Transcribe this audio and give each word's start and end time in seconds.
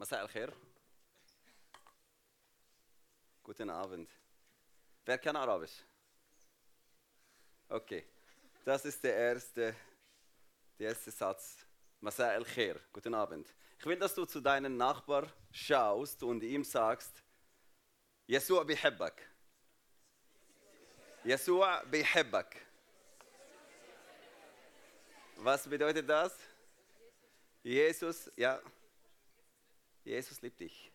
مساء 0.00 0.22
الخير 0.22 0.52
Guten 3.44 3.68
Abend. 3.68 4.08
Wer 5.04 5.18
kann 5.18 5.36
Arabisch? 5.36 5.84
Okay, 7.68 8.02
das 8.64 8.86
ist 8.86 9.04
der 9.04 9.14
erste, 9.14 9.76
der 10.78 10.88
erste 10.88 11.10
Satz. 11.10 11.66
Masa 12.00 12.30
al 12.30 12.44
khair. 12.44 12.80
Guten 12.90 13.14
Abend. 13.14 13.54
Ich 13.78 13.84
will, 13.84 13.98
dass 13.98 14.14
du 14.14 14.24
zu 14.24 14.40
deinem 14.40 14.78
Nachbar 14.78 15.30
schaust 15.52 16.22
und 16.22 16.42
ihm 16.42 16.64
sagst, 16.64 17.22
Yeshua 18.26 18.64
bihibbak. 18.64 19.20
Yeshua 21.22 21.82
bihibbak. 21.84 22.56
Was 25.36 25.68
bedeutet 25.68 26.08
das? 26.08 26.34
Jesus, 27.62 28.30
ja. 28.36 28.60
Jesus 30.09 30.41
liebt 30.41 30.59
dich. 30.59 30.91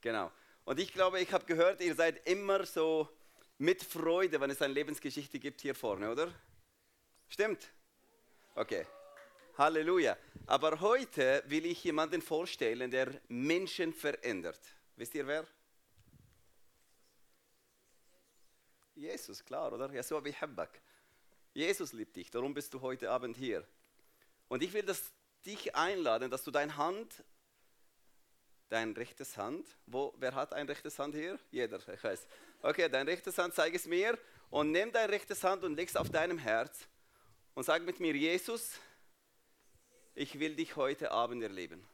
Genau. 0.00 0.32
Und 0.64 0.80
ich 0.80 0.94
glaube, 0.94 1.20
ich 1.20 1.30
habe 1.30 1.44
gehört, 1.44 1.82
ihr 1.82 1.94
seid 1.94 2.26
immer 2.26 2.64
so 2.64 3.06
mit 3.58 3.82
Freude, 3.82 4.40
wenn 4.40 4.48
es 4.48 4.62
eine 4.62 4.72
Lebensgeschichte 4.72 5.38
gibt 5.38 5.60
hier 5.60 5.74
vorne, 5.74 6.10
oder? 6.10 6.32
Stimmt? 7.28 7.68
Okay. 8.54 8.86
Halleluja. 9.58 10.16
Aber 10.46 10.80
heute 10.80 11.42
will 11.48 11.66
ich 11.66 11.84
jemanden 11.84 12.22
vorstellen, 12.22 12.90
der 12.90 13.20
Menschen 13.28 13.92
verändert. 13.92 14.60
Wisst 14.96 15.14
ihr 15.14 15.26
wer? 15.26 15.46
Jesus, 18.94 19.44
klar, 19.44 19.70
oder? 19.70 19.92
Yeshua 19.92 20.20
bihabbak. 20.20 20.80
Jesus 21.52 21.92
liebt 21.92 22.16
dich, 22.16 22.30
darum 22.30 22.54
bist 22.54 22.72
du 22.72 22.80
heute 22.80 23.10
Abend 23.10 23.36
hier. 23.36 23.66
Und 24.48 24.62
ich 24.62 24.72
will 24.72 24.82
das, 24.82 25.12
dich 25.44 25.76
einladen, 25.76 26.30
dass 26.30 26.42
du 26.42 26.50
deine 26.50 26.74
Hand, 26.76 27.22
dein 28.68 28.92
rechtes 28.92 29.36
Hand, 29.36 29.66
wo, 29.86 30.14
wer 30.18 30.34
hat 30.34 30.52
ein 30.52 30.66
rechtes 30.66 30.98
Hand 30.98 31.14
hier? 31.14 31.38
Jeder, 31.50 31.78
ich 31.88 32.04
weiß. 32.04 32.26
Okay, 32.62 32.88
dein 32.88 33.08
rechtes 33.08 33.38
Hand, 33.38 33.54
zeig 33.54 33.74
es 33.74 33.86
mir 33.86 34.18
und 34.50 34.72
nimm 34.72 34.92
dein 34.92 35.10
rechtes 35.10 35.42
Hand 35.44 35.64
und 35.64 35.74
leg 35.74 35.88
es 35.88 35.96
auf 35.96 36.10
deinem 36.10 36.38
Herz 36.38 36.88
und 37.54 37.64
sag 37.64 37.82
mit 37.82 38.00
mir, 38.00 38.14
Jesus, 38.14 38.78
ich 40.14 40.38
will 40.38 40.54
dich 40.56 40.76
heute 40.76 41.10
Abend 41.10 41.42
erleben. 41.42 41.86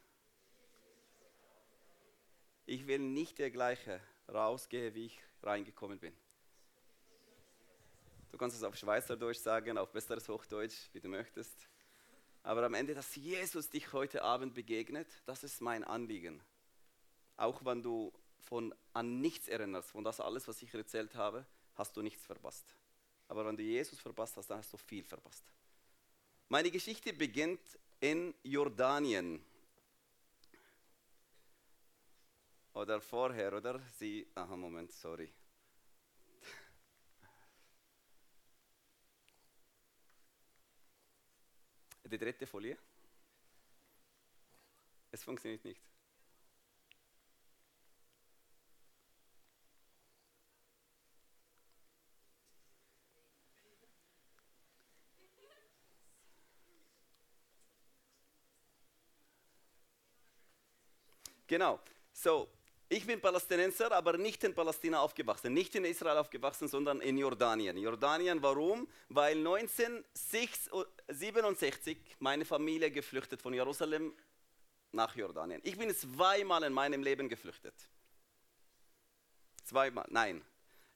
Ich 2.65 2.87
will 2.87 2.99
nicht 2.99 3.37
der 3.37 3.51
gleiche 3.51 4.01
rausgehen, 4.27 4.95
wie 4.95 5.05
ich 5.05 5.19
reingekommen 5.43 5.99
bin. 5.99 6.15
Du 8.31 8.37
kannst 8.37 8.57
es 8.57 8.63
auf 8.63 8.75
Schweizerdeutsch 8.75 9.37
sagen, 9.37 9.77
auf 9.77 9.91
besseres 9.91 10.27
Hochdeutsch, 10.27 10.89
wie 10.91 10.99
du 10.99 11.07
möchtest. 11.07 11.69
Aber 12.43 12.63
am 12.63 12.73
Ende, 12.73 12.93
dass 12.93 13.15
Jesus 13.15 13.69
dich 13.69 13.93
heute 13.93 14.23
Abend 14.23 14.53
begegnet, 14.53 15.07
das 15.25 15.43
ist 15.43 15.61
mein 15.61 15.83
Anliegen. 15.83 16.41
Auch 17.37 17.63
wenn 17.65 17.81
du 17.81 18.13
von, 18.39 18.73
an 18.93 19.21
nichts 19.21 19.47
erinnerst, 19.47 19.91
von 19.91 20.03
das 20.03 20.19
alles, 20.19 20.47
was 20.47 20.61
ich 20.61 20.73
erzählt 20.73 21.15
habe, 21.15 21.45
hast 21.75 21.95
du 21.97 22.01
nichts 22.01 22.25
verpasst. 22.25 22.75
Aber 23.27 23.45
wenn 23.45 23.57
du 23.57 23.63
Jesus 23.63 23.99
verpasst 23.99 24.37
hast, 24.37 24.47
dann 24.47 24.59
hast 24.59 24.71
du 24.71 24.77
viel 24.77 25.03
verpasst. 25.03 25.51
Meine 26.47 26.69
Geschichte 26.69 27.11
beginnt 27.11 27.61
in 27.99 28.33
Jordanien. 28.43 29.43
Oder 32.73 33.01
vorher, 33.01 33.53
oder? 33.53 33.81
Sie, 33.97 34.27
aha, 34.35 34.55
Moment, 34.55 34.91
sorry. 34.91 35.31
Die 42.03 42.17
dritte 42.17 42.45
Folie. 42.45 42.77
Es 45.11 45.23
funktioniert 45.23 45.63
nicht. 45.63 45.84
Genau. 61.55 61.79
So, 62.11 62.49
ich 62.89 63.07
bin 63.07 63.21
Palästinenser, 63.21 63.89
aber 63.93 64.17
nicht 64.17 64.43
in 64.43 64.53
Palästina 64.53 64.99
aufgewachsen, 64.99 65.53
nicht 65.53 65.73
in 65.75 65.85
Israel 65.85 66.17
aufgewachsen, 66.17 66.67
sondern 66.67 66.99
in 66.99 67.17
Jordanien. 67.17 67.77
Jordanien, 67.77 68.43
warum? 68.43 68.89
Weil 69.07 69.37
1967 69.37 71.97
meine 72.19 72.43
Familie 72.43 72.91
geflüchtet 72.91 73.41
von 73.41 73.53
Jerusalem 73.53 74.11
nach 74.91 75.15
Jordanien. 75.15 75.61
Ich 75.63 75.77
bin 75.77 75.95
zweimal 75.95 76.63
in 76.63 76.73
meinem 76.73 77.01
Leben 77.01 77.29
geflüchtet. 77.29 77.87
Zweimal, 79.63 80.07
nein. 80.09 80.43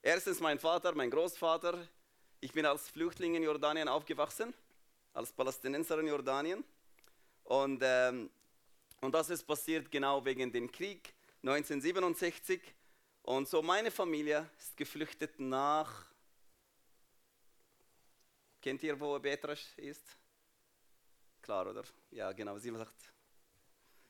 Erstens 0.01 0.41
mein 0.41 0.59
Vater, 0.59 0.93
mein 0.93 1.09
Großvater. 1.09 1.87
Ich 2.41 2.51
bin 2.51 2.65
als 2.65 2.89
Flüchtling 2.89 3.35
in 3.35 3.43
Jordanien 3.43 3.87
aufgewachsen, 3.87 4.53
als 5.13 5.31
Palästinenser 5.31 5.99
in 5.99 6.07
Jordanien. 6.07 6.65
Und, 7.45 7.79
ähm, 7.81 8.29
und 9.01 9.13
das 9.13 9.29
ist 9.29 9.43
passiert 9.43 9.89
genau 9.89 10.23
wegen 10.25 10.51
dem 10.51 10.69
Krieg 10.71 11.13
1967. 11.41 12.61
Und 13.23 13.47
so 13.47 13.61
meine 13.61 13.91
Familie 13.91 14.49
ist 14.57 14.75
geflüchtet 14.75 15.39
nach. 15.39 16.05
Kennt 18.61 18.83
ihr, 18.83 18.99
wo 18.99 19.17
Betrasch 19.19 19.77
ist? 19.77 20.17
Klar, 21.41 21.67
oder? 21.67 21.83
Ja, 22.11 22.33
genau, 22.33 22.57
sie 22.57 22.71
sagt. 22.71 23.13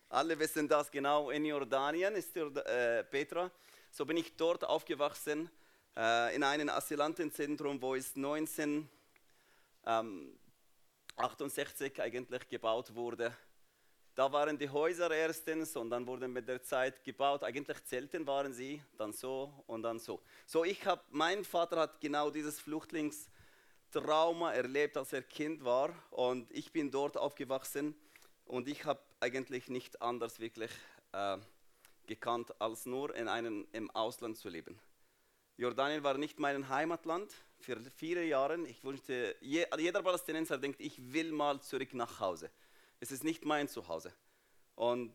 Alle 0.10 0.40
wissen 0.40 0.68
das 0.68 0.90
genau. 0.90 1.30
In 1.30 1.46
Jordanien 1.46 2.16
ist 2.16 2.36
äh, 2.36 3.04
Petra. 3.04 3.52
So 3.92 4.06
bin 4.06 4.18
ich 4.18 4.36
dort 4.36 4.64
aufgewachsen, 4.64 5.52
äh, 5.96 6.36
in 6.36 6.44
einem 6.44 6.70
Asylantenzentrum, 6.70 7.80
wo 7.82 7.94
es 7.94 8.16
1968 8.16 8.90
ähm, 9.86 12.04
eigentlich 12.04 12.48
gebaut 12.48 12.96
wurde. 12.96 13.36
Da 14.20 14.30
waren 14.34 14.58
die 14.58 14.70
Häuser 14.70 15.10
erstens 15.12 15.78
und 15.78 15.90
dann 15.92 16.06
wurden 16.06 16.34
mit 16.34 16.46
der 16.46 16.62
Zeit 16.62 17.02
gebaut. 17.06 17.42
Eigentlich 17.42 17.82
Zelten 17.86 18.28
waren 18.28 18.52
sie, 18.52 18.84
dann 18.98 19.14
so 19.14 19.64
und 19.66 19.82
dann 19.82 19.98
so. 19.98 20.22
So 20.46 20.66
ich 20.66 20.86
habe, 20.86 21.02
mein 21.12 21.46
Vater 21.46 21.80
hat 21.80 22.02
genau 22.02 22.30
dieses 22.30 22.60
Flüchtlingstrauma 22.60 24.52
erlebt, 24.52 24.98
als 24.98 25.14
er 25.14 25.22
Kind 25.22 25.64
war 25.64 25.96
und 26.12 26.52
ich 26.52 26.74
bin 26.74 26.92
dort 26.92 27.16
aufgewachsen 27.16 27.96
und 28.44 28.68
ich 28.68 28.84
habe 28.84 29.00
eigentlich 29.22 29.70
nicht 29.70 30.02
anders 30.02 30.42
wirklich 30.42 30.72
äh, 31.14 31.38
gekannt, 32.06 32.54
als 32.60 32.86
nur 32.86 33.16
in 33.16 33.30
einem, 33.30 33.70
im 33.72 33.90
Ausland 33.92 34.36
zu 34.36 34.50
leben. 34.50 34.78
Jordanien 35.56 36.04
war 36.04 36.18
nicht 36.18 36.40
mein 36.40 36.68
Heimatland 36.68 37.34
für 37.62 37.80
viele 37.96 38.26
Jahre. 38.26 38.60
Ich 38.68 38.84
wünschte, 38.84 39.38
jeder 39.40 40.04
Palästinenser 40.04 40.58
denkt, 40.58 40.82
ich 40.82 41.14
will 41.14 41.32
mal 41.32 41.62
zurück 41.62 41.94
nach 41.94 42.20
Hause. 42.20 42.52
Es 43.00 43.12
ist 43.12 43.24
nicht 43.24 43.46
mein 43.46 43.68
Zuhause. 43.68 44.14
Und 44.76 45.14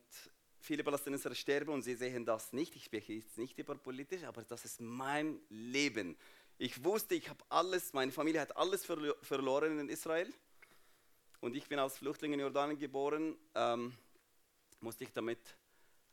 viele 0.58 0.82
Palästinenser 0.82 1.34
sterben 1.34 1.72
und 1.72 1.82
sie 1.82 1.94
sehen 1.94 2.24
das 2.24 2.52
nicht. 2.52 2.74
Ich 2.76 2.84
spreche 2.84 3.12
jetzt 3.12 3.38
nicht 3.38 3.58
über 3.58 3.74
politisch, 3.74 4.24
aber 4.24 4.42
das 4.42 4.64
ist 4.64 4.80
mein 4.80 5.40
Leben. 5.48 6.16
Ich 6.58 6.82
wusste, 6.84 7.14
ich 7.14 7.28
habe 7.28 7.44
alles, 7.48 7.92
meine 7.92 8.12
Familie 8.12 8.40
hat 8.40 8.56
alles 8.56 8.84
verloren 8.84 9.78
in 9.78 9.88
Israel. 9.88 10.32
Und 11.40 11.54
ich 11.56 11.68
bin 11.68 11.78
als 11.78 11.98
Flüchtling 11.98 12.32
in 12.32 12.40
Jordanien 12.40 12.78
geboren. 12.78 13.36
Ähm, 13.54 13.92
musste 14.80 15.04
ich 15.04 15.12
damit 15.12 15.38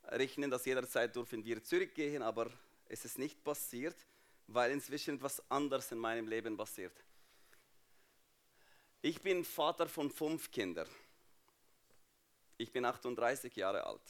rechnen, 0.04 0.50
dass 0.50 0.64
jederzeit 0.64 1.14
dürfen 1.14 1.44
wir 1.44 1.62
zurückgehen, 1.62 2.22
aber 2.22 2.50
es 2.86 3.04
ist 3.04 3.18
nicht 3.18 3.42
passiert, 3.42 3.96
weil 4.46 4.72
inzwischen 4.72 5.16
etwas 5.16 5.42
anderes 5.50 5.92
in 5.92 5.98
meinem 5.98 6.28
Leben 6.28 6.56
passiert. 6.56 6.92
Ich 9.00 9.20
bin 9.20 9.44
Vater 9.44 9.88
von 9.88 10.10
fünf 10.10 10.50
Kindern. 10.50 10.88
Ich 12.58 12.70
bin 12.70 12.84
38 12.84 13.54
Jahre 13.56 13.86
alt. 13.86 14.02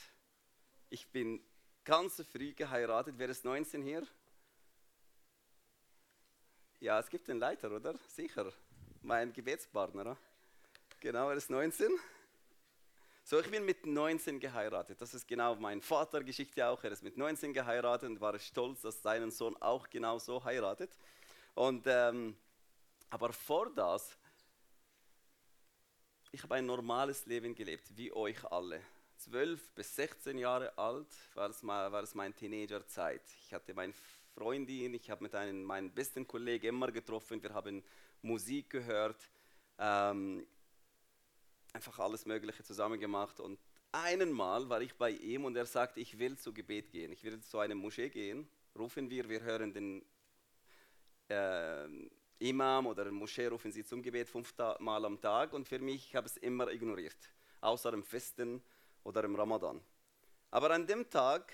Ich 0.91 1.09
bin 1.09 1.43
ganz 1.85 2.23
früh 2.31 2.53
geheiratet. 2.53 3.15
Wer 3.17 3.29
ist 3.29 3.45
19 3.45 3.83
hier? 3.83 4.07
Ja, 6.81 6.99
es 6.99 7.09
gibt 7.09 7.31
einen 7.31 7.39
Leiter, 7.39 7.71
oder? 7.71 7.95
Sicher. 8.09 8.53
Mein 9.03 9.33
Gebetspartner. 9.33 10.17
Genau, 11.01 11.31
er 11.31 11.37
ist 11.37 11.51
19. 11.51 11.99
So, 13.25 13.39
ich 13.39 13.51
bin 13.51 13.65
mit 13.65 13.87
19 13.87 14.41
geheiratet. 14.41 15.01
Das 15.01 15.15
ist 15.15 15.27
genau 15.29 15.55
mein 15.55 15.81
Vater 15.81 16.25
Geschichte 16.25 16.67
auch. 16.67 16.83
Er 16.83 16.91
ist 16.91 17.03
mit 17.03 17.17
19 17.17 17.53
geheiratet 17.53 18.11
und 18.11 18.21
war 18.21 18.37
stolz, 18.39 18.83
dass 18.83 19.01
seinen 19.01 19.31
Sohn 19.31 19.57
auch 19.63 19.89
genau 19.89 20.19
so 20.19 20.45
heiratet. 20.45 20.91
Und, 21.55 21.85
ähm, 21.87 22.37
aber 23.11 23.33
vor 23.33 23.71
das 23.71 24.19
ich 26.33 26.43
habe 26.43 26.55
ein 26.55 26.67
normales 26.67 27.27
Leben 27.27 27.55
gelebt, 27.55 27.95
wie 27.97 28.11
euch 28.13 28.43
alle. 28.51 28.81
12 29.19 29.71
bis 29.75 29.95
16 29.95 30.39
Jahre 30.39 30.77
alt 30.77 31.07
war 31.35 31.51
es, 31.51 31.63
mal, 31.63 31.93
war 31.93 32.03
es 32.03 32.15
meine 32.15 32.35
Teenagerzeit. 32.35 33.23
Ich 33.45 33.53
hatte 33.53 33.75
meine 33.75 33.93
Freundin, 34.35 34.95
ich 34.95 35.11
habe 35.11 35.23
mit 35.23 35.35
einem, 35.35 35.63
meinen 35.63 35.93
besten 35.93 36.27
Kollegen 36.27 36.69
immer 36.69 36.91
getroffen, 36.91 37.43
wir 37.43 37.53
haben 37.53 37.85
Musik 38.23 38.71
gehört, 38.71 39.29
ähm, 39.79 40.47
einfach 41.75 41.99
alles 41.99 42.25
Mögliche 42.25 42.65
zusammen 42.65 42.99
gemacht. 42.99 43.39
Und 43.39 43.61
einen 43.93 44.33
Mal 44.33 44.69
war 44.71 44.81
ich 44.81 44.95
bei 44.95 45.11
ihm 45.11 45.45
und 45.45 45.55
er 45.55 45.67
sagt, 45.67 45.99
ich 45.99 46.19
will 46.19 46.39
zu 46.39 46.53
Gebet 46.53 46.91
gehen. 46.91 47.13
Ich 47.13 47.23
will 47.23 47.41
zu 47.43 47.59
einer 47.59 47.75
Moschee 47.75 48.09
gehen. 48.09 48.49
Rufen 48.77 49.11
wir, 49.11 49.29
wir 49.29 49.43
hören 49.43 49.75
den 49.75 50.03
äh, 51.29 51.87
Imam 52.43 52.89
oder 52.89 53.09
Moschee 53.13 53.47
rufen 53.47 53.71
sie 53.71 53.85
zum 53.85 54.03
Gebet 54.03 54.29
fünfmal 54.29 55.05
am 55.05 55.21
Tag 55.21 55.53
und 55.53 55.69
für 55.69 55.79
mich 55.79 56.17
habe 56.17 56.27
ich 56.27 56.33
es 56.33 56.37
immer 56.39 56.73
ignoriert, 56.73 57.17
außer 57.61 57.93
im 57.93 58.03
Festen 58.03 58.61
oder 59.05 59.23
im 59.23 59.37
Ramadan. 59.37 59.81
Aber 60.51 60.73
an 60.73 60.85
dem 60.85 61.09
Tag 61.09 61.53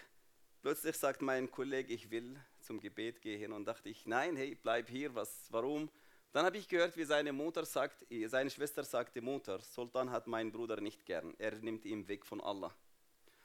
plötzlich 0.63 0.97
sagt 0.97 1.21
mein 1.21 1.51
Kollege, 1.51 1.93
ich 1.93 2.11
will 2.11 2.41
zum 2.61 2.81
Gebet 2.81 3.21
gehen 3.21 3.53
und 3.53 3.67
dachte 3.67 3.91
ich, 3.91 4.07
nein, 4.07 4.35
hey, 4.37 4.55
bleib 4.55 4.89
hier, 4.89 5.15
was, 5.15 5.47
warum? 5.51 5.91
Dann 6.33 6.47
habe 6.47 6.57
ich 6.57 6.67
gehört, 6.67 6.97
wie 6.97 7.05
seine 7.05 7.35
Mutter 7.35 7.67
sagt, 7.67 8.07
seine 8.27 8.49
Schwester 8.49 8.83
sagte, 8.83 9.21
Mutter, 9.21 9.61
Sultan 9.61 10.11
hat 10.11 10.27
meinen 10.27 10.53
Bruder 10.53 10.81
nicht 10.81 11.05
gern, 11.05 11.35
er 11.39 11.53
nimmt 11.57 11.85
ihn 11.85 12.09
weg 12.09 12.25
von 12.25 12.41
Allah. 12.41 12.75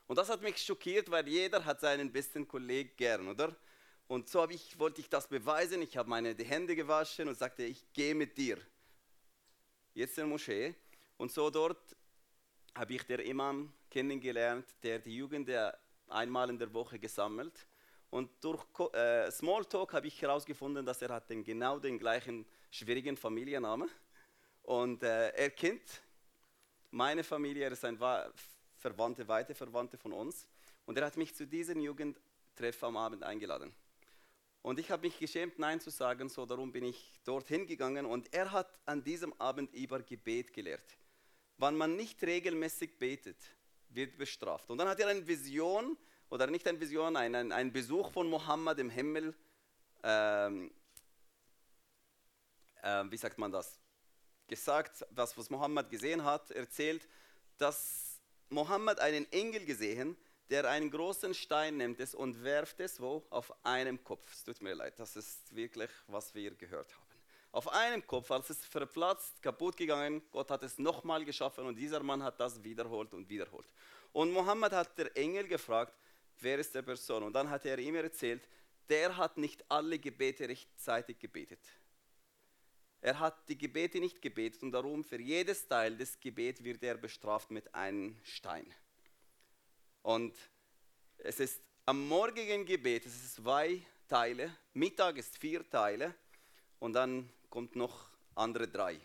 Und 0.07 0.17
das 0.17 0.29
hat 0.29 0.41
mich 0.41 0.57
schockiert, 0.59 1.11
weil 1.11 1.27
jeder 1.27 1.65
hat 1.65 1.81
seinen 1.81 2.09
besten 2.09 2.47
Kollegen 2.47 2.91
gern, 2.95 3.27
oder? 3.27 3.53
Und 4.13 4.29
so 4.29 4.47
ich, 4.47 4.77
wollte 4.77 5.01
ich 5.01 5.09
das 5.09 5.27
beweisen. 5.27 5.81
Ich 5.81 5.97
habe 5.97 6.07
meine 6.07 6.35
Hände 6.35 6.75
gewaschen 6.75 7.27
und 7.27 7.35
sagte, 7.35 7.63
ich 7.63 7.91
gehe 7.93 8.13
mit 8.13 8.37
dir. 8.37 8.59
Jetzt 9.95 10.19
in 10.19 10.25
der 10.25 10.27
Moschee. 10.27 10.75
Und 11.17 11.31
so 11.31 11.49
dort 11.49 11.95
habe 12.75 12.93
ich 12.93 13.01
der 13.07 13.25
Imam 13.25 13.73
kennengelernt, 13.89 14.67
der 14.83 14.99
die 14.99 15.15
Jugend 15.15 15.49
einmal 16.09 16.51
in 16.51 16.59
der 16.59 16.71
Woche 16.75 16.99
gesammelt. 16.99 17.65
Und 18.11 18.29
durch 18.43 18.63
äh, 18.93 19.31
Smalltalk 19.31 19.93
habe 19.93 20.05
ich 20.05 20.21
herausgefunden, 20.21 20.85
dass 20.85 21.01
er 21.01 21.09
hat 21.09 21.31
den, 21.31 21.43
genau 21.43 21.79
den 21.79 21.97
gleichen 21.97 22.45
schwierigen 22.69 23.17
Familiennamen. 23.17 23.89
Und 24.61 25.01
äh, 25.01 25.29
er 25.29 25.49
kennt 25.49 26.03
meine 26.91 27.23
Familie, 27.23 27.65
er 27.65 27.71
ist 27.71 27.83
ein 27.83 27.97
Verwandte, 28.77 29.27
weite 29.27 29.55
Verwandte 29.55 29.97
von 29.97 30.13
uns. 30.13 30.47
Und 30.85 30.99
er 30.99 31.07
hat 31.07 31.17
mich 31.17 31.33
zu 31.33 31.47
diesem 31.47 31.79
Jugendtreff 31.79 32.83
am 32.83 32.95
Abend 32.95 33.23
eingeladen. 33.23 33.73
Und 34.63 34.79
ich 34.79 34.89
habe 34.89 35.05
mich 35.05 35.19
geschämt, 35.19 35.59
Nein 35.59 35.81
zu 35.81 35.89
sagen, 35.89 36.29
so 36.29 36.45
darum 36.45 36.71
bin 36.71 36.85
ich 36.85 37.11
dorthin 37.25 37.67
gegangen. 37.67 38.05
Und 38.05 38.33
er 38.33 38.53
hat 38.53 38.79
an 38.85 39.03
diesem 39.03 39.33
Abend 39.33 39.73
über 39.73 40.01
Gebet 40.01 40.53
gelehrt. 40.53 40.97
Wann 41.57 41.75
man 41.75 41.97
nicht 41.97 42.23
regelmäßig 42.23 42.97
betet, 42.97 43.37
wird 43.89 44.17
bestraft. 44.17 44.69
Und 44.69 44.77
dann 44.77 44.87
hat 44.87 45.01
er 45.01 45.09
eine 45.09 45.27
Vision, 45.27 45.97
oder 46.29 46.47
nicht 46.47 46.65
eine 46.65 46.79
Vision, 46.79 47.17
einen, 47.17 47.51
einen 47.51 47.73
Besuch 47.73 48.11
von 48.13 48.29
Mohammed 48.29 48.79
im 48.79 48.89
Himmel, 48.89 49.35
ähm, 50.01 50.71
äh, 52.81 53.03
wie 53.09 53.17
sagt 53.17 53.37
man 53.37 53.51
das, 53.51 53.77
gesagt, 54.47 55.05
was, 55.09 55.37
was 55.37 55.49
Mohammed 55.49 55.89
gesehen 55.89 56.23
hat, 56.23 56.51
erzählt, 56.51 57.05
dass 57.57 58.21
Mohammed 58.47 58.99
einen 58.99 59.29
Engel 59.33 59.65
gesehen 59.65 60.11
hat, 60.11 60.32
der 60.49 60.69
einen 60.69 60.91
großen 60.91 61.33
Stein 61.33 61.77
nimmt 61.77 61.99
es 61.99 62.13
und 62.13 62.43
werft 62.43 62.79
es 62.79 62.99
wo? 62.99 63.25
Auf 63.29 63.53
einem 63.65 64.03
Kopf. 64.03 64.31
Es 64.31 64.43
tut 64.43 64.61
mir 64.61 64.73
leid, 64.73 64.99
das 64.99 65.15
ist 65.15 65.55
wirklich, 65.55 65.89
was 66.07 66.33
wir 66.35 66.51
gehört 66.51 66.93
haben. 66.93 67.03
Auf 67.51 67.71
einem 67.71 68.05
Kopf, 68.05 68.31
als 68.31 68.49
es 68.49 68.65
verplatzt, 68.65 69.41
kaputt 69.41 69.77
gegangen, 69.77 70.23
Gott 70.31 70.49
hat 70.49 70.63
es 70.63 70.79
nochmal 70.79 71.23
geschaffen 71.23 71.67
und 71.67 71.75
dieser 71.75 72.01
Mann 72.01 72.23
hat 72.23 72.39
das 72.39 72.63
wiederholt 72.63 73.13
und 73.13 73.29
wiederholt. 73.29 73.67
Und 74.11 74.31
Mohammed 74.31 74.71
hat 74.71 74.97
der 74.97 75.15
Engel 75.15 75.47
gefragt, 75.47 75.93
wer 76.39 76.57
ist 76.57 76.73
der 76.73 76.81
Person? 76.81 77.23
Und 77.23 77.33
dann 77.33 77.49
hat 77.49 77.65
er 77.65 77.77
ihm 77.77 77.95
erzählt, 77.95 78.47
der 78.89 79.15
hat 79.17 79.37
nicht 79.37 79.63
alle 79.69 79.99
Gebete 79.99 80.49
rechtzeitig 80.49 81.19
gebetet. 81.19 81.59
Er 83.01 83.19
hat 83.19 83.49
die 83.49 83.57
Gebete 83.57 83.99
nicht 83.99 84.21
gebetet 84.21 84.63
und 84.63 84.71
darum 84.71 85.03
für 85.03 85.19
jedes 85.19 85.67
Teil 85.67 85.95
des 85.97 86.19
Gebets 86.19 86.63
wird 86.63 86.81
er 86.83 86.97
bestraft 86.97 87.51
mit 87.51 87.75
einem 87.75 88.17
Stein. 88.23 88.65
Und 90.03 90.37
es 91.17 91.39
ist 91.39 91.61
am 91.85 92.07
morgigen 92.07 92.65
Gebet, 92.65 93.05
es 93.05 93.15
ist 93.15 93.35
zwei 93.35 93.81
Teile, 94.07 94.55
Mittag 94.73 95.17
ist 95.17 95.37
vier 95.37 95.67
Teile 95.69 96.13
und 96.79 96.93
dann 96.93 97.29
kommt 97.49 97.75
noch 97.75 98.09
andere 98.35 98.67
drei. 98.67 98.99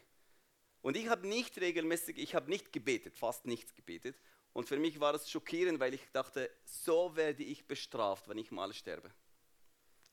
Und 0.82 0.96
ich 0.96 1.08
habe 1.08 1.26
nicht 1.26 1.58
regelmäßig, 1.60 2.18
ich 2.18 2.34
habe 2.34 2.50
nicht 2.50 2.72
gebetet, 2.72 3.16
fast 3.16 3.46
nichts 3.46 3.74
gebetet. 3.74 4.16
Und 4.52 4.66
für 4.68 4.78
mich 4.78 4.98
war 4.98 5.14
es 5.14 5.30
schockierend, 5.30 5.78
weil 5.78 5.94
ich 5.94 6.02
dachte, 6.12 6.50
so 6.64 7.14
werde 7.14 7.44
ich 7.44 7.66
bestraft, 7.66 8.28
wenn 8.28 8.38
ich 8.38 8.50
mal 8.50 8.72
sterbe. 8.72 9.12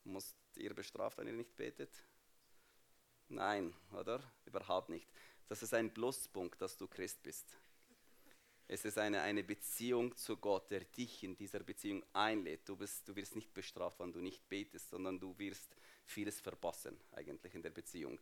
Muss 0.04 0.36
ihr 0.56 0.74
bestraft, 0.74 1.18
wenn 1.18 1.28
ihr 1.28 1.34
nicht 1.34 1.56
betet? 1.56 1.92
Nein, 3.28 3.74
oder? 3.92 4.22
Überhaupt 4.46 4.90
nicht. 4.90 5.10
Das 5.48 5.64
ist 5.64 5.74
ein 5.74 5.92
Pluspunkt, 5.92 6.62
dass 6.62 6.78
du 6.78 6.88
Christ 6.88 7.24
bist. 7.24 7.58
Es 8.68 8.84
ist 8.84 8.98
eine, 8.98 9.22
eine 9.22 9.44
Beziehung 9.44 10.16
zu 10.18 10.38
Gott, 10.38 10.72
der 10.72 10.82
dich 10.82 11.24
in 11.24 11.36
dieser 11.36 11.60
Beziehung 11.60 12.04
einlädt. 12.14 12.68
Du, 12.68 12.76
bist, 12.76 13.08
du 13.08 13.16
wirst 13.16 13.36
nicht 13.36 13.54
bestraft, 13.54 14.00
wenn 14.00 14.12
du 14.12 14.20
nicht 14.20 14.48
betest, 14.50 14.90
sondern 14.90 15.20
du 15.20 15.38
wirst 15.38 15.76
vieles 16.06 16.40
verpassen, 16.40 17.00
eigentlich 17.12 17.54
in 17.54 17.62
der 17.62 17.70
Beziehung. 17.70 18.20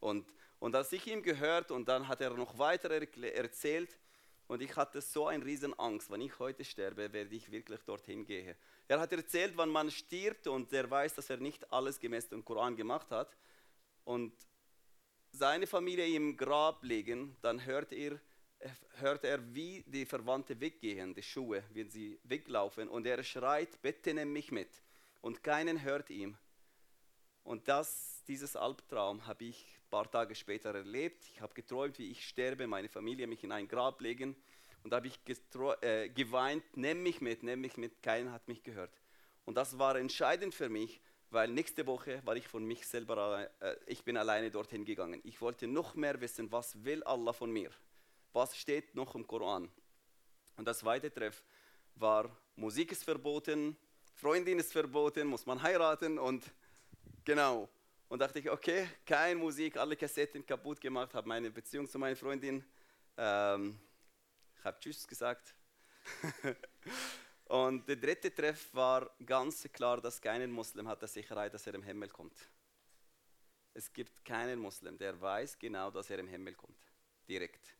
Und, 0.00 0.30
und 0.58 0.74
als 0.74 0.92
ich 0.92 1.06
ihm 1.06 1.22
gehört 1.22 1.70
und 1.70 1.88
dann 1.88 2.08
hat 2.08 2.20
er 2.20 2.30
noch 2.30 2.58
weiter 2.58 2.90
erzählt, 2.90 3.96
und 4.48 4.62
ich 4.62 4.76
hatte 4.76 5.00
so 5.00 5.26
eine 5.26 5.44
riesen 5.44 5.76
Angst, 5.78 6.10
wenn 6.10 6.20
ich 6.20 6.38
heute 6.38 6.64
sterbe, 6.64 7.12
werde 7.12 7.34
ich 7.34 7.50
wirklich 7.50 7.80
dorthin 7.80 8.24
gehen. 8.24 8.54
Er 8.86 9.00
hat 9.00 9.12
erzählt, 9.12 9.56
wenn 9.58 9.70
man 9.70 9.90
stirbt 9.90 10.46
und 10.46 10.72
er 10.72 10.88
weiß, 10.88 11.14
dass 11.14 11.30
er 11.30 11.38
nicht 11.38 11.72
alles 11.72 11.98
gemäß 11.98 12.28
dem 12.28 12.44
Koran 12.44 12.76
gemacht 12.76 13.10
hat 13.10 13.36
und 14.04 14.32
seine 15.32 15.66
Familie 15.66 16.06
im 16.06 16.36
Grab 16.36 16.84
legen, 16.84 17.36
dann 17.42 17.64
hört 17.64 17.92
er, 17.92 18.20
hört 19.00 19.24
er, 19.24 19.54
wie 19.54 19.84
die 19.86 20.06
Verwandten 20.06 20.60
weggehen, 20.60 21.14
die 21.14 21.22
Schuhe, 21.22 21.62
wie 21.72 21.84
sie 21.84 22.18
weglaufen. 22.24 22.88
Und 22.88 23.06
er 23.06 23.22
schreit, 23.22 23.80
bitte 23.82 24.14
nimm 24.14 24.32
mich 24.32 24.50
mit. 24.50 24.70
Und 25.20 25.42
keinen 25.42 25.82
hört 25.82 26.10
ihm. 26.10 26.36
Und 27.44 27.68
das, 27.68 28.22
dieses 28.26 28.56
Albtraum 28.56 29.26
habe 29.26 29.44
ich 29.44 29.64
ein 29.64 29.90
paar 29.90 30.10
Tage 30.10 30.34
später 30.34 30.74
erlebt. 30.74 31.24
Ich 31.32 31.40
habe 31.40 31.54
geträumt, 31.54 31.98
wie 31.98 32.10
ich 32.10 32.26
sterbe, 32.26 32.66
meine 32.66 32.88
Familie 32.88 33.26
mich 33.26 33.44
in 33.44 33.52
ein 33.52 33.68
Grab 33.68 34.00
legen. 34.00 34.34
Und 34.82 34.90
da 34.90 34.96
habe 34.96 35.08
ich 35.08 35.20
äh, 35.82 36.08
geweint, 36.08 36.64
nimm 36.76 37.02
mich 37.02 37.20
mit, 37.20 37.42
nimm 37.42 37.60
mich 37.60 37.76
mit. 37.76 38.02
Keiner 38.02 38.32
hat 38.32 38.48
mich 38.48 38.62
gehört. 38.62 38.92
Und 39.44 39.56
das 39.56 39.78
war 39.78 39.96
entscheidend 39.96 40.54
für 40.54 40.68
mich, 40.68 41.00
weil 41.30 41.48
nächste 41.48 41.86
Woche 41.86 42.20
war 42.24 42.36
ich 42.36 42.48
von 42.48 42.64
mich 42.64 42.86
selber, 42.86 43.48
äh, 43.60 43.76
ich 43.86 44.02
bin 44.04 44.16
alleine 44.16 44.50
dorthin 44.50 44.84
gegangen. 44.84 45.20
Ich 45.24 45.40
wollte 45.40 45.66
noch 45.68 45.94
mehr 45.94 46.20
wissen, 46.20 46.50
was 46.50 46.84
will 46.84 47.02
Allah 47.04 47.32
von 47.32 47.52
mir 47.52 47.70
was 48.36 48.54
steht 48.54 48.94
noch 48.94 49.14
im 49.14 49.26
Koran. 49.26 49.70
Und 50.56 50.66
das 50.66 50.80
zweite 50.80 51.10
Treff 51.10 51.42
war, 51.94 52.30
Musik 52.54 52.92
ist 52.92 53.02
verboten, 53.02 53.76
Freundin 54.14 54.58
ist 54.58 54.72
verboten, 54.72 55.26
muss 55.26 55.46
man 55.46 55.60
heiraten 55.62 56.18
und 56.18 56.44
genau. 57.24 57.68
Und 58.08 58.18
dachte 58.20 58.38
ich, 58.38 58.50
okay, 58.50 58.88
keine 59.06 59.40
Musik, 59.40 59.78
alle 59.78 59.96
Kassetten 59.96 60.44
kaputt 60.44 60.80
gemacht, 60.80 61.14
habe 61.14 61.26
meine 61.26 61.50
Beziehung 61.50 61.88
zu 61.88 61.98
meiner 61.98 62.14
Freundin, 62.14 62.62
ähm, 63.16 63.80
habe 64.62 64.78
Tschüss 64.80 65.08
gesagt. 65.08 65.54
und 67.46 67.88
der 67.88 67.96
dritte 67.96 68.32
Treff 68.34 68.72
war 68.74 69.10
ganz 69.24 69.66
klar, 69.72 69.98
dass 70.00 70.20
kein 70.20 70.50
Muslim 70.52 70.86
hat 70.86 71.00
die 71.00 71.08
Sicherheit, 71.08 71.54
dass 71.54 71.66
er 71.66 71.74
im 71.74 71.82
Himmel 71.82 72.10
kommt. 72.10 72.38
Es 73.72 73.90
gibt 73.90 74.24
keinen 74.24 74.58
Muslim, 74.58 74.98
der 74.98 75.18
weiß 75.18 75.58
genau, 75.58 75.90
dass 75.90 76.10
er 76.10 76.18
im 76.18 76.28
Himmel 76.28 76.54
kommt. 76.54 76.78
Direkt. 77.28 77.75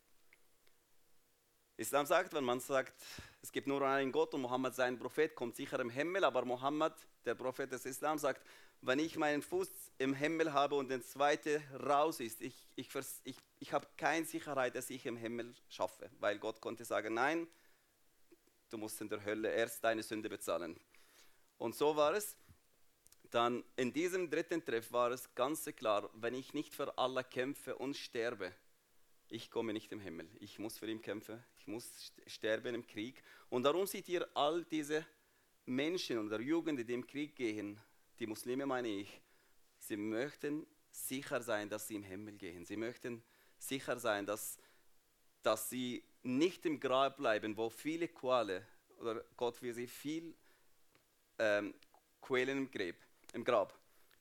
Islam 1.77 2.07
sagt, 2.07 2.33
wenn 2.33 2.45
man 2.45 2.61
sagt, 2.61 2.95
es 3.43 3.53
gibt 3.53 3.67
nur 3.67 3.83
einen 3.83 4.11
Gott 4.11 4.33
und 4.33 4.41
Mohammed 4.41 4.75
sein 4.75 4.99
Prophet, 4.99 5.35
kommt 5.35 5.57
sicher 5.57 5.79
im 5.81 5.91
Himmel, 5.91 6.25
aber 6.25 6.45
Mohammed, 6.45 6.95
der 7.25 7.35
Prophet 7.35 7.71
des 7.71 7.85
Islam, 7.85 8.19
sagt, 8.19 8.41
wenn 8.81 8.99
ich 8.99 9.17
meinen 9.17 9.43
Fuß 9.43 9.69
im 9.99 10.15
Himmel 10.15 10.53
habe 10.53 10.75
und 10.75 10.89
der 10.89 11.03
zweite 11.03 11.63
raus 11.87 12.21
ist, 12.21 12.41
ich, 12.41 12.55
ich, 12.77 12.89
ich, 13.25 13.37
ich 13.59 13.73
habe 13.73 13.87
keine 13.97 14.25
Sicherheit, 14.25 14.75
dass 14.75 14.91
ich 14.91 15.05
im 15.07 15.17
Himmel 15.17 15.55
schaffe, 15.69 16.11
weil 16.19 16.39
Gott 16.39 16.61
konnte 16.61 16.85
sagen, 16.85 17.15
nein, 17.15 17.47
du 18.71 18.79
musst 18.79 19.01
in 19.01 19.09
der 19.09 19.25
Hölle 19.25 19.51
erst 19.53 19.85
deine 19.85 20.03
Sünde 20.03 20.29
bezahlen. 20.29 20.79
Und 21.59 21.75
so 21.75 21.97
war 21.97 22.15
es. 22.15 22.37
Dann 23.31 23.65
in 23.77 23.93
diesem 23.93 24.31
dritten 24.31 24.65
Treff 24.65 24.93
war 24.93 25.11
es 25.11 25.35
ganz 25.35 25.65
klar, 25.77 26.09
wenn 26.15 26.35
ich 26.35 26.55
nicht 26.55 26.75
für 26.75 26.97
Allah 26.97 27.25
kämpfe 27.25 27.77
und 27.77 27.97
sterbe, 27.97 28.53
ich 29.29 29.51
komme 29.51 29.73
nicht 29.73 29.91
im 29.93 30.01
Himmel. 30.01 30.29
Ich 30.41 30.59
muss 30.59 30.79
für 30.79 30.89
ihn 30.89 31.01
kämpfen. 31.01 31.43
Ich 31.59 31.67
muss 31.67 32.13
sterben 32.27 32.75
im 32.75 32.87
Krieg. 32.87 33.23
Und 33.49 33.65
darum 33.65 33.87
seht 33.87 34.09
ihr 34.09 34.29
all 34.35 34.65
diese 34.65 35.05
Menschen 35.65 36.19
und 36.19 36.31
der 36.31 36.41
Jugend, 36.41 36.89
die 36.89 36.95
im 36.95 37.07
Krieg 37.07 37.35
gehen, 37.35 37.81
die 38.19 38.27
Muslime 38.27 38.67
meine 38.67 38.89
ich, 38.89 39.21
sie 39.79 39.97
möchten 39.97 40.67
sicher 40.91 41.43
sein, 41.43 41.69
dass 41.69 41.89
sie 41.89 41.97
im 41.97 42.03
Himmel 42.03 42.35
gehen. 42.35 42.65
Sie 42.65 42.77
möchten 42.77 43.23
sicher 43.59 43.99
sein, 43.99 44.25
dass, 44.25 44.59
dass 45.43 45.69
sie 45.69 46.05
nicht 46.23 46.65
im 46.67 46.81
Grab 46.81 47.17
bleiben, 47.17 47.57
wo 47.57 47.69
viele 47.69 48.09
Qualen, 48.09 48.65
oder 48.99 49.25
Gott 49.37 49.61
will 49.61 49.75
sie 49.75 49.87
viel 49.87 50.35
ähm, 51.39 51.75
quälen 52.21 52.59
im 52.59 52.71
Grab. 52.71 52.97
Im 53.33 53.45
Grab. 53.45 53.79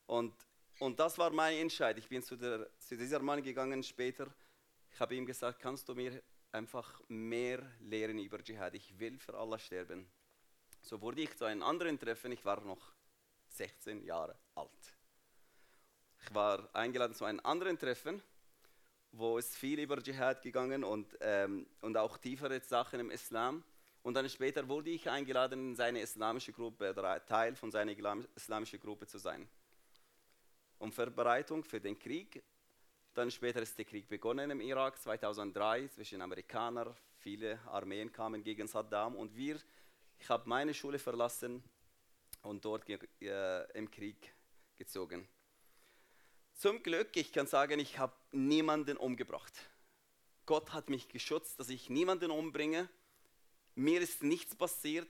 Und, 0.07 0.33
und 0.79 0.99
das 0.99 1.17
war 1.17 1.29
mein 1.29 1.57
Entscheid. 1.57 1.97
Ich 1.97 2.09
bin 2.09 2.21
zu, 2.21 2.35
der, 2.35 2.69
zu 2.79 2.97
dieser 2.97 3.19
Mann 3.19 3.41
gegangen 3.41 3.83
später 3.83 4.33
ich 4.95 5.01
habe 5.01 5.13
ihm 5.13 5.25
gesagt, 5.25 5.59
kannst 5.59 5.89
du 5.89 5.93
mir 5.93 6.23
einfach 6.53 7.01
mehr 7.09 7.61
lehren 7.81 8.17
über 8.17 8.41
Dschihad. 8.41 8.75
Ich 8.75 8.97
will 8.97 9.19
für 9.19 9.33
Allah 9.33 9.59
sterben. 9.59 10.09
So 10.79 11.01
wurde 11.01 11.21
ich 11.21 11.35
zu 11.35 11.43
einem 11.43 11.63
anderen 11.63 11.99
Treffen, 11.99 12.31
ich 12.31 12.45
war 12.45 12.61
noch 12.61 12.93
16 13.49 14.05
Jahre 14.05 14.39
alt. 14.55 14.95
Ich 16.21 16.33
war 16.33 16.73
eingeladen 16.73 17.13
zu 17.13 17.25
einem 17.25 17.41
anderen 17.43 17.77
Treffen, 17.77 18.23
wo 19.11 19.37
es 19.37 19.57
viel 19.57 19.81
über 19.81 20.01
Dschihad 20.01 20.41
gegangen 20.41 20.85
und, 20.85 21.17
ähm, 21.19 21.67
und 21.81 21.97
auch 21.97 22.17
tiefere 22.17 22.61
Sachen 22.61 23.01
im 23.01 23.11
Islam. 23.11 23.65
Und 24.01 24.13
dann 24.13 24.29
später 24.29 24.65
wurde 24.69 24.91
ich 24.91 25.09
eingeladen, 25.09 25.71
in 25.71 25.75
seine 25.75 25.99
islamische 25.99 26.53
Gruppe, 26.53 26.95
Teil 27.27 27.57
von 27.57 27.69
seiner 27.69 27.91
islamischen 28.33 28.79
Gruppe 28.79 29.07
zu 29.07 29.17
sein. 29.17 29.45
Um 30.77 30.93
Vorbereitung 30.93 31.65
für 31.65 31.81
den 31.81 31.99
Krieg. 31.99 32.41
Dann 33.15 33.31
später 33.31 33.61
ist 33.61 33.77
der 33.77 33.85
Krieg 33.85 34.09
begonnen 34.09 34.51
im 34.51 34.59
Irak, 34.59 35.01
2003, 35.01 35.87
zwischen 35.87 36.21
Amerikanern. 36.21 36.93
Viele 37.19 37.57
Armeen 37.65 38.11
kamen 38.11 38.43
gegen 38.43 38.67
Saddam 38.67 39.15
und 39.15 39.33
wir, 39.37 39.57
ich 40.19 40.29
habe 40.29 40.49
meine 40.49 40.73
Schule 40.73 40.99
verlassen 40.99 41.63
und 42.41 42.65
dort 42.65 42.83
äh, 42.89 43.71
im 43.71 43.89
Krieg 43.89 44.33
gezogen. 44.75 45.25
Zum 46.55 46.83
Glück, 46.83 47.15
ich 47.15 47.31
kann 47.31 47.47
sagen, 47.47 47.79
ich 47.79 47.97
habe 47.99 48.13
niemanden 48.31 48.97
umgebracht. 48.97 49.53
Gott 50.45 50.73
hat 50.73 50.89
mich 50.89 51.07
geschützt, 51.07 51.57
dass 51.57 51.69
ich 51.69 51.89
niemanden 51.89 52.31
umbringe. 52.31 52.89
Mir 53.75 54.01
ist 54.01 54.23
nichts 54.23 54.57
passiert. 54.57 55.07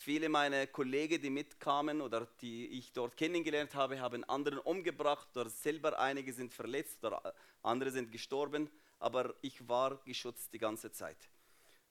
Viele 0.00 0.28
meiner 0.28 0.68
Kollegen, 0.68 1.20
die 1.20 1.28
mitkamen 1.28 2.00
oder 2.00 2.28
die 2.40 2.68
ich 2.68 2.92
dort 2.92 3.16
kennengelernt 3.16 3.74
habe, 3.74 4.00
haben 4.00 4.22
anderen 4.24 4.60
umgebracht 4.60 5.36
oder 5.36 5.50
selber 5.50 5.98
einige 5.98 6.32
sind 6.32 6.54
verletzt 6.54 7.04
oder 7.04 7.34
andere 7.62 7.90
sind 7.90 8.12
gestorben. 8.12 8.70
Aber 9.00 9.34
ich 9.42 9.68
war 9.68 9.96
geschützt 10.04 10.52
die 10.52 10.58
ganze 10.58 10.92
Zeit. 10.92 11.28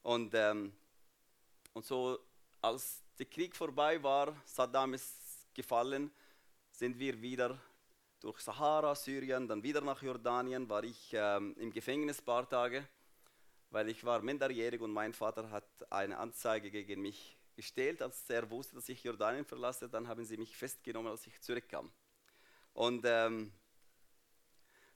Und, 0.03 0.33
ähm, 0.35 0.73
und 1.73 1.85
so, 1.85 2.17
als 2.61 3.03
der 3.19 3.25
Krieg 3.25 3.55
vorbei 3.55 4.01
war, 4.01 4.35
Saddam 4.45 4.93
ist 4.93 5.53
gefallen, 5.53 6.09
sind 6.71 6.97
wir 6.97 7.21
wieder 7.21 7.59
durch 8.21 8.39
Sahara, 8.39 8.95
Syrien, 8.95 9.49
dann 9.49 9.63
wieder 9.63 9.81
nach 9.81 10.01
Jordanien, 10.01 10.69
war 10.69 10.83
ich 10.83 11.11
ähm, 11.13 11.55
im 11.57 11.71
Gefängnis 11.71 12.19
ein 12.19 12.25
paar 12.25 12.47
Tage, 12.47 12.87
weil 13.69 13.89
ich 13.89 14.03
war 14.05 14.21
minderjährig 14.21 14.79
und 14.79 14.91
mein 14.91 15.13
Vater 15.13 15.51
hat 15.51 15.67
eine 15.91 16.17
Anzeige 16.17 16.71
gegen 16.71 17.01
mich 17.01 17.36
gestellt, 17.57 18.01
als 18.01 18.29
er 18.29 18.49
wusste, 18.49 18.75
dass 18.75 18.87
ich 18.87 19.03
Jordanien 19.03 19.43
verlasse, 19.43 19.89
dann 19.89 20.07
haben 20.07 20.23
sie 20.23 20.37
mich 20.37 20.55
festgenommen, 20.55 21.11
als 21.11 21.27
ich 21.27 21.41
zurückkam. 21.41 21.91
Und 22.73 23.03
ähm, 23.05 23.51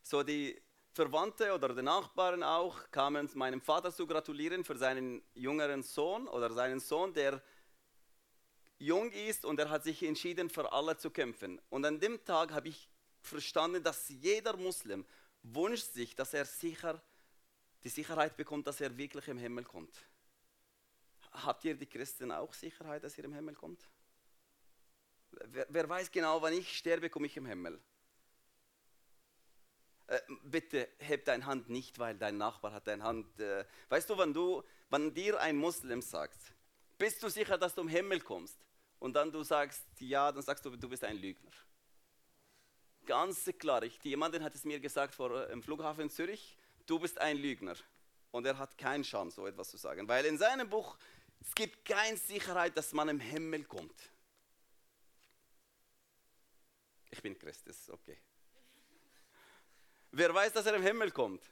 so 0.01 0.23
die 0.23 0.61
Verwandte 0.93 1.53
oder 1.53 1.73
die 1.73 1.81
Nachbarn 1.81 2.43
auch 2.43 2.91
kamen 2.91 3.29
meinem 3.33 3.61
Vater 3.61 3.91
zu 3.91 4.05
gratulieren 4.05 4.63
für 4.63 4.77
seinen 4.77 5.23
jüngeren 5.33 5.83
Sohn 5.83 6.27
oder 6.27 6.51
seinen 6.51 6.79
Sohn, 6.79 7.13
der 7.13 7.41
jung 8.77 9.11
ist 9.11 9.43
und 9.43 9.59
er 9.59 9.69
hat 9.69 9.83
sich 9.83 10.03
entschieden, 10.03 10.49
für 10.49 10.71
alle 10.71 10.95
zu 10.97 11.09
kämpfen. 11.09 11.59
Und 11.69 11.85
an 11.85 11.99
dem 11.99 12.23
Tag 12.23 12.51
habe 12.51 12.67
ich 12.67 12.89
verstanden, 13.21 13.83
dass 13.83 14.09
jeder 14.09 14.55
Muslim 14.55 15.05
wünscht 15.43 15.93
sich, 15.93 16.15
dass 16.15 16.33
er 16.33 16.45
sicher 16.45 17.01
die 17.83 17.89
Sicherheit 17.89 18.37
bekommt, 18.37 18.67
dass 18.67 18.81
er 18.81 18.95
wirklich 18.97 19.27
im 19.27 19.37
Himmel 19.37 19.63
kommt. 19.63 19.95
Habt 21.31 21.63
ihr 21.65 21.75
die 21.75 21.85
Christen 21.85 22.31
auch 22.31 22.53
Sicherheit, 22.53 23.03
dass 23.03 23.17
ihr 23.17 23.25
im 23.25 23.33
Himmel 23.33 23.55
kommt? 23.55 23.87
Wer, 25.31 25.65
wer 25.69 25.87
weiß 25.87 26.11
genau, 26.11 26.41
wann 26.41 26.53
ich 26.53 26.77
sterbe, 26.77 27.09
komme 27.09 27.27
ich 27.27 27.37
im 27.37 27.45
Himmel. 27.45 27.79
Äh, 30.07 30.19
bitte 30.43 30.89
heb 30.99 31.25
deine 31.25 31.45
Hand 31.45 31.69
nicht, 31.69 31.97
weil 31.99 32.17
dein 32.17 32.37
Nachbar 32.37 32.73
hat 32.73 32.87
deine 32.87 33.03
Hand. 33.03 33.39
Äh, 33.39 33.65
weißt 33.89 34.09
du, 34.09 34.17
wenn 34.17 34.33
du, 34.33 34.63
wenn 34.89 35.13
dir 35.13 35.39
ein 35.39 35.55
Muslim 35.55 36.01
sagt, 36.01 36.39
bist 36.97 37.23
du 37.23 37.29
sicher, 37.29 37.57
dass 37.57 37.73
du 37.73 37.81
im 37.81 37.87
Himmel 37.87 38.19
kommst? 38.19 38.57
Und 38.99 39.13
dann 39.13 39.31
du 39.31 39.43
sagst 39.43 39.83
ja, 39.99 40.31
dann 40.31 40.43
sagst 40.43 40.65
du, 40.65 40.75
du 40.75 40.89
bist 40.89 41.03
ein 41.03 41.17
Lügner 41.17 41.51
ganz 43.11 43.51
klar. 43.59 43.83
Ich, 43.83 44.01
jemand 44.03 44.39
hat 44.39 44.55
es 44.55 44.63
mir 44.63 44.79
gesagt 44.79 45.13
vor 45.13 45.49
äh, 45.49 45.61
Flughafen 45.61 46.09
Zürich, 46.09 46.57
du 46.85 46.99
bist 46.99 47.19
ein 47.19 47.37
Lügner. 47.37 47.75
Und 48.31 48.45
er 48.45 48.57
hat 48.57 48.77
keinen 48.77 49.03
Chance, 49.03 49.35
so 49.35 49.47
etwas 49.47 49.69
zu 49.69 49.77
sagen. 49.77 50.07
Weil 50.07 50.25
in 50.25 50.37
seinem 50.37 50.69
Buch, 50.69 50.97
es 51.41 51.55
gibt 51.55 51.83
keine 51.85 52.17
Sicherheit, 52.17 52.77
dass 52.77 52.93
man 52.93 53.09
im 53.09 53.19
Himmel 53.19 53.65
kommt. 53.65 54.09
Ich 57.09 57.21
bin 57.21 57.37
Christ, 57.37 57.67
das 57.67 57.77
ist 57.77 57.89
okay. 57.89 58.17
Wer 60.11 60.33
weiß, 60.33 60.53
dass 60.53 60.65
er 60.65 60.75
im 60.75 60.83
Himmel 60.83 61.11
kommt? 61.11 61.43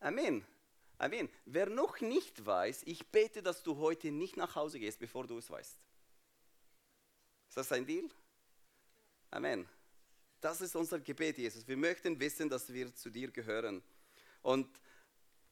Amen. 0.00 0.44
Amen. 0.98 1.28
Wer 1.44 1.68
noch 1.70 2.00
nicht 2.00 2.44
weiß, 2.44 2.82
ich 2.84 3.06
bete, 3.06 3.42
dass 3.42 3.62
du 3.62 3.76
heute 3.78 4.10
nicht 4.10 4.36
nach 4.36 4.54
Hause 4.54 4.78
gehst, 4.78 4.98
bevor 4.98 5.26
du 5.26 5.38
es 5.38 5.50
weißt. 5.50 5.78
Ist 7.48 7.56
das 7.56 7.72
ein 7.72 7.86
Deal? 7.86 8.08
Amen. 9.30 9.68
Das 10.40 10.60
ist 10.60 10.76
unser 10.76 11.00
Gebet, 11.00 11.38
Jesus. 11.38 11.66
Wir 11.66 11.76
möchten 11.76 12.18
wissen, 12.20 12.48
dass 12.48 12.72
wir 12.72 12.94
zu 12.94 13.10
dir 13.10 13.30
gehören. 13.30 13.82
Und 14.42 14.68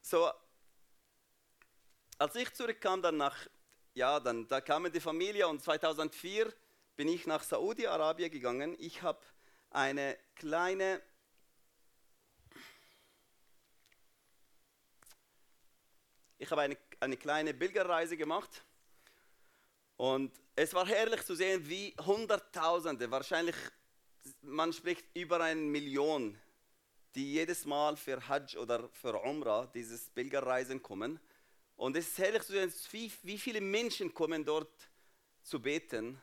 so, 0.00 0.30
als 2.22 2.36
ich 2.36 2.54
zurückkam, 2.54 3.02
dann 3.02 3.16
nach, 3.16 3.36
ja, 3.94 4.20
dann 4.20 4.46
da 4.46 4.60
kam 4.60 4.90
die 4.92 5.00
Familie 5.00 5.48
und 5.48 5.60
2004 5.60 6.54
bin 6.94 7.08
ich 7.08 7.26
nach 7.26 7.42
Saudi-Arabien 7.42 8.30
gegangen. 8.30 8.76
Ich 8.78 9.02
habe 9.02 9.18
eine 9.70 10.16
kleine 10.36 11.02
ich 16.38 16.48
habe 16.52 16.60
eine, 16.60 16.76
eine 17.00 17.16
kleine 17.16 17.54
Pilgerreise 17.54 18.16
gemacht 18.16 18.62
und 19.96 20.32
es 20.54 20.74
war 20.74 20.86
herrlich 20.86 21.24
zu 21.24 21.34
sehen, 21.34 21.68
wie 21.68 21.92
Hunderttausende, 22.06 23.10
wahrscheinlich, 23.10 23.56
man 24.42 24.72
spricht 24.72 25.04
über 25.14 25.40
eine 25.40 25.60
Million, 25.60 26.38
die 27.16 27.32
jedes 27.32 27.64
Mal 27.64 27.96
für 27.96 28.28
Hajj 28.28 28.58
oder 28.58 28.88
für 28.90 29.20
Umrah, 29.22 29.66
dieses 29.66 30.08
Pilgerreisen 30.10 30.80
kommen. 30.80 31.18
Und 31.82 31.96
es 31.96 32.06
ist 32.06 32.18
herrlich 32.18 32.44
zu 32.44 32.52
sehen, 32.52 32.72
wie, 33.22 33.36
viele 33.36 33.60
Menschen 33.60 34.14
kommen 34.14 34.44
dort 34.44 34.88
zu 35.42 35.60
beten. 35.60 36.16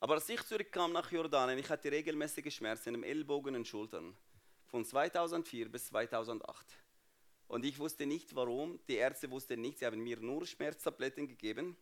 Aber 0.00 0.14
als 0.14 0.26
ich 0.30 0.42
zurückkam 0.42 0.90
nach 0.90 1.12
Jordanien, 1.12 1.58
ich 1.58 1.68
hatte 1.68 1.92
regelmäßige 1.92 2.50
Schmerzen 2.54 2.94
im 2.94 3.04
Ellbogen 3.04 3.56
und 3.56 3.68
Schultern. 3.68 4.16
Von 4.64 4.86
2004 4.86 5.68
bis 5.68 5.88
2008. 5.88 6.66
Und 7.46 7.66
ich 7.66 7.78
wusste 7.78 8.06
nicht 8.06 8.34
warum. 8.34 8.80
Die 8.88 8.94
Ärzte 8.94 9.30
wussten 9.30 9.60
nicht, 9.60 9.80
sie 9.80 9.84
haben 9.84 10.00
mir 10.00 10.18
nur 10.18 10.46
Schmerztabletten 10.46 11.28
gegeben. 11.28 11.76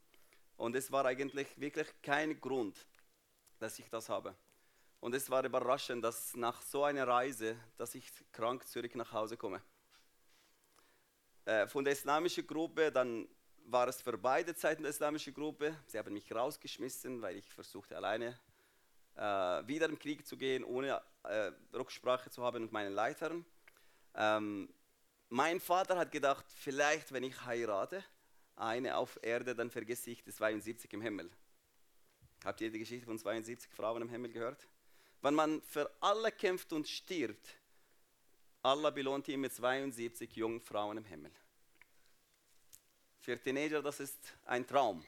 Und 0.56 0.74
es 0.74 0.90
war 0.90 1.04
eigentlich 1.04 1.46
wirklich 1.56 1.86
kein 2.02 2.40
Grund, 2.40 2.84
dass 3.60 3.78
ich 3.78 3.88
das 3.90 4.08
habe. 4.08 4.34
Und 4.98 5.14
es 5.14 5.30
war 5.30 5.44
überraschend, 5.44 6.02
dass 6.02 6.34
nach 6.34 6.60
so 6.62 6.82
einer 6.82 7.06
Reise, 7.06 7.56
dass 7.76 7.94
ich 7.94 8.10
krank 8.32 8.66
zurück 8.66 8.96
nach 8.96 9.12
Hause 9.12 9.36
komme. 9.36 9.62
Äh, 11.44 11.66
von 11.66 11.84
der 11.84 11.92
islamischen 11.92 12.46
Gruppe, 12.46 12.90
dann 12.90 13.28
war 13.66 13.86
es 13.88 14.00
für 14.00 14.16
beide 14.16 14.54
Zeiten 14.54 14.82
der 14.82 14.90
islamischen 14.90 15.34
Gruppe. 15.34 15.76
Sie 15.86 15.98
haben 15.98 16.12
mich 16.12 16.32
rausgeschmissen, 16.32 17.20
weil 17.20 17.36
ich 17.36 17.52
versuchte 17.52 17.96
alleine 17.96 18.38
äh, 19.16 19.20
wieder 19.66 19.86
im 19.86 19.98
Krieg 19.98 20.26
zu 20.26 20.36
gehen, 20.36 20.64
ohne 20.64 21.02
äh, 21.24 21.52
Rücksprache 21.74 22.30
zu 22.30 22.42
haben 22.42 22.62
mit 22.62 22.72
meinen 22.72 22.94
Leitern. 22.94 23.44
Ähm, 24.14 24.72
mein 25.28 25.60
Vater 25.60 25.98
hat 25.98 26.12
gedacht, 26.12 26.46
vielleicht 26.48 27.12
wenn 27.12 27.24
ich 27.24 27.44
heirate, 27.44 28.02
eine 28.56 28.96
auf 28.96 29.18
Erde, 29.22 29.54
dann 29.54 29.70
vergesse 29.70 30.10
ich 30.10 30.22
die 30.22 30.32
72 30.32 30.92
im 30.92 31.02
Himmel. 31.02 31.30
Habt 32.44 32.60
ihr 32.60 32.70
die 32.70 32.78
Geschichte 32.78 33.06
von 33.06 33.18
72 33.18 33.72
Frauen 33.72 34.02
im 34.02 34.08
Himmel 34.08 34.30
gehört? 34.30 34.66
Wenn 35.22 35.34
man 35.34 35.62
für 35.62 35.90
alle 36.00 36.30
kämpft 36.30 36.72
und 36.72 36.86
stirbt, 36.86 37.56
Allah 38.64 38.88
belohnt 38.88 39.28
ihn 39.28 39.42
mit 39.42 39.52
72 39.52 40.36
jungen 40.36 40.58
Frauen 40.58 40.96
im 40.96 41.04
Himmel. 41.04 41.30
Für 43.20 43.38
Teenager, 43.38 43.82
das 43.82 44.00
ist 44.00 44.18
ein 44.46 44.66
Traum, 44.66 45.04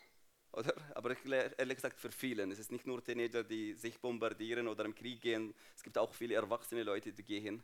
oder? 0.53 0.75
Aber 0.95 1.17
ehrlich 1.27 1.77
gesagt 1.77 1.99
für 1.99 2.13
viele. 2.13 2.45
Es 2.53 2.59
ist 2.59 2.71
nicht 2.71 2.87
nur 2.87 3.03
Teenager, 3.03 3.43
die 3.43 3.73
sich 3.73 3.99
bombardieren 3.99 4.69
oder 4.69 4.85
im 4.85 4.95
Krieg 4.95 5.23
gehen. 5.23 5.55
Es 5.75 5.83
gibt 5.83 5.97
auch 5.97 6.13
viele 6.13 6.35
erwachsene 6.35 6.83
Leute, 6.83 7.15
die 7.15 7.23
gehen. 7.23 7.63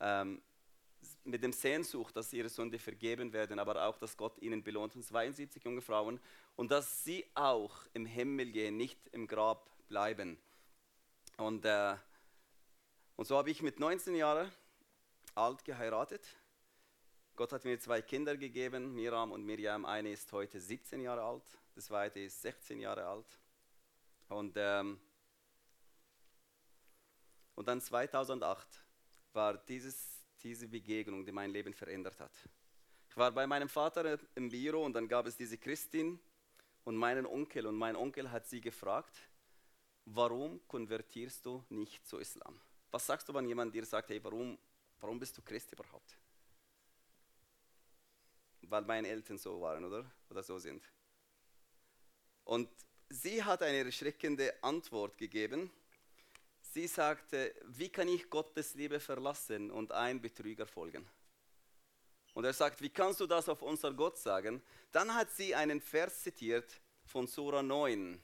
Ähm, 0.00 0.40
mit 1.24 1.42
dem 1.42 1.52
Sehnsucht, 1.52 2.16
dass 2.16 2.32
ihre 2.32 2.48
Sünde 2.48 2.78
vergeben 2.78 3.30
werden, 3.34 3.58
aber 3.58 3.86
auch, 3.86 3.98
dass 3.98 4.16
Gott 4.16 4.38
ihnen 4.40 4.62
belohnt. 4.62 4.96
Und 4.96 5.02
72 5.02 5.62
junge 5.62 5.82
Frauen. 5.82 6.18
Und 6.56 6.70
dass 6.70 7.04
sie 7.04 7.26
auch 7.34 7.76
im 7.92 8.06
Himmel 8.06 8.50
gehen, 8.50 8.78
nicht 8.78 8.98
im 9.12 9.26
Grab 9.26 9.68
bleiben. 9.88 10.38
Und, 11.36 11.66
äh, 11.66 11.96
und 13.16 13.26
so 13.26 13.36
habe 13.36 13.50
ich 13.50 13.60
mit 13.60 13.78
19 13.78 14.14
Jahren 14.14 14.50
alt 15.38 15.64
geheiratet. 15.64 16.26
Gott 17.36 17.52
hat 17.52 17.64
mir 17.64 17.78
zwei 17.78 18.02
Kinder 18.02 18.36
gegeben, 18.36 18.94
Miram 18.94 19.32
und 19.32 19.44
Miriam. 19.44 19.84
Eine 19.84 20.10
ist 20.10 20.32
heute 20.32 20.60
17 20.60 21.00
Jahre 21.00 21.22
alt, 21.22 21.44
das 21.74 21.86
zweite 21.86 22.20
ist 22.20 22.42
16 22.42 22.80
Jahre 22.80 23.06
alt. 23.06 23.38
Und, 24.28 24.54
ähm, 24.56 25.00
und 27.54 27.66
dann 27.68 27.80
2008 27.80 28.84
war 29.32 29.56
dieses 29.56 30.18
diese 30.42 30.68
Begegnung, 30.68 31.24
die 31.24 31.32
mein 31.32 31.50
Leben 31.50 31.74
verändert 31.74 32.18
hat. 32.20 32.32
Ich 33.10 33.16
war 33.16 33.32
bei 33.32 33.46
meinem 33.46 33.68
Vater 33.68 34.18
im 34.34 34.48
Büro 34.48 34.84
und 34.84 34.92
dann 34.92 35.08
gab 35.08 35.26
es 35.26 35.36
diese 35.36 35.58
Christin 35.58 36.20
und 36.84 36.96
meinen 36.96 37.26
Onkel. 37.26 37.66
Und 37.66 37.76
mein 37.76 37.96
Onkel 37.96 38.30
hat 38.30 38.46
sie 38.46 38.60
gefragt, 38.60 39.28
warum 40.04 40.60
konvertierst 40.68 41.44
du 41.44 41.64
nicht 41.68 42.06
zu 42.06 42.18
Islam? 42.18 42.60
Was 42.90 43.06
sagst 43.06 43.28
du, 43.28 43.34
wenn 43.34 43.46
jemand 43.46 43.74
dir 43.74 43.84
sagt, 43.84 44.10
hey, 44.10 44.22
warum, 44.22 44.58
warum 45.00 45.18
bist 45.18 45.36
du 45.36 45.42
Christ 45.42 45.72
überhaupt? 45.72 46.16
Weil 48.62 48.82
meine 48.82 49.08
Eltern 49.08 49.38
so 49.38 49.60
waren, 49.60 49.84
oder? 49.84 50.10
Oder 50.28 50.42
so 50.42 50.58
sind. 50.58 50.84
Und 52.44 52.68
sie 53.08 53.42
hat 53.42 53.62
eine 53.62 53.84
erschreckende 53.84 54.62
Antwort 54.62 55.16
gegeben. 55.16 55.70
Sie 56.60 56.86
sagte, 56.86 57.54
wie 57.64 57.88
kann 57.88 58.08
ich 58.08 58.28
Gottes 58.28 58.74
Liebe 58.74 59.00
verlassen 59.00 59.70
und 59.70 59.92
ein 59.92 60.20
Betrüger 60.20 60.66
folgen? 60.66 61.08
Und 62.34 62.44
er 62.44 62.52
sagt, 62.52 62.80
wie 62.82 62.90
kannst 62.90 63.20
du 63.20 63.26
das 63.26 63.48
auf 63.48 63.62
unser 63.62 63.92
Gott 63.92 64.18
sagen? 64.18 64.62
Dann 64.92 65.14
hat 65.14 65.30
sie 65.30 65.54
einen 65.54 65.80
Vers 65.80 66.22
zitiert 66.22 66.80
von 67.04 67.26
Sura 67.26 67.62
9. 67.62 68.22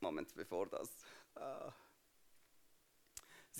Moment, 0.00 0.34
bevor 0.34 0.66
das. 0.66 0.90
Ah. 1.34 1.72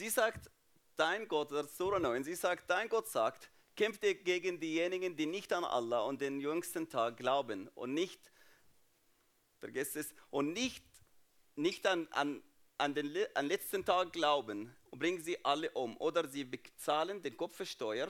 Sie 0.00 0.08
sagt, 0.08 0.50
dein 0.96 1.28
Gott, 1.28 1.52
das 1.52 1.76
Sura 1.76 1.98
9, 1.98 2.24
sie 2.24 2.34
sagt, 2.34 2.70
dein 2.70 2.88
Gott 2.88 3.06
sagt, 3.06 3.50
kämpft 3.76 4.00
gegen 4.00 4.58
diejenigen, 4.58 5.14
die 5.14 5.26
nicht 5.26 5.52
an 5.52 5.62
Allah 5.62 6.00
und 6.04 6.22
den 6.22 6.40
jüngsten 6.40 6.88
Tag 6.88 7.18
glauben 7.18 7.68
und 7.74 7.92
nicht, 7.92 8.18
vergesst 9.58 9.96
es, 9.96 10.14
und 10.30 10.54
nicht, 10.54 10.82
nicht 11.54 11.86
an, 11.86 12.08
an, 12.12 12.42
an 12.78 12.94
den 12.94 13.14
an 13.34 13.46
letzten 13.46 13.84
Tag 13.84 14.14
glauben 14.14 14.74
und 14.90 14.98
bringen 14.98 15.22
sie 15.22 15.44
alle 15.44 15.70
um. 15.72 15.98
Oder 15.98 16.26
sie 16.26 16.44
bezahlen 16.44 17.20
den 17.22 17.36
Kopfsteuer 17.36 18.08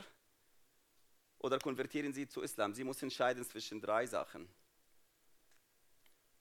oder 1.38 1.58
konvertieren 1.58 2.12
sie 2.12 2.28
zu 2.28 2.40
Islam. 2.42 2.72
Sie 2.72 2.84
muss 2.84 3.02
entscheiden 3.02 3.44
zwischen 3.44 3.80
drei 3.80 4.06
Sachen. 4.06 4.48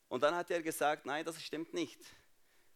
Und 0.09 0.21
dann 0.21 0.35
hat 0.35 0.51
er 0.51 0.61
gesagt, 0.61 1.07
nein, 1.07 1.25
das 1.25 1.41
stimmt 1.41 1.73
nicht. 1.73 1.99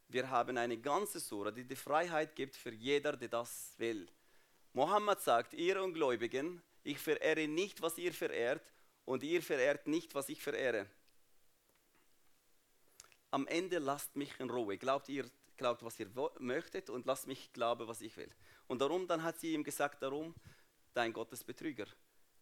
Wir 0.08 0.30
haben 0.30 0.58
eine 0.58 0.78
ganze 0.78 1.20
Sura, 1.20 1.52
die 1.52 1.64
die 1.64 1.76
Freiheit 1.76 2.36
gibt 2.36 2.56
für 2.56 2.74
jeder, 2.74 3.18
der 3.18 3.30
das 3.30 3.74
will. 3.78 4.08
Mohammed 4.74 5.20
sagt, 5.22 5.54
ihr 5.54 5.82
Ungläubigen, 5.82 6.62
ich 6.84 7.00
verehre 7.00 7.48
nicht, 7.48 7.82
was 7.82 7.98
ihr 7.98 8.14
verehrt, 8.14 8.74
und 9.06 9.24
ihr 9.24 9.42
verehrt 9.42 9.88
nicht, 9.88 10.16
was 10.16 10.30
ich 10.30 10.42
verehre. 10.42 10.88
Am 13.32 13.48
Ende 13.48 13.80
lasst 13.80 14.16
mich 14.16 14.40
in 14.40 14.50
Ruhe. 14.50 14.78
Glaubt 14.78 15.10
ihr, 15.10 15.30
glaubt, 15.58 15.84
was 15.84 16.00
ihr 16.00 16.10
möchtet, 16.40 16.90
und 16.90 17.06
lasst 17.06 17.28
mich 17.28 17.52
glauben, 17.52 17.88
was 17.88 18.02
ich 18.02 18.16
will. 18.16 18.32
Und 18.68 18.80
darum, 18.80 19.08
dann 19.08 19.24
hat 19.24 19.40
sie 19.40 19.54
ihm 19.54 19.64
gesagt, 19.64 20.04
darum, 20.04 20.36
dein 20.94 21.14
Gott 21.14 21.32
ist 21.32 21.46
Betrüger. 21.46 21.88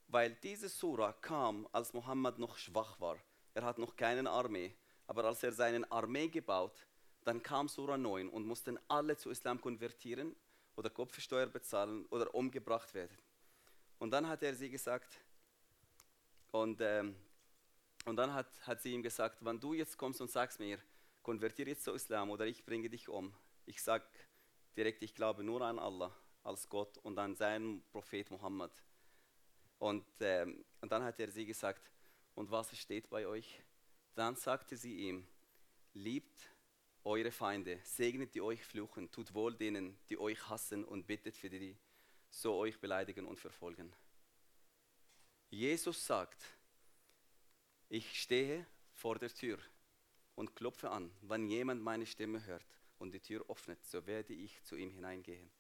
Weil 0.08 0.36
diese 0.44 0.68
Sura 0.68 1.14
kam, 1.14 1.68
als 1.72 1.94
Mohammed 1.94 2.38
noch 2.38 2.58
schwach 2.58 3.00
war. 3.00 3.18
Er 3.54 3.64
hat 3.64 3.78
noch 3.78 3.96
keine 3.96 4.30
Armee. 4.30 4.76
Aber 5.08 5.26
als 5.26 5.44
er 5.44 5.52
seine 5.52 5.90
Armee 5.92 6.28
gebaut, 6.28 6.86
dann 7.24 7.44
kam 7.44 7.68
Sura 7.68 7.98
9 7.98 8.30
und 8.30 8.46
mussten 8.46 8.80
alle 8.88 9.18
zu 9.18 9.30
Islam 9.30 9.62
konvertieren 9.62 10.36
oder 10.76 10.90
Kopfsteuer 10.90 11.48
bezahlen 11.48 12.06
oder 12.08 12.34
umgebracht 12.34 12.94
werden. 12.94 13.18
Und 14.00 14.12
dann 14.12 14.28
hat 14.28 14.42
er 14.42 14.56
sie 14.56 14.70
gesagt, 14.70 15.20
und, 16.52 16.82
ähm, 16.82 17.16
und 18.06 18.16
dann 18.16 18.34
hat, 18.34 18.48
hat 18.66 18.82
sie 18.82 18.94
ihm 18.94 19.04
gesagt, 19.04 19.44
wenn 19.46 19.60
du 19.60 19.74
jetzt 19.74 19.98
kommst 19.98 20.22
und 20.22 20.32
sagst 20.32 20.60
mir, 20.60 20.80
konvertiere 21.22 21.70
jetzt 21.70 21.84
zu 21.84 21.94
Islam 21.94 22.30
oder 22.32 22.48
ich 22.48 22.66
bringe 22.66 22.90
dich 22.90 23.08
um. 23.10 23.34
Ich 23.66 23.82
sage 23.82 24.06
direkt, 24.76 25.04
ich 25.04 25.14
glaube 25.14 25.44
nur 25.44 25.62
an 25.62 25.80
Allah 25.80 26.16
als 26.44 26.68
Gott 26.68 26.98
und 26.98 27.18
an 27.20 27.36
seinen 27.36 27.84
Prophet 27.92 28.30
Muhammad. 28.32 28.72
Und, 29.78 30.06
ähm, 30.20 30.66
und 30.82 30.92
dann 30.92 31.04
hat 31.04 31.20
er 31.20 31.30
sie 31.30 31.46
gesagt, 31.46 31.92
und 32.36 32.50
was 32.50 32.76
steht 32.76 33.10
bei 33.10 33.28
euch? 33.28 33.62
Dann 34.16 34.36
sagte 34.36 34.76
sie 34.78 35.08
ihm, 35.08 35.28
liebt 35.94 36.51
eure 37.04 37.32
Feinde, 37.32 37.80
segnet 37.84 38.36
die 38.36 38.42
euch 38.42 38.64
fluchen, 38.64 39.12
tut 39.12 39.34
wohl 39.34 39.56
denen, 39.56 39.98
die 40.10 40.20
euch 40.20 40.50
hassen 40.50 40.86
und 40.86 41.08
bittet 41.08 41.36
für 41.36 41.50
die, 41.50 41.78
so 42.30 42.56
euch 42.56 42.80
beleidigen 42.80 43.26
und 43.26 43.40
verfolgen. 43.40 43.94
Jesus 45.50 46.06
sagt, 46.06 46.44
ich 47.90 48.22
stehe 48.22 48.66
vor 48.94 49.18
der 49.18 49.34
Tür 49.34 49.60
und 50.36 50.56
klopfe 50.56 50.90
an. 50.92 51.12
Wenn 51.22 51.50
jemand 51.50 51.82
meine 51.82 52.06
Stimme 52.06 52.46
hört 52.46 52.66
und 53.00 53.12
die 53.12 53.20
Tür 53.20 53.44
öffnet, 53.50 53.84
so 53.86 54.06
werde 54.06 54.34
ich 54.34 54.64
zu 54.64 54.76
ihm 54.76 54.92
hineingehen. 54.92 55.52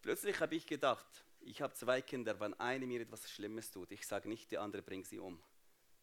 Plötzlich 0.00 0.40
habe 0.40 0.54
ich 0.54 0.66
gedacht, 0.66 1.24
ich 1.40 1.60
habe 1.60 1.74
zwei 1.74 2.00
Kinder, 2.00 2.38
wenn 2.40 2.54
eine 2.54 2.86
mir 2.86 3.00
etwas 3.00 3.30
Schlimmes 3.30 3.70
tut, 3.70 3.90
ich 3.90 4.06
sage 4.06 4.28
nicht, 4.28 4.50
die 4.50 4.58
andere 4.58 4.82
bringt 4.82 5.06
sie 5.06 5.18
um. 5.18 5.42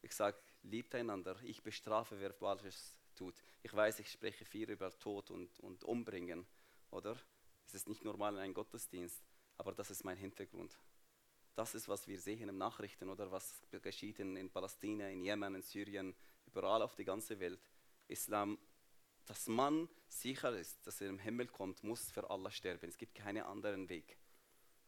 Ich 0.02 0.14
sage, 0.14 0.38
liebt 0.64 0.94
einander, 0.96 1.38
ich 1.44 1.62
bestrafe, 1.64 2.20
wer 2.20 2.34
Falsches 2.34 2.96
tut. 3.16 3.36
Ich 3.64 3.74
weiß, 3.74 4.00
ich 4.00 4.12
spreche 4.12 4.46
viel 4.46 4.70
über 4.70 4.90
Tod 4.98 5.32
und, 5.32 5.60
und 5.60 5.84
Umbringen, 5.84 6.46
oder? 6.90 7.18
Es 7.66 7.74
ist 7.74 7.88
nicht 7.88 8.04
normal 8.04 8.34
in 8.34 8.40
einem 8.40 8.54
Gottesdienst, 8.54 9.24
aber 9.58 9.74
das 9.74 9.92
ist 9.92 10.04
mein 10.04 10.18
Hintergrund. 10.18 10.78
Das 11.56 11.76
ist, 11.76 11.88
was 11.88 12.08
wir 12.08 12.20
sehen 12.20 12.50
in 12.50 12.58
Nachrichten 12.58 13.10
oder 13.10 13.32
was 13.32 13.62
geschieht 13.82 14.20
in, 14.20 14.36
in 14.38 14.50
Palästina, 14.50 15.10
in 15.10 15.24
Jemen, 15.24 15.56
in 15.56 15.62
Syrien, 15.62 16.16
überall 16.48 16.82
auf 16.82 16.96
die 16.96 17.06
ganze 17.06 17.40
Welt. 17.40 17.62
Islam, 18.08 18.58
dass 19.26 19.48
man 19.48 19.88
sicher 20.08 20.58
ist, 20.58 20.86
dass 20.88 21.02
er 21.02 21.10
im 21.10 21.20
Himmel 21.20 21.48
kommt, 21.48 21.84
muss 21.84 22.10
für 22.12 22.30
Allah 22.30 22.52
sterben. 22.52 22.90
Es 22.90 22.98
gibt 22.98 23.16
keinen 23.16 23.44
anderen 23.44 23.90
Weg 23.90 24.18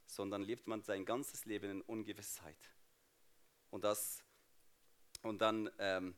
sondern 0.05 0.41
lebt 0.41 0.67
man 0.67 0.81
sein 0.81 1.05
ganzes 1.05 1.45
Leben 1.45 1.71
in 1.71 1.81
Ungewissheit. 1.81 2.71
Und, 3.69 3.83
das, 3.83 4.23
und 5.23 5.41
dann, 5.41 5.69
ähm, 5.79 6.15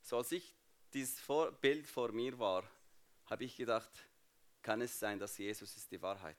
so 0.00 0.16
als 0.16 0.32
ich 0.32 0.54
dieses 0.94 1.20
vor 1.20 1.52
Bild 1.52 1.86
vor 1.86 2.10
mir 2.12 2.38
war, 2.38 2.64
habe 3.26 3.44
ich 3.44 3.56
gedacht, 3.56 3.90
kann 4.62 4.80
es 4.80 4.98
sein, 4.98 5.18
dass 5.18 5.36
Jesus 5.36 5.76
ist 5.76 5.92
die 5.92 6.00
Wahrheit. 6.00 6.38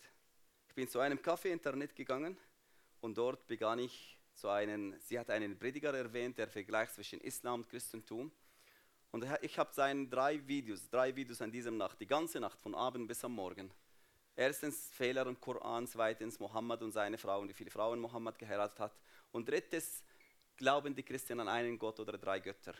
Ich 0.67 0.73
bin 0.73 0.87
zu 0.87 0.99
einem 0.99 1.21
Kaffee-Internet 1.21 1.95
gegangen 1.95 2.37
und 3.01 3.17
dort 3.17 3.45
begann 3.47 3.79
ich 3.79 4.17
zu 4.33 4.49
einem, 4.49 4.95
sie 4.99 5.19
hat 5.19 5.29
einen 5.29 5.57
Prediger 5.57 5.93
erwähnt, 5.93 6.37
der 6.37 6.47
Vergleich 6.47 6.91
zwischen 6.91 7.21
Islam 7.21 7.61
und 7.61 7.69
Christentum. 7.69 8.31
Und 9.11 9.25
ich 9.41 9.57
habe 9.57 9.71
seine 9.73 10.07
drei 10.07 10.45
Videos, 10.47 10.89
drei 10.89 11.15
Videos 11.15 11.41
an 11.41 11.51
diesem 11.51 11.77
Nacht, 11.77 11.99
die 11.99 12.07
ganze 12.07 12.39
Nacht, 12.39 12.59
von 12.59 12.75
Abend 12.75 13.07
bis 13.07 13.23
am 13.23 13.33
Morgen, 13.33 13.71
Erstens 14.39 14.89
Fehler 14.93 15.27
im 15.27 15.37
Koran, 15.37 15.85
zweitens 15.85 16.39
Mohammed 16.39 16.81
und 16.81 16.93
seine 16.93 17.17
Frau 17.17 17.41
und 17.41 17.49
wie 17.49 17.53
viele 17.53 17.71
Frauen 17.71 17.99
Mohammed 17.99 18.39
geheiratet 18.39 18.79
hat. 18.79 18.97
Und 19.33 19.49
drittens 19.49 20.01
glauben 20.59 20.93
die 20.93 21.03
Christen 21.03 21.39
an 21.39 21.47
einen 21.47 21.79
Gott 21.79 22.01
oder 22.01 22.17
drei 22.17 22.39
Götter. 22.41 22.73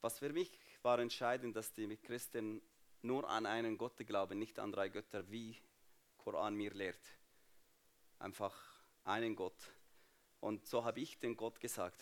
Was 0.00 0.18
für 0.18 0.32
mich 0.32 0.50
war 0.82 0.98
entscheidend, 0.98 1.54
dass 1.54 1.72
die 1.74 1.96
Christen 1.98 2.62
nur 3.02 3.28
an 3.28 3.44
einen 3.44 3.76
Gott 3.76 3.98
glauben, 3.98 4.38
nicht 4.38 4.58
an 4.58 4.72
drei 4.72 4.88
Götter, 4.88 5.30
wie 5.30 5.56
Koran 6.16 6.54
mir 6.54 6.72
lehrt. 6.72 7.04
Einfach 8.18 8.56
einen 9.04 9.36
Gott. 9.36 9.58
Und 10.40 10.66
so 10.66 10.82
habe 10.84 11.00
ich 11.00 11.18
den 11.18 11.36
Gott 11.36 11.60
gesagt, 11.60 12.00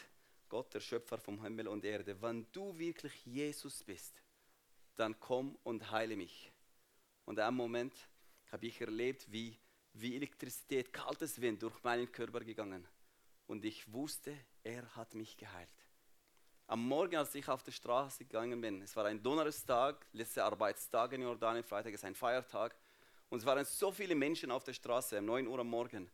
Gott, 0.48 0.72
der 0.74 0.80
Schöpfer 0.80 1.18
vom 1.18 1.42
Himmel 1.42 1.66
und 1.66 1.84
Erde, 1.84 2.22
wenn 2.22 2.46
du 2.52 2.78
wirklich 2.78 3.26
Jesus 3.26 3.82
bist, 3.82 4.22
dann 4.94 5.18
komm 5.18 5.58
und 5.64 5.90
heile 5.90 6.16
mich. 6.16 6.52
Und 7.24 7.40
am 7.40 7.56
Moment 7.56 7.94
habe 8.52 8.66
ich 8.66 8.80
erlebt, 8.80 9.26
wie, 9.32 9.58
wie 9.94 10.14
Elektrizität, 10.14 10.92
kaltes 10.92 11.40
Wind 11.40 11.62
durch 11.64 11.82
meinen 11.82 12.12
Körper 12.12 12.40
gegangen. 12.40 12.86
Und 13.46 13.64
ich 13.64 13.92
wusste, 13.92 14.36
er 14.62 14.94
hat 14.96 15.14
mich 15.14 15.36
geheilt. 15.36 15.68
Am 16.66 16.86
Morgen, 16.86 17.16
als 17.16 17.34
ich 17.34 17.48
auf 17.48 17.62
der 17.62 17.72
Straße 17.72 18.24
gegangen 18.24 18.60
bin, 18.60 18.80
es 18.82 18.96
war 18.96 19.04
ein 19.04 19.22
Donnerstag, 19.22 20.06
letzter 20.12 20.44
Arbeitstag 20.44 21.12
in 21.12 21.22
Jordanien, 21.22 21.64
Freitag 21.64 21.92
ist 21.92 22.04
ein 22.04 22.14
Feiertag, 22.14 22.74
und 23.28 23.38
es 23.38 23.46
waren 23.46 23.64
so 23.64 23.90
viele 23.90 24.14
Menschen 24.14 24.50
auf 24.50 24.64
der 24.64 24.72
Straße, 24.72 25.18
um 25.18 25.24
9 25.24 25.46
Uhr 25.46 25.58
am 25.58 25.68
Morgen, 25.68 26.10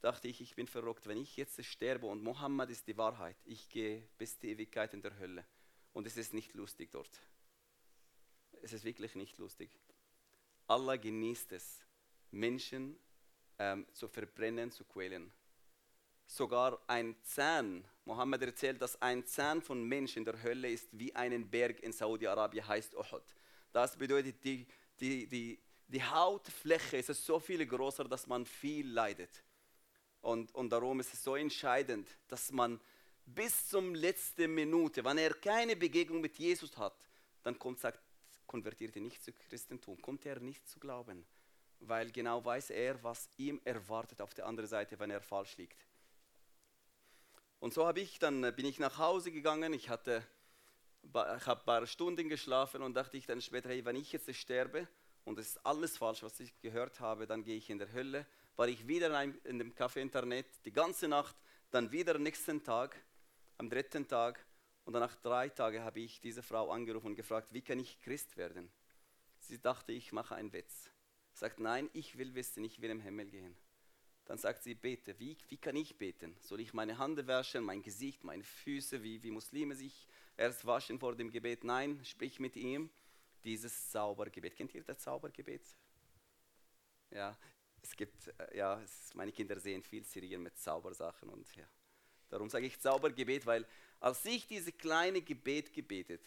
dachte 0.00 0.28
ich, 0.28 0.40
ich 0.40 0.54
bin 0.54 0.66
verrückt, 0.66 1.06
wenn 1.06 1.18
ich 1.18 1.36
jetzt 1.36 1.62
sterbe 1.64 2.06
und 2.06 2.22
Mohammed 2.22 2.70
ist 2.70 2.86
die 2.86 2.96
Wahrheit, 2.96 3.36
ich 3.44 3.68
gehe 3.68 4.06
bis 4.18 4.38
die 4.38 4.50
Ewigkeit 4.50 4.94
in 4.94 5.02
der 5.02 5.18
Hölle. 5.18 5.44
Und 5.92 6.06
es 6.06 6.16
ist 6.16 6.34
nicht 6.34 6.54
lustig 6.54 6.90
dort. 6.92 7.20
Es 8.62 8.72
ist 8.72 8.84
wirklich 8.84 9.14
nicht 9.14 9.38
lustig. 9.38 9.70
Allah 10.66 10.96
genießt 10.96 11.52
es, 11.52 11.84
Menschen 12.30 12.98
ähm, 13.58 13.86
zu 13.92 14.06
verbrennen, 14.06 14.70
zu 14.70 14.84
quälen. 14.84 15.32
Sogar 16.30 16.80
ein 16.86 17.16
Zahn, 17.24 17.84
Mohammed 18.04 18.42
erzählt, 18.42 18.80
dass 18.80 19.02
ein 19.02 19.26
Zahn 19.26 19.60
von 19.60 19.82
Menschen 19.82 20.18
in 20.18 20.24
der 20.24 20.40
Hölle 20.40 20.70
ist 20.70 20.88
wie 20.92 21.12
ein 21.12 21.50
Berg 21.50 21.80
in 21.80 21.92
Saudi-Arabien, 21.92 22.68
heißt 22.68 22.94
Uhud. 22.94 23.24
Das 23.72 23.96
bedeutet, 23.96 24.36
die, 24.44 24.64
die, 25.00 25.26
die, 25.26 25.58
die 25.88 26.04
Hautfläche 26.04 26.98
ist 26.98 27.08
so 27.08 27.40
viel 27.40 27.66
größer, 27.66 28.04
dass 28.04 28.28
man 28.28 28.46
viel 28.46 28.88
leidet. 28.92 29.42
Und, 30.20 30.54
und 30.54 30.70
darum 30.70 31.00
ist 31.00 31.12
es 31.12 31.24
so 31.24 31.34
entscheidend, 31.34 32.08
dass 32.28 32.52
man 32.52 32.80
bis 33.26 33.66
zum 33.68 33.96
letzten 33.96 34.54
Minute, 34.54 35.02
wenn 35.02 35.18
er 35.18 35.34
keine 35.34 35.74
Begegnung 35.74 36.20
mit 36.20 36.38
Jesus 36.38 36.78
hat, 36.78 36.94
dann 37.42 37.58
kommt, 37.58 37.80
sagt, 37.80 38.00
konvertiert 38.46 38.94
er 38.94 39.02
nicht 39.02 39.20
zu 39.20 39.32
Christentum, 39.32 40.00
kommt 40.00 40.24
er 40.24 40.38
nicht 40.38 40.68
zu 40.68 40.78
glauben, 40.78 41.26
weil 41.80 42.12
genau 42.12 42.44
weiß 42.44 42.70
er, 42.70 43.02
was 43.02 43.28
ihm 43.36 43.60
erwartet 43.64 44.20
auf 44.20 44.32
der 44.32 44.46
anderen 44.46 44.70
Seite, 44.70 44.96
wenn 45.00 45.10
er 45.10 45.20
falsch 45.20 45.56
liegt. 45.56 45.89
Und 47.60 47.72
so 47.72 47.86
habe 47.86 48.00
ich 48.00 48.18
dann 48.18 48.40
bin 48.56 48.66
ich 48.66 48.78
nach 48.78 48.98
Hause 48.98 49.30
gegangen. 49.30 49.72
Ich 49.72 49.88
hatte 49.88 50.26
ich 51.02 51.14
habe 51.14 51.60
ein 51.60 51.64
paar 51.64 51.86
Stunden 51.86 52.28
geschlafen 52.28 52.82
und 52.82 52.94
dachte 52.94 53.16
ich 53.16 53.26
dann 53.26 53.40
später, 53.40 53.68
hey, 53.68 53.84
wenn 53.84 53.96
ich 53.96 54.12
jetzt 54.12 54.32
sterbe 54.34 54.86
und 55.24 55.38
es 55.38 55.50
ist 55.50 55.66
alles 55.66 55.96
falsch, 55.96 56.22
was 56.22 56.38
ich 56.40 56.58
gehört 56.60 57.00
habe, 57.00 57.26
dann 57.26 57.42
gehe 57.42 57.56
ich 57.56 57.70
in 57.70 57.78
der 57.78 57.92
Hölle. 57.92 58.26
War 58.56 58.68
ich 58.68 58.86
wieder 58.86 59.22
in, 59.22 59.58
dem 59.58 59.74
Café-Internet 59.74 60.46
die 60.64 60.72
ganze 60.72 61.08
Nacht, 61.08 61.36
dann 61.70 61.90
wieder 61.90 62.16
am 62.16 62.22
nächsten 62.22 62.62
Tag, 62.62 62.96
am 63.58 63.70
dritten 63.70 64.06
Tag 64.06 64.44
und 64.84 64.92
dann 64.92 65.02
nach 65.02 65.14
drei 65.16 65.48
Tagen 65.48 65.82
habe 65.82 66.00
ich 66.00 66.20
diese 66.20 66.42
Frau 66.42 66.70
angerufen 66.70 67.08
und 67.08 67.14
gefragt, 67.14 67.48
wie 67.52 67.62
kann 67.62 67.78
ich 67.78 68.00
Christ 68.00 68.36
werden? 68.36 68.70
Sie 69.38 69.60
dachte, 69.60 69.92
ich 69.92 70.12
mache 70.12 70.34
einen 70.34 70.52
Witz. 70.52 70.90
Sagt, 71.32 71.60
nein, 71.60 71.88
ich 71.92 72.18
will 72.18 72.34
wissen, 72.34 72.64
ich 72.64 72.80
will 72.82 72.90
im 72.90 73.00
Himmel 73.00 73.30
gehen. 73.30 73.56
Dann 74.30 74.38
sagt 74.38 74.62
sie, 74.62 74.76
bete. 74.76 75.18
Wie, 75.18 75.36
wie 75.48 75.56
kann 75.56 75.74
ich 75.74 75.98
beten? 75.98 76.36
Soll 76.40 76.60
ich 76.60 76.72
meine 76.72 77.00
Hände 77.00 77.26
waschen, 77.26 77.64
mein 77.64 77.82
Gesicht, 77.82 78.22
meine 78.22 78.44
Füße, 78.44 79.02
wie, 79.02 79.20
wie 79.24 79.32
Muslime 79.32 79.74
sich 79.74 80.06
erst 80.36 80.64
waschen 80.64 81.00
vor 81.00 81.16
dem 81.16 81.32
Gebet? 81.32 81.64
Nein, 81.64 82.00
sprich 82.04 82.38
mit 82.38 82.54
ihm 82.54 82.90
dieses 83.42 83.90
Zaubergebet. 83.90 84.54
Kennt 84.54 84.72
ihr 84.72 84.84
das 84.84 85.00
Zaubergebet? 85.00 85.62
Ja, 87.10 87.36
es 87.82 87.96
gibt, 87.96 88.28
äh, 88.38 88.56
ja, 88.56 88.80
es, 88.80 89.12
meine 89.14 89.32
Kinder 89.32 89.58
sehen 89.58 89.82
viel 89.82 90.04
Serien 90.04 90.44
mit 90.44 90.56
Zaubersachen 90.56 91.28
und 91.28 91.52
ja. 91.56 91.68
Darum 92.28 92.48
sage 92.48 92.66
ich 92.66 92.78
Zaubergebet, 92.78 93.46
weil 93.46 93.66
als 93.98 94.24
ich 94.26 94.46
dieses 94.46 94.78
kleine 94.78 95.22
Gebet 95.22 95.72
gebetet, 95.72 96.24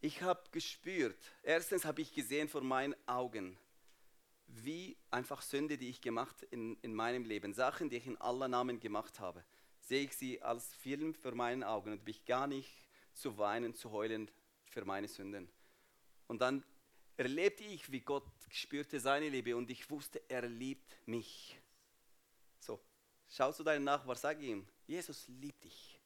ich 0.00 0.22
habe 0.22 0.44
gespürt, 0.52 1.18
erstens 1.42 1.84
habe 1.84 2.02
ich 2.02 2.14
gesehen 2.14 2.48
vor 2.48 2.60
meinen 2.60 2.94
Augen, 3.08 3.58
wie 4.54 4.96
einfach 5.10 5.42
Sünde, 5.42 5.78
die 5.78 5.88
ich 5.88 6.00
gemacht 6.00 6.42
in, 6.50 6.76
in 6.82 6.94
meinem 6.94 7.24
Leben, 7.24 7.54
Sachen, 7.54 7.88
die 7.88 7.96
ich 7.96 8.06
in 8.06 8.20
aller 8.20 8.48
Namen 8.48 8.80
gemacht 8.80 9.18
habe, 9.18 9.44
sehe 9.80 10.04
ich 10.04 10.16
sie 10.16 10.42
als 10.42 10.74
Film 10.74 11.14
vor 11.14 11.34
meinen 11.34 11.64
Augen 11.64 11.92
und 11.92 12.04
mich 12.04 12.24
gar 12.24 12.46
nicht 12.46 12.70
zu 13.14 13.38
weinen, 13.38 13.74
zu 13.74 13.90
heulen 13.90 14.30
für 14.66 14.84
meine 14.84 15.08
Sünden. 15.08 15.48
Und 16.26 16.40
dann 16.40 16.64
erlebte 17.16 17.64
ich, 17.64 17.90
wie 17.90 18.00
Gott 18.00 18.26
spürte 18.50 19.00
seine 19.00 19.28
Liebe 19.28 19.56
und 19.56 19.70
ich 19.70 19.90
wusste, 19.90 20.22
er 20.28 20.42
liebt 20.42 20.96
mich. 21.06 21.58
So, 22.60 22.80
schau 23.28 23.52
zu 23.52 23.64
deinem 23.64 23.84
Nachbar, 23.84 24.16
sag 24.16 24.40
ihm, 24.40 24.66
Jesus 24.86 25.26
liebt 25.28 25.64
dich. 25.64 25.98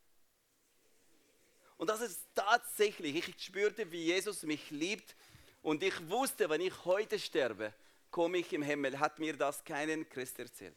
Und 1.77 1.91
das 1.91 2.01
ist 2.01 2.27
tatsächlich, 2.35 3.17
ich 3.17 3.45
spürte, 3.45 3.91
wie 3.93 4.05
Jesus 4.05 4.43
mich 4.45 4.71
liebt 4.71 5.15
und 5.63 5.83
ich 5.83 6.09
wusste, 6.09 6.49
wenn 6.49 6.61
ich 6.61 6.85
heute 6.85 7.19
sterbe, 7.19 7.75
komme 8.17 8.39
ich 8.39 8.51
im 8.55 8.63
Himmel, 8.63 8.99
hat 8.99 9.19
mir 9.19 9.37
das 9.37 9.63
keinen 9.63 10.09
Christ 10.09 10.39
erzählt. 10.39 10.75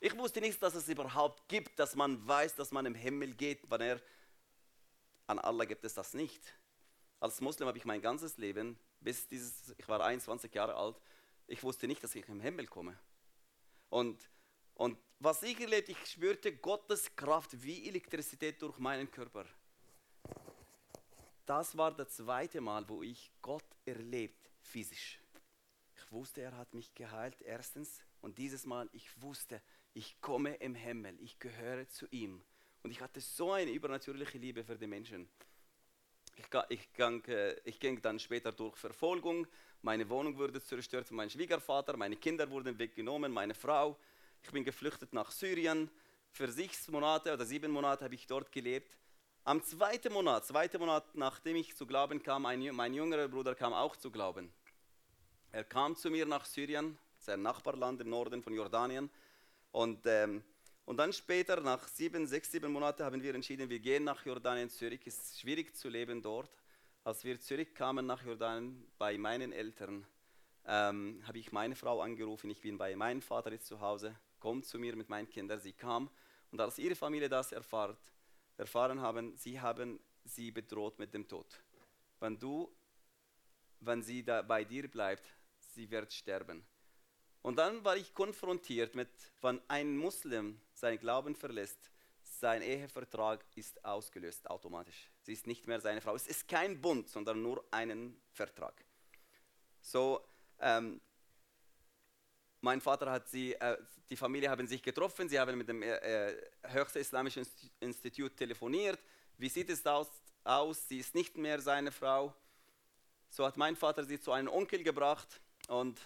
Ich 0.00 0.14
wusste 0.18 0.42
nicht, 0.42 0.62
dass 0.62 0.74
es 0.74 0.86
überhaupt 0.86 1.48
gibt, 1.48 1.78
dass 1.78 1.96
man 1.96 2.28
weiß, 2.28 2.56
dass 2.56 2.72
man 2.72 2.84
im 2.84 2.94
Himmel 2.94 3.32
geht, 3.32 3.62
wenn 3.70 3.80
er 3.80 4.02
an 5.26 5.38
Allah 5.38 5.64
gibt 5.64 5.82
es 5.86 5.94
das 5.94 6.12
nicht. 6.12 6.42
Als 7.20 7.40
Muslim 7.40 7.68
habe 7.68 7.78
ich 7.78 7.86
mein 7.86 8.02
ganzes 8.02 8.36
Leben, 8.36 8.78
bis 9.00 9.26
dieses, 9.26 9.74
ich 9.78 9.88
war 9.88 10.04
21 10.04 10.52
Jahre 10.52 10.74
alt, 10.74 11.00
ich 11.46 11.62
wusste 11.62 11.86
nicht, 11.86 12.04
dass 12.04 12.14
ich 12.14 12.28
im 12.28 12.42
Himmel 12.42 12.66
komme. 12.66 12.98
Und, 13.88 14.28
und 14.74 14.98
was 15.20 15.42
ich 15.42 15.58
erlebt, 15.58 15.88
ich 15.88 16.06
spürte 16.06 16.54
Gottes 16.54 17.16
Kraft 17.16 17.62
wie 17.62 17.88
Elektrizität 17.88 18.60
durch 18.60 18.76
meinen 18.76 19.10
Körper. 19.10 19.46
Das 21.46 21.78
war 21.78 21.92
das 21.96 22.16
zweite 22.16 22.60
Mal, 22.60 22.86
wo 22.86 23.02
ich 23.02 23.32
Gott 23.40 23.64
erlebt, 23.86 24.50
physisch. 24.60 25.23
Ich 26.04 26.12
wusste, 26.12 26.42
er 26.42 26.56
hat 26.58 26.74
mich 26.74 26.94
geheilt, 26.94 27.40
erstens. 27.40 28.02
Und 28.20 28.36
dieses 28.36 28.66
Mal, 28.66 28.90
ich 28.92 29.22
wusste, 29.22 29.62
ich 29.94 30.20
komme 30.20 30.54
im 30.56 30.74
Himmel, 30.74 31.18
ich 31.20 31.38
gehöre 31.38 31.88
zu 31.88 32.06
ihm. 32.10 32.42
Und 32.82 32.90
ich 32.90 33.00
hatte 33.00 33.20
so 33.20 33.52
eine 33.52 33.70
übernatürliche 33.70 34.36
Liebe 34.36 34.64
für 34.64 34.76
die 34.76 34.86
Menschen. 34.86 35.28
Ich, 36.36 36.44
ich, 36.68 36.92
gang, 36.92 37.26
äh, 37.28 37.54
ich 37.64 37.80
ging 37.80 38.02
dann 38.02 38.18
später 38.18 38.52
durch 38.52 38.76
Verfolgung, 38.76 39.46
meine 39.80 40.08
Wohnung 40.10 40.36
wurde 40.36 40.62
zerstört 40.62 41.08
von 41.08 41.16
meinem 41.16 41.30
Schwiegervater, 41.30 41.96
meine 41.96 42.16
Kinder 42.16 42.50
wurden 42.50 42.78
weggenommen, 42.78 43.32
meine 43.32 43.54
Frau. 43.54 43.98
Ich 44.42 44.50
bin 44.50 44.62
geflüchtet 44.62 45.12
nach 45.14 45.30
Syrien. 45.30 45.90
Für 46.32 46.50
sechs 46.50 46.88
Monate 46.88 47.32
oder 47.32 47.46
sieben 47.46 47.72
Monate 47.72 48.04
habe 48.04 48.14
ich 48.14 48.26
dort 48.26 48.52
gelebt. 48.52 48.98
Am 49.44 49.62
zweiten 49.62 50.12
Monat, 50.12 50.44
zweiten 50.44 50.78
Monat 50.78 51.14
nachdem 51.14 51.56
ich 51.56 51.74
zu 51.76 51.86
glauben 51.86 52.22
kam, 52.22 52.44
ein, 52.44 52.74
mein 52.74 52.92
jüngerer 52.92 53.28
Bruder 53.28 53.54
kam 53.54 53.72
auch 53.72 53.96
zu 53.96 54.10
glauben. 54.10 54.52
Er 55.54 55.62
kam 55.62 55.94
zu 55.94 56.10
mir 56.10 56.26
nach 56.26 56.44
Syrien, 56.46 56.98
sein 57.16 57.40
Nachbarland 57.40 58.00
im 58.00 58.10
Norden 58.10 58.42
von 58.42 58.52
Jordanien. 58.52 59.08
Und, 59.70 60.04
ähm, 60.04 60.42
und 60.84 60.96
dann 60.96 61.12
später, 61.12 61.60
nach 61.60 61.86
sieben, 61.86 62.26
sechs, 62.26 62.50
sieben 62.50 62.72
Monaten, 62.72 63.04
haben 63.04 63.22
wir 63.22 63.36
entschieden, 63.36 63.70
wir 63.70 63.78
gehen 63.78 64.02
nach 64.02 64.26
Jordanien 64.26 64.68
zurück. 64.68 65.02
Es 65.06 65.16
ist 65.16 65.40
schwierig 65.40 65.76
zu 65.76 65.88
leben 65.88 66.20
dort. 66.20 66.50
Als 67.04 67.22
wir 67.22 67.38
zurückkamen 67.38 68.04
nach 68.04 68.24
Jordanien 68.24 68.84
bei 68.98 69.16
meinen 69.16 69.52
Eltern, 69.52 70.04
ähm, 70.66 71.22
habe 71.24 71.38
ich 71.38 71.52
meine 71.52 71.76
Frau 71.76 72.00
angerufen. 72.00 72.50
Ich 72.50 72.60
bin 72.60 72.76
bei 72.76 72.96
meinem 72.96 73.22
Vater 73.22 73.52
jetzt 73.52 73.68
zu 73.68 73.80
Hause. 73.80 74.16
Kommt 74.40 74.66
zu 74.66 74.80
mir 74.80 74.96
mit 74.96 75.08
meinen 75.08 75.30
Kindern. 75.30 75.60
Sie 75.60 75.72
kam. 75.72 76.10
Und 76.50 76.60
als 76.60 76.80
ihre 76.80 76.96
Familie 76.96 77.28
das 77.28 77.52
erfahrt, 77.52 78.12
erfahren 78.56 79.00
haben, 79.00 79.36
sie 79.36 79.60
haben 79.60 80.00
sie 80.24 80.50
bedroht 80.50 80.98
mit 80.98 81.14
dem 81.14 81.28
Tod. 81.28 81.46
Wenn 82.18 82.40
du, 82.40 82.74
wenn 83.78 84.02
sie 84.02 84.24
da 84.24 84.42
bei 84.42 84.64
dir 84.64 84.90
bleibt, 84.90 85.24
sie 85.74 85.90
wird 85.90 86.12
sterben. 86.12 86.64
Und 87.42 87.56
dann 87.56 87.84
war 87.84 87.96
ich 87.96 88.14
konfrontiert 88.14 88.94
mit, 88.94 89.10
wenn 89.42 89.60
ein 89.68 89.96
Muslim 89.96 90.60
seinen 90.72 90.98
Glauben 90.98 91.36
verlässt, 91.36 91.90
sein 92.22 92.62
Ehevertrag 92.62 93.44
ist 93.54 93.84
ausgelöst 93.84 94.48
automatisch. 94.48 95.10
Sie 95.20 95.34
ist 95.34 95.46
nicht 95.46 95.66
mehr 95.66 95.80
seine 95.80 96.00
Frau. 96.00 96.14
Es 96.14 96.26
ist 96.26 96.48
kein 96.48 96.80
Bund, 96.80 97.08
sondern 97.08 97.42
nur 97.42 97.62
einen 97.70 98.18
Vertrag. 98.32 98.84
So, 99.80 100.26
ähm, 100.58 101.00
mein 102.60 102.80
Vater 102.80 103.10
hat 103.10 103.28
sie, 103.28 103.52
äh, 103.54 103.76
die 104.08 104.16
Familie 104.16 104.48
haben 104.48 104.66
sich 104.66 104.82
getroffen, 104.82 105.28
sie 105.28 105.38
haben 105.38 105.58
mit 105.58 105.68
dem 105.68 105.82
äh, 105.82 105.96
äh 105.96 106.42
höchsten 106.62 107.00
islamischen 107.00 107.46
Institut 107.80 108.36
telefoniert. 108.36 108.98
Wie 109.36 109.50
sieht 109.50 109.68
es 109.68 109.84
aus, 109.86 110.08
aus? 110.44 110.88
Sie 110.88 110.98
ist 110.98 111.14
nicht 111.14 111.36
mehr 111.36 111.60
seine 111.60 111.92
Frau. 111.92 112.34
So 113.28 113.44
hat 113.44 113.58
mein 113.58 113.76
Vater 113.76 114.04
sie 114.04 114.18
zu 114.18 114.32
einem 114.32 114.48
Onkel 114.48 114.82
gebracht 114.82 115.42
und 115.68 116.00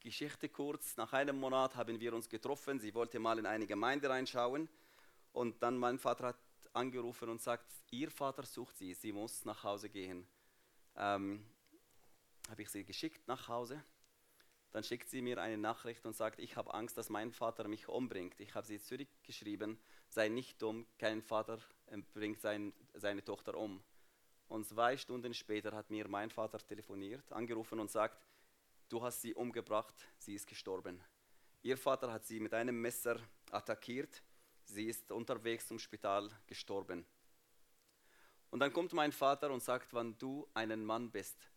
Geschichte 0.00 0.48
kurz, 0.48 0.96
nach 0.96 1.12
einem 1.12 1.38
Monat 1.38 1.76
haben 1.76 1.98
wir 2.00 2.14
uns 2.14 2.28
getroffen. 2.28 2.78
Sie 2.78 2.94
wollte 2.94 3.18
mal 3.18 3.38
in 3.38 3.46
eine 3.46 3.66
Gemeinde 3.66 4.08
reinschauen. 4.08 4.68
Und 5.32 5.62
dann 5.62 5.76
mein 5.76 5.98
Vater 5.98 6.28
hat 6.28 6.38
angerufen 6.72 7.28
und 7.28 7.40
sagt, 7.40 7.70
ihr 7.90 8.10
Vater 8.10 8.44
sucht 8.44 8.76
sie, 8.76 8.94
sie 8.94 9.12
muss 9.12 9.44
nach 9.44 9.64
Hause 9.64 9.88
gehen. 9.88 10.26
Ähm, 10.96 11.44
habe 12.48 12.62
ich 12.62 12.70
sie 12.70 12.84
geschickt 12.84 13.26
nach 13.28 13.48
Hause. 13.48 13.82
Dann 14.70 14.84
schickt 14.84 15.08
sie 15.08 15.22
mir 15.22 15.40
eine 15.40 15.58
Nachricht 15.58 16.04
und 16.06 16.14
sagt, 16.14 16.40
ich 16.40 16.56
habe 16.56 16.74
Angst, 16.74 16.96
dass 16.98 17.08
mein 17.08 17.32
Vater 17.32 17.66
mich 17.68 17.88
umbringt. 17.88 18.38
Ich 18.40 18.54
habe 18.54 18.66
sie 18.66 18.80
zurückgeschrieben, 18.80 19.78
sei 20.08 20.28
nicht 20.28 20.60
dumm, 20.60 20.86
kein 20.98 21.22
Vater 21.22 21.58
bringt 22.12 22.40
sein, 22.40 22.72
seine 22.94 23.24
Tochter 23.24 23.56
um. 23.56 23.82
Und 24.48 24.66
zwei 24.66 24.96
Stunden 24.96 25.34
später 25.34 25.72
hat 25.72 25.90
mir 25.90 26.08
mein 26.08 26.30
Vater 26.30 26.58
telefoniert, 26.58 27.30
angerufen 27.32 27.80
und 27.80 27.90
sagt, 27.90 28.26
du 28.88 29.02
hast 29.02 29.20
sie 29.20 29.34
umgebracht, 29.34 29.94
sie 30.18 30.34
ist 30.34 30.46
gestorben. 30.46 31.02
Ihr 31.62 31.76
Vater 31.76 32.10
hat 32.12 32.24
sie 32.24 32.40
mit 32.40 32.54
einem 32.54 32.80
Messer 32.80 33.20
attackiert, 33.50 34.22
sie 34.64 34.86
ist 34.86 35.10
unterwegs 35.12 35.66
zum 35.66 35.78
Spital 35.78 36.30
gestorben. 36.46 37.04
Und 38.50 38.60
dann 38.60 38.72
kommt 38.72 38.94
mein 38.94 39.12
Vater 39.12 39.50
und 39.50 39.62
sagt, 39.62 39.92
wenn 39.92 40.16
du 40.16 40.48
einen 40.54 40.84
Mann 40.84 41.10
bist, 41.10 41.50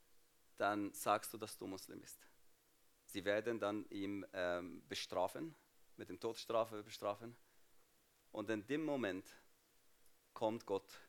dann 0.58 0.94
sagst 0.94 1.34
du, 1.34 1.38
dass 1.38 1.58
du 1.58 1.68
Muslim 1.68 2.02
bist. 2.02 2.28
Sie 3.06 3.24
werden 3.24 3.60
dann 3.60 3.86
ihn 3.90 4.26
ähm, 4.34 4.84
bestrafen, 4.88 5.56
mit 5.96 6.10
dem 6.10 6.20
Todesstrafe 6.20 6.84
bestrafen. 6.84 7.38
Und 8.32 8.50
in 8.50 8.66
dem 8.68 8.84
Moment 8.84 9.26
kommt 10.34 10.66
Gott 10.66 11.00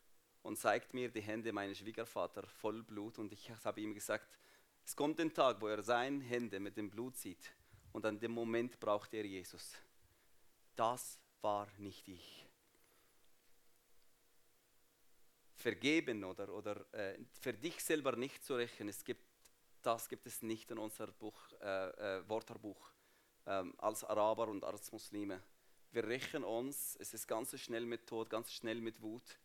und 0.42 0.56
zeigt 0.56 0.94
mir 0.94 1.10
die 1.10 1.22
Hände 1.22 1.52
meines 1.52 1.78
Schwiegervaters 1.78 2.50
voll 2.50 2.82
Blut. 2.82 3.18
Und 3.18 3.32
ich 3.32 3.50
habe 3.64 3.80
ihm 3.80 3.94
gesagt, 3.94 4.26
es 4.84 4.96
kommt 4.96 5.20
ein 5.20 5.32
Tag, 5.32 5.60
wo 5.60 5.68
er 5.68 5.82
seine 5.82 6.22
Hände 6.24 6.58
mit 6.60 6.76
dem 6.76 6.90
Blut 6.90 7.16
sieht 7.16 7.52
und 7.92 8.04
an 8.04 8.18
dem 8.18 8.32
Moment 8.32 8.80
braucht 8.80 9.14
er 9.14 9.24
Jesus. 9.24 9.74
Das 10.74 11.20
war 11.40 11.68
nicht 11.78 12.08
ich. 12.08 12.46
Vergeben 15.54 16.24
oder, 16.24 16.52
oder 16.52 16.92
äh, 16.92 17.18
für 17.40 17.52
dich 17.52 17.82
selber 17.82 18.16
nicht 18.16 18.44
zu 18.44 18.56
rächen, 18.56 18.88
es 18.88 19.04
gibt, 19.04 19.24
das 19.82 20.08
gibt 20.08 20.26
es 20.26 20.42
nicht 20.42 20.70
in 20.72 20.78
unserem 20.78 21.14
Buch, 21.14 21.38
äh, 21.60 22.18
äh, 22.18 22.28
Wörterbuch 22.28 22.90
ähm, 23.46 23.74
als 23.78 24.02
Araber 24.02 24.48
und 24.48 24.64
als 24.64 24.90
Muslime. 24.90 25.40
Wir 25.92 26.04
rächen 26.04 26.42
uns, 26.42 26.96
es 26.96 27.14
ist 27.14 27.28
ganz 27.28 27.56
schnell 27.60 27.86
mit 27.86 28.08
Tod, 28.08 28.30
ganz 28.30 28.52
schnell 28.52 28.80
mit 28.80 29.00
Wut. 29.02 29.38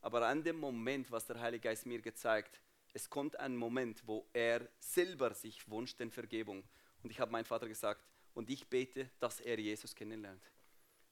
Aber 0.00 0.26
an 0.26 0.42
dem 0.42 0.56
Moment, 0.56 1.10
was 1.10 1.26
der 1.26 1.40
Heilige 1.40 1.68
Geist 1.68 1.86
mir 1.86 2.00
gezeigt, 2.00 2.60
es 2.92 3.08
kommt 3.08 3.38
ein 3.38 3.56
Moment, 3.56 4.06
wo 4.06 4.26
er 4.32 4.68
selber 4.78 5.34
sich 5.34 5.70
wünscht, 5.70 6.00
den 6.00 6.10
Vergebung. 6.10 6.64
Und 7.02 7.10
ich 7.10 7.20
habe 7.20 7.30
meinem 7.30 7.44
Vater 7.44 7.68
gesagt, 7.68 8.04
und 8.34 8.48
ich 8.50 8.68
bete, 8.68 9.10
dass 9.18 9.40
er 9.40 9.58
Jesus 9.58 9.94
kennenlernt. 9.94 10.42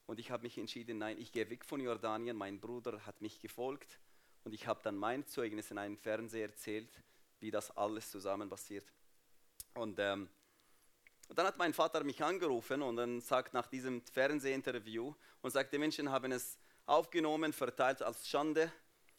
Und 0.07 0.19
ich 0.19 0.31
habe 0.31 0.45
mich 0.45 0.57
entschieden, 0.57 0.99
nein, 0.99 1.19
ich 1.19 1.33
gehe 1.33 1.51
weg 1.51 1.65
von 1.65 1.81
Jordanien. 1.81 2.37
Mein 2.37 2.61
Bruder 2.61 3.05
hat 3.05 3.21
mich 3.21 3.41
gefolgt 3.41 4.01
und 4.45 4.55
ich 4.55 4.67
habe 4.67 4.81
dann 4.83 4.97
mein 4.97 5.27
Zeugnis 5.27 5.71
in 5.71 5.79
einem 5.79 5.99
Fernseher 5.99 6.47
erzählt, 6.47 6.91
wie 7.41 7.51
das 7.51 7.77
alles 7.77 8.11
zusammen 8.11 8.49
passiert. 8.49 8.91
Und 9.75 9.99
ähm, 9.99 10.29
dann 11.29 11.47
hat 11.47 11.59
mein 11.59 11.75
Vater 11.75 12.03
mich 12.05 12.25
angerufen 12.25 12.81
und 12.81 12.97
dann 12.97 13.21
sagt 13.21 13.53
nach 13.53 13.67
diesem 13.67 14.01
Fernsehinterview 14.01 15.15
und 15.43 15.51
sagt, 15.51 15.73
die 15.73 15.79
Menschen 15.79 16.11
haben 16.11 16.33
es 16.33 16.59
aufgenommen, 16.89 17.53
verteilt 17.53 18.03
als 18.03 18.27
Schande 18.29 18.73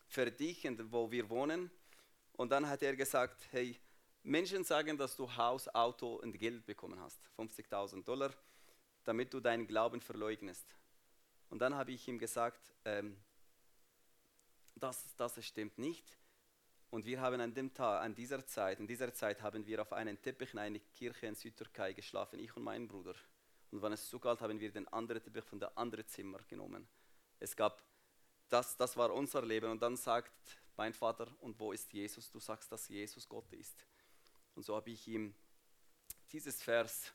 für 0.07 0.31
dich, 0.31 0.67
wo 0.91 1.11
wir 1.11 1.29
wohnen. 1.29 1.69
Und 2.33 2.51
dann 2.51 2.67
hat 2.67 2.81
er 2.81 2.95
gesagt, 2.95 3.47
hey, 3.51 3.79
Menschen 4.23 4.63
sagen, 4.63 4.97
dass 4.97 5.15
du 5.15 5.33
Haus, 5.35 5.67
Auto 5.73 6.15
und 6.15 6.37
Geld 6.37 6.65
bekommen 6.65 6.99
hast, 6.99 7.29
50.000 7.37 8.03
Dollar, 8.03 8.33
damit 9.03 9.33
du 9.33 9.39
deinen 9.39 9.67
Glauben 9.67 10.01
verleugnest. 10.01 10.75
Und 11.49 11.59
dann 11.59 11.75
habe 11.75 11.91
ich 11.91 12.07
ihm 12.07 12.19
gesagt, 12.19 12.73
ähm, 12.85 13.17
das, 14.75 15.15
das 15.15 15.43
stimmt 15.45 15.77
nicht. 15.77 16.17
Und 16.89 17.05
wir 17.05 17.21
haben 17.21 17.39
an 17.39 17.53
dem 17.53 17.73
Tag, 17.73 18.03
an 18.03 18.15
dieser 18.15 18.45
Zeit, 18.45 18.79
in 18.79 18.87
dieser 18.87 19.13
Zeit 19.13 19.41
haben 19.41 19.65
wir 19.65 19.81
auf 19.81 19.93
einem 19.93 20.19
Teppich 20.21 20.53
in 20.53 20.59
einer 20.59 20.79
Kirche 20.79 21.27
in 21.27 21.35
Südtürkei 21.35 21.93
geschlafen, 21.93 22.39
ich 22.39 22.55
und 22.55 22.63
mein 22.63 22.87
Bruder. 22.87 23.13
Und 23.71 23.81
wenn 23.83 23.93
es 23.93 24.09
so 24.09 24.17
kalt, 24.17 24.41
haben 24.41 24.59
wir 24.59 24.71
den 24.71 24.87
anderen 24.87 25.21
Teppich 25.21 25.43
von 25.43 25.59
der 25.59 25.77
anderen 25.77 26.07
Zimmer 26.07 26.39
genommen. 26.47 26.87
Es 27.39 27.55
gab, 27.55 27.83
das, 28.49 28.75
das 28.77 28.95
war 28.97 29.13
unser 29.13 29.41
Leben. 29.41 29.71
Und 29.71 29.81
dann 29.81 29.95
sagt 29.95 30.31
mein 30.75 30.93
Vater, 30.93 31.27
und 31.41 31.59
wo 31.59 31.71
ist 31.71 31.91
Jesus? 31.93 32.31
Du 32.31 32.39
sagst, 32.39 32.71
dass 32.71 32.87
Jesus 32.87 33.27
Gott 33.27 33.51
ist. 33.53 33.85
Und 34.55 34.63
so 34.63 34.75
habe 34.75 34.91
ich 34.91 35.07
ihm 35.07 35.33
dieses 36.31 36.61
Vers 36.61 37.13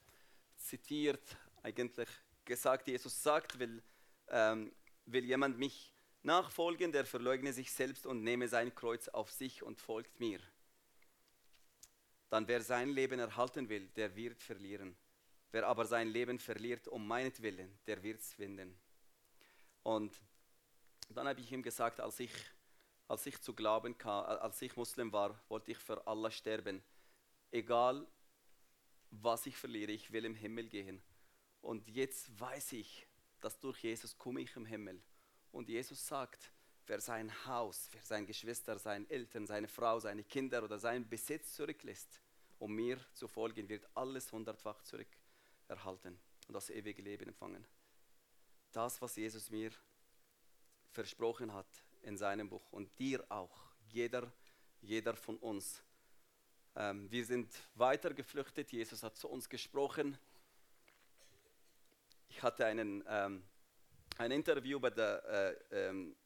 zitiert, 0.57 1.37
eigentlich 1.63 2.09
gesagt, 2.45 2.89
Jesus 2.89 3.23
sagt, 3.23 3.59
will, 3.59 3.83
ähm, 4.29 4.73
will 5.07 5.25
jemand 5.25 5.59
mich 5.59 5.95
nachfolgen, 6.23 6.93
der 6.93 7.05
verleugne 7.05 7.53
sich 7.53 7.71
selbst 7.71 8.07
und 8.07 8.23
nehme 8.23 8.49
sein 8.49 8.75
Kreuz 8.75 9.09
auf 9.09 9.31
sich 9.31 9.63
und 9.63 9.81
folgt 9.81 10.19
mir. 10.21 10.41
Dann 12.31 12.49
wer 12.49 12.63
sein 12.63 12.91
Leben 12.91 13.21
erhalten 13.21 13.69
will, 13.69 13.89
der 13.91 14.17
wird 14.17 14.43
verlieren. 14.43 14.97
Wer 15.53 15.67
aber 15.67 15.85
sein 15.85 16.09
Leben 16.09 16.39
verliert 16.39 16.89
um 16.89 17.07
meinetwillen, 17.07 17.79
der 17.87 18.03
wird 18.03 18.21
es 18.21 18.33
finden. 18.33 18.77
Und 19.85 20.13
dann 21.11 21.29
habe 21.29 21.41
ich 21.41 21.53
ihm 21.53 21.63
gesagt, 21.63 22.01
als 22.01 22.19
ich, 22.19 22.33
als 23.07 23.25
ich 23.27 23.41
zu 23.41 23.55
glauben 23.55 23.97
kam, 23.97 24.25
als 24.25 24.61
ich 24.61 24.77
Muslim 24.77 25.13
war, 25.13 25.39
wollte 25.49 25.71
ich 25.71 25.79
für 25.79 26.05
Allah 26.07 26.33
sterben 26.33 26.83
egal 27.55 28.07
was 29.11 29.47
ich 29.47 29.57
verliere, 29.57 29.93
ich 29.93 30.13
will 30.13 30.25
im 30.25 30.35
Himmel 30.35 30.69
gehen. 30.69 31.01
Und 31.61 31.89
jetzt 31.89 32.39
weiß 32.39 32.73
ich, 32.73 33.07
dass 33.41 33.61
durch 33.61 33.83
Jesus 33.85 34.19
komme 34.19 34.41
ich 34.41 34.57
im 34.57 34.67
Himmel. 34.67 35.01
Und 35.53 35.69
Jesus 35.69 36.05
sagt, 36.05 36.51
wer 36.87 37.01
sein 37.01 37.33
Haus, 37.47 37.89
wer 37.93 38.03
seine 38.03 38.27
Geschwister, 38.27 38.77
seine 38.77 39.09
Eltern, 39.09 39.47
seine 39.47 39.69
Frau, 39.69 40.01
seine 40.01 40.25
Kinder 40.25 40.65
oder 40.65 40.81
seinen 40.81 41.09
Besitz 41.09 41.55
zurücklässt, 41.55 42.21
um 42.59 42.75
mir 42.75 42.99
zu 43.13 43.29
folgen, 43.29 43.69
wird 43.69 43.89
alles 43.95 44.33
hundertfach 44.33 44.83
zurück 44.83 45.09
erhalten 45.69 46.19
und 46.49 46.55
das 46.55 46.71
ewige 46.71 47.03
Leben 47.03 47.29
empfangen. 47.29 47.65
Das, 48.75 49.01
was 49.01 49.17
Jesus 49.17 49.51
mir 49.51 49.71
versprochen 50.91 51.55
hat 51.55 51.67
in 52.03 52.19
seinem 52.19 52.49
Buch 52.49 52.71
und 52.73 52.91
dir 52.99 53.25
auch, 53.31 53.57
jeder, 53.89 54.31
jeder 54.83 55.15
von 55.15 55.39
uns 55.39 55.83
ähm, 56.77 57.09
wir 57.09 57.25
sind 57.25 57.49
weiter 57.77 58.13
geflüchtet. 58.13 58.73
Jesus 58.73 59.05
hat 59.05 59.17
zu 59.17 59.29
uns 59.29 59.49
gesprochen. 59.49 60.19
Ich 62.29 62.43
hatte 62.43 62.67
einen, 62.67 63.05
ähm, 63.07 63.45
ein 64.19 64.33
Interview 64.33 64.81
bei 64.81 64.91
der, 64.91 65.25
äh, 65.71 65.89
ähm, 65.89 66.17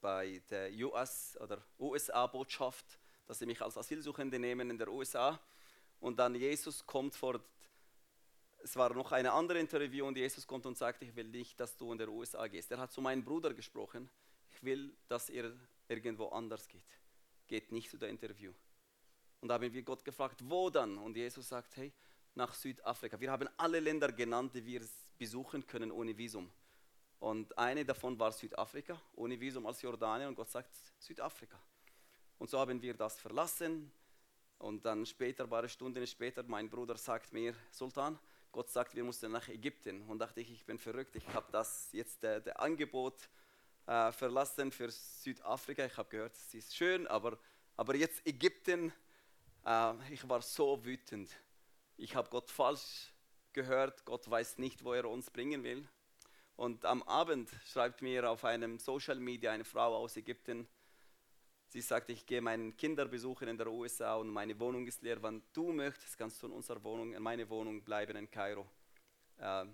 bei 0.00 0.42
der 0.50 0.72
US 0.84 1.38
oder 1.40 1.62
USA-Botschaft, 1.78 2.98
dass 3.26 3.38
sie 3.38 3.46
mich 3.46 3.62
als 3.62 3.78
Asylsuchende 3.78 4.40
nehmen 4.40 4.68
in 4.68 4.78
der 4.78 4.88
USA. 4.88 5.38
Und 6.00 6.18
dann 6.18 6.34
Jesus 6.34 6.84
kommt 6.84 7.14
vor, 7.14 7.40
es 8.64 8.76
war 8.76 8.94
noch 8.94 9.12
ein 9.12 9.26
anderes 9.26 9.60
Interview 9.60 10.06
und 10.06 10.16
Jesus 10.16 10.46
kommt 10.46 10.64
und 10.64 10.78
sagt, 10.78 11.02
ich 11.02 11.14
will 11.14 11.28
nicht, 11.28 11.60
dass 11.60 11.76
du 11.76 11.92
in 11.92 11.98
der 11.98 12.08
USA 12.08 12.46
gehst. 12.46 12.70
Er 12.70 12.78
hat 12.78 12.90
zu 12.90 13.02
meinem 13.02 13.22
Bruder 13.22 13.52
gesprochen, 13.52 14.08
ich 14.50 14.62
will, 14.64 14.96
dass 15.06 15.28
ihr 15.28 15.54
irgendwo 15.86 16.28
anders 16.28 16.66
geht. 16.66 16.86
Geht 17.46 17.72
nicht 17.72 17.90
zu 17.90 17.98
der 17.98 18.08
Interview. 18.08 18.52
Und 19.42 19.48
da 19.48 19.54
haben 19.54 19.70
wir 19.70 19.82
Gott 19.82 20.02
gefragt, 20.02 20.40
wo 20.44 20.70
dann? 20.70 20.96
Und 20.96 21.14
Jesus 21.14 21.46
sagt, 21.46 21.76
hey, 21.76 21.92
nach 22.34 22.54
Südafrika. 22.54 23.20
Wir 23.20 23.30
haben 23.30 23.48
alle 23.58 23.80
Länder 23.80 24.10
genannt, 24.10 24.54
die 24.54 24.64
wir 24.64 24.80
besuchen 25.18 25.66
können 25.66 25.92
ohne 25.92 26.16
Visum. 26.16 26.50
Und 27.18 27.56
eine 27.58 27.84
davon 27.84 28.18
war 28.18 28.32
Südafrika, 28.32 28.98
ohne 29.14 29.38
Visum 29.38 29.66
als 29.66 29.82
Jordanien. 29.82 30.28
Und 30.28 30.36
Gott 30.36 30.48
sagt 30.48 30.74
Südafrika. 30.98 31.60
Und 32.38 32.48
so 32.48 32.58
haben 32.58 32.80
wir 32.80 32.94
das 32.94 33.20
verlassen. 33.20 33.92
Und 34.56 34.86
dann 34.86 35.04
später, 35.04 35.44
ein 35.44 35.50
paar 35.50 35.68
Stunden 35.68 36.06
später, 36.06 36.42
mein 36.44 36.70
Bruder 36.70 36.96
sagt 36.96 37.30
mir, 37.34 37.54
Sultan, 37.70 38.18
Gott 38.54 38.70
sagt, 38.70 38.94
wir 38.94 39.04
mussten 39.04 39.32
nach 39.32 39.48
Ägypten. 39.48 40.02
Und 40.02 40.20
dachte 40.20 40.40
ich, 40.40 40.50
ich 40.50 40.64
bin 40.64 40.78
verrückt. 40.78 41.16
Ich 41.16 41.28
habe 41.34 41.50
das 41.52 41.90
jetzt 41.92 42.22
der, 42.22 42.40
der 42.40 42.60
Angebot 42.60 43.28
äh, 43.86 44.12
verlassen 44.12 44.72
für 44.72 44.90
Südafrika. 44.90 45.84
Ich 45.84 45.96
habe 45.96 46.08
gehört, 46.08 46.34
es 46.34 46.54
ist 46.54 46.74
schön, 46.74 47.06
aber, 47.08 47.36
aber 47.76 47.96
jetzt 47.96 48.26
Ägypten 48.26 48.92
äh, 49.64 50.12
ich 50.12 50.28
war 50.28 50.42
so 50.42 50.84
wütend. 50.84 51.30
Ich 51.96 52.14
habe 52.14 52.28
Gott 52.30 52.50
falsch 52.50 53.12
gehört. 53.52 54.04
Gott 54.04 54.28
weiß 54.28 54.58
nicht, 54.58 54.84
wo 54.84 54.92
er 54.92 55.08
uns 55.08 55.30
bringen 55.30 55.62
will. 55.62 55.86
Und 56.56 56.84
am 56.84 57.02
Abend 57.02 57.50
schreibt 57.66 58.02
mir 58.02 58.30
auf 58.30 58.44
einem 58.44 58.78
Social 58.78 59.18
Media 59.18 59.50
eine 59.50 59.64
Frau 59.64 59.96
aus 59.96 60.16
Ägypten, 60.16 60.68
sie 61.74 61.80
sagt, 61.80 62.08
ich 62.10 62.24
gehe 62.24 62.40
meinen 62.40 62.76
Kinder 62.76 63.04
besuchen 63.06 63.48
in 63.48 63.58
der 63.58 63.66
USA 63.66 64.14
und 64.14 64.28
meine 64.28 64.58
Wohnung 64.60 64.86
ist 64.86 65.02
leer. 65.02 65.20
Wenn 65.20 65.42
du 65.52 65.72
möchtest, 65.72 66.16
kannst 66.16 66.40
du 66.40 66.46
in 66.46 66.52
unserer 66.52 66.82
Wohnung, 66.84 67.12
in 67.12 67.20
meiner 67.20 67.48
Wohnung 67.50 67.82
bleiben 67.82 68.16
in 68.16 68.30
Kairo, 68.30 68.64
äh, 69.38 69.66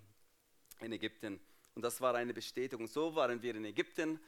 in 0.81 0.93
Ägypten. 0.93 1.39
Und 1.75 1.83
das 1.83 2.01
war 2.01 2.15
eine 2.15 2.33
Bestätigung. 2.33 2.87
So 2.87 3.15
waren 3.15 3.43
wir 3.43 3.55
in 3.55 3.67
Ägypten 3.67 4.19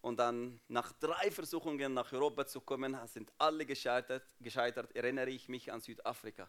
und 0.00 0.18
dann 0.18 0.58
nach 0.68 0.90
drei 0.92 1.30
Versuchungen 1.30 1.92
nach 1.92 2.10
Europa 2.14 2.46
zu 2.46 2.62
kommen, 2.62 2.96
sind 3.06 3.30
alle 3.36 3.66
gescheitert. 3.66 4.26
gescheitert. 4.40 4.96
Erinnere 4.96 5.28
ich 5.28 5.50
mich 5.50 5.70
an 5.70 5.82
Südafrika. 5.82 6.48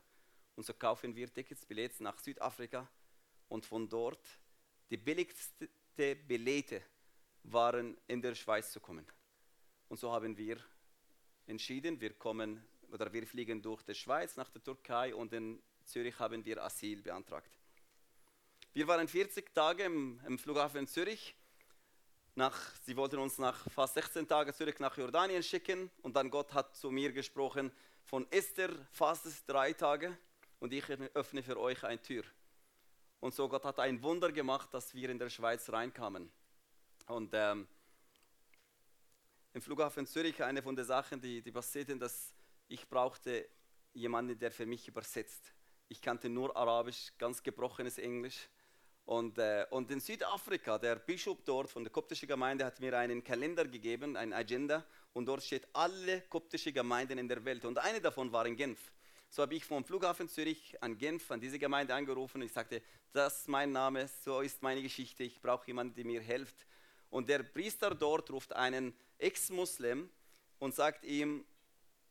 Und 0.55 0.65
so 0.65 0.73
kaufen 0.73 1.13
wir 1.13 1.33
Tickets, 1.33 1.65
Billets 1.65 1.99
nach 1.99 2.17
Südafrika. 2.19 2.89
Und 3.49 3.65
von 3.65 3.89
dort, 3.89 4.25
die 4.89 4.97
billigsten 4.97 5.67
Billete 5.97 6.81
waren 7.43 7.97
in 8.07 8.21
der 8.21 8.33
Schweiz 8.33 8.71
zu 8.71 8.79
kommen. 8.79 9.05
Und 9.89 9.99
so 9.99 10.11
haben 10.11 10.37
wir 10.37 10.57
entschieden, 11.47 11.99
wir 11.99 12.13
kommen 12.13 12.63
oder 12.91 13.11
wir 13.11 13.25
fliegen 13.25 13.61
durch 13.61 13.81
die 13.83 13.95
Schweiz 13.95 14.35
nach 14.37 14.49
der 14.49 14.63
Türkei 14.63 15.13
und 15.13 15.33
in 15.33 15.61
Zürich 15.83 16.17
haben 16.19 16.45
wir 16.45 16.63
Asyl 16.63 17.01
beantragt. 17.01 17.51
Wir 18.73 18.87
waren 18.87 19.07
40 19.07 19.53
Tage 19.53 19.83
im, 19.83 20.21
im 20.25 20.37
Flughafen 20.37 20.87
Zürich 20.87 21.35
nach, 22.35 22.55
sie 22.83 22.95
wollten 22.95 23.17
uns 23.17 23.39
nach 23.39 23.69
fast 23.71 23.95
16 23.95 24.27
Tagen 24.27 24.53
zurück 24.53 24.79
nach 24.79 24.95
Jordanien 24.95 25.41
schicken 25.41 25.89
und 26.03 26.15
dann 26.15 26.29
Gott 26.29 26.53
hat 26.53 26.75
zu 26.75 26.91
mir 26.91 27.11
gesprochen, 27.11 27.71
von 28.03 28.31
Esther 28.31 28.69
fast 28.91 29.43
drei 29.47 29.73
Tage 29.73 30.17
und 30.59 30.71
ich 30.71 30.87
öffne 31.15 31.41
für 31.41 31.59
euch 31.59 31.83
eine 31.83 32.01
Tür. 32.01 32.23
Und 33.19 33.33
so 33.33 33.49
Gott 33.49 33.65
hat 33.65 33.79
ein 33.79 34.01
Wunder 34.03 34.31
gemacht, 34.31 34.73
dass 34.73 34.93
wir 34.93 35.09
in 35.09 35.19
der 35.19 35.29
Schweiz 35.29 35.69
reinkamen. 35.69 36.31
Und 37.07 37.31
ähm, 37.33 37.67
im 39.53 39.61
Flughafen 39.61 40.05
Zürich, 40.05 40.43
eine 40.43 40.61
von 40.61 40.75
den 40.75 40.85
Sachen, 40.85 41.19
die, 41.19 41.41
die 41.41 41.51
passierten, 41.51 41.99
dass 41.99 42.33
ich 42.67 42.87
brauchte 42.87 43.47
jemanden, 43.93 44.37
der 44.37 44.51
für 44.51 44.65
mich 44.65 44.87
übersetzt. 44.87 45.53
Ich 45.87 46.01
kannte 46.01 46.29
nur 46.29 46.55
Arabisch, 46.55 47.13
ganz 47.17 47.41
gebrochenes 47.41 47.97
Englisch. 47.97 48.47
Und, 49.05 49.39
äh, 49.39 49.65
und 49.71 49.89
in 49.89 49.99
Südafrika, 49.99 50.77
der 50.77 50.97
Bischof 50.97 51.39
dort 51.43 51.67
von 51.67 51.83
der 51.83 51.91
koptischen 51.91 52.27
Gemeinde 52.27 52.63
hat 52.63 52.79
mir 52.79 52.95
einen 52.95 53.23
Kalender 53.23 53.65
gegeben, 53.65 54.15
eine 54.15 54.35
Agenda, 54.35 54.85
und 55.13 55.25
dort 55.25 55.41
steht 55.41 55.67
alle 55.73 56.21
koptische 56.21 56.71
Gemeinden 56.71 57.17
in 57.17 57.27
der 57.27 57.43
Welt. 57.43 57.65
Und 57.65 57.79
eine 57.79 57.99
davon 57.99 58.31
war 58.31 58.45
in 58.45 58.55
Genf. 58.55 58.91
So 59.31 59.41
habe 59.41 59.55
ich 59.55 59.65
vom 59.65 59.83
Flughafen 59.83 60.29
Zürich 60.29 60.77
an 60.81 60.95
Genf, 60.95 61.31
an 61.31 61.41
diese 61.41 61.57
Gemeinde 61.57 61.95
angerufen. 61.95 62.43
Ich 62.43 62.53
sagte, 62.53 62.83
das 63.11 63.41
ist 63.41 63.47
mein 63.47 63.71
Name, 63.71 64.07
so 64.23 64.41
ist 64.41 64.61
meine 64.61 64.83
Geschichte, 64.83 65.23
ich 65.23 65.41
brauche 65.41 65.65
jemanden, 65.65 65.95
der 65.95 66.05
mir 66.05 66.21
hilft. 66.21 66.67
Und 67.09 67.29
der 67.29 67.43
Priester 67.43 67.95
dort 67.95 68.29
ruft 68.31 68.53
einen 68.53 68.93
Ex-Muslim 69.17 70.09
und 70.59 70.75
sagt 70.75 71.03
ihm, 71.05 71.45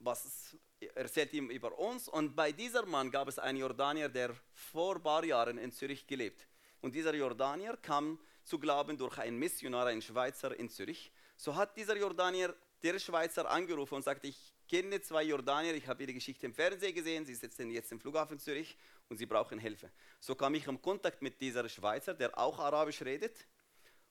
was 0.00 0.56
erzählt 0.94 1.32
ihm 1.32 1.50
über 1.50 1.78
uns. 1.78 2.08
Und 2.08 2.34
bei 2.34 2.52
diesem 2.52 2.88
Mann 2.90 3.10
gab 3.10 3.28
es 3.28 3.38
einen 3.38 3.58
Jordanier, 3.58 4.08
der 4.08 4.34
vor 4.52 4.96
ein 4.96 5.02
paar 5.02 5.24
Jahren 5.24 5.58
in 5.58 5.72
Zürich 5.72 6.06
gelebt 6.06 6.48
und 6.80 6.94
dieser 6.94 7.14
Jordanier 7.14 7.76
kam 7.76 8.18
zu 8.44 8.58
glauben 8.58 8.96
durch 8.96 9.18
einen 9.18 9.38
Missionar, 9.38 9.86
einen 9.86 10.02
Schweizer 10.02 10.58
in 10.58 10.68
Zürich. 10.68 11.10
So 11.36 11.54
hat 11.54 11.76
dieser 11.76 11.96
Jordanier 11.96 12.54
der 12.82 12.98
Schweizer 12.98 13.50
angerufen 13.50 13.96
und 13.96 14.02
sagte, 14.02 14.28
ich 14.28 14.54
kenne 14.68 15.00
zwei 15.00 15.24
Jordanier, 15.24 15.74
ich 15.74 15.86
habe 15.88 16.02
ihre 16.02 16.14
Geschichte 16.14 16.46
im 16.46 16.54
Fernsehen 16.54 16.94
gesehen, 16.94 17.26
sie 17.26 17.34
sitzen 17.34 17.70
jetzt 17.70 17.90
im 17.90 18.00
Flughafen 18.00 18.38
Zürich 18.38 18.76
und 19.08 19.16
sie 19.16 19.26
brauchen 19.26 19.58
Hilfe. 19.58 19.90
So 20.20 20.34
kam 20.34 20.54
ich 20.54 20.66
in 20.66 20.80
Kontakt 20.80 21.20
mit 21.20 21.40
dieser 21.40 21.68
Schweizer, 21.68 22.14
der 22.14 22.38
auch 22.38 22.58
Arabisch 22.58 23.02
redet. 23.02 23.46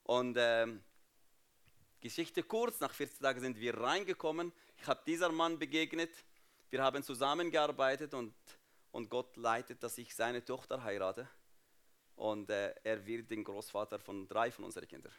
Und 0.08 0.38
ähm, 0.40 0.82
Geschichte 2.00 2.42
kurz, 2.42 2.80
nach 2.80 2.94
14 2.94 3.22
Tagen 3.22 3.42
sind 3.42 3.60
wir 3.60 3.78
reingekommen. 3.78 4.54
Ich 4.78 4.88
habe 4.88 5.02
dieser 5.06 5.30
Mann 5.30 5.60
begegnet. 5.60 6.12
Wir 6.70 6.82
haben 6.82 7.04
zusammengearbeitet 7.04 8.14
und, 8.14 8.34
und 8.92 9.10
Gott 9.10 9.36
leitet, 9.36 9.84
dass 9.84 9.98
ich 9.98 10.16
seine 10.16 10.44
Tochter 10.46 10.82
heirate. 10.82 11.28
Und 12.16 12.50
äh, 12.50 12.74
er 12.86 13.06
wird 13.06 13.30
den 13.30 13.44
Großvater 13.44 14.00
von 14.00 14.30
drei 14.30 14.50
von 14.50 14.64
unseren 14.64 14.88
Kindern. 14.88 15.12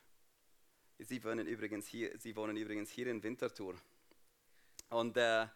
Sie 0.99 1.23
wohnen 1.23 1.47
übrigens 1.47 1.87
hier, 1.87 2.19
sie 2.19 2.35
wohnen 2.35 2.57
übrigens 2.57 2.91
hier 2.91 3.09
in 3.09 3.23
Winterthur. 3.23 3.75
Und, 4.89 5.19
äh, 5.19 5.47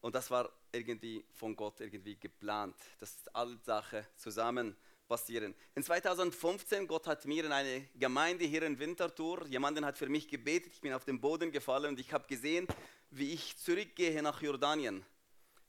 und 0.00 0.14
das 0.14 0.30
war 0.30 0.50
irgendwie 0.72 1.26
von 1.34 1.54
Gott 1.54 1.80
irgendwie 1.80 2.16
geplant, 2.16 2.74
dass 3.00 3.28
alle 3.34 3.58
Sachen 3.58 4.02
zusammen 4.16 4.76
passieren. 5.08 5.54
In 5.74 5.82
2015, 5.82 6.86
Gott 6.86 7.06
hat 7.06 7.24
mir 7.24 7.44
in 7.44 7.52
eine 7.52 7.88
Gemeinde 7.94 8.44
hier 8.44 8.62
in 8.62 8.78
Winterthur, 8.78 9.46
jemanden 9.46 9.84
hat 9.84 9.98
für 9.98 10.08
mich 10.08 10.28
gebetet, 10.28 10.74
ich 10.74 10.80
bin 10.80 10.92
auf 10.92 11.04
den 11.04 11.20
Boden 11.20 11.50
gefallen 11.50 11.86
und 11.86 12.00
ich 12.00 12.12
habe 12.12 12.26
gesehen, 12.28 12.68
wie 13.10 13.32
ich 13.32 13.56
zurückgehe 13.56 14.22
nach 14.22 14.40
Jordanien. 14.42 15.04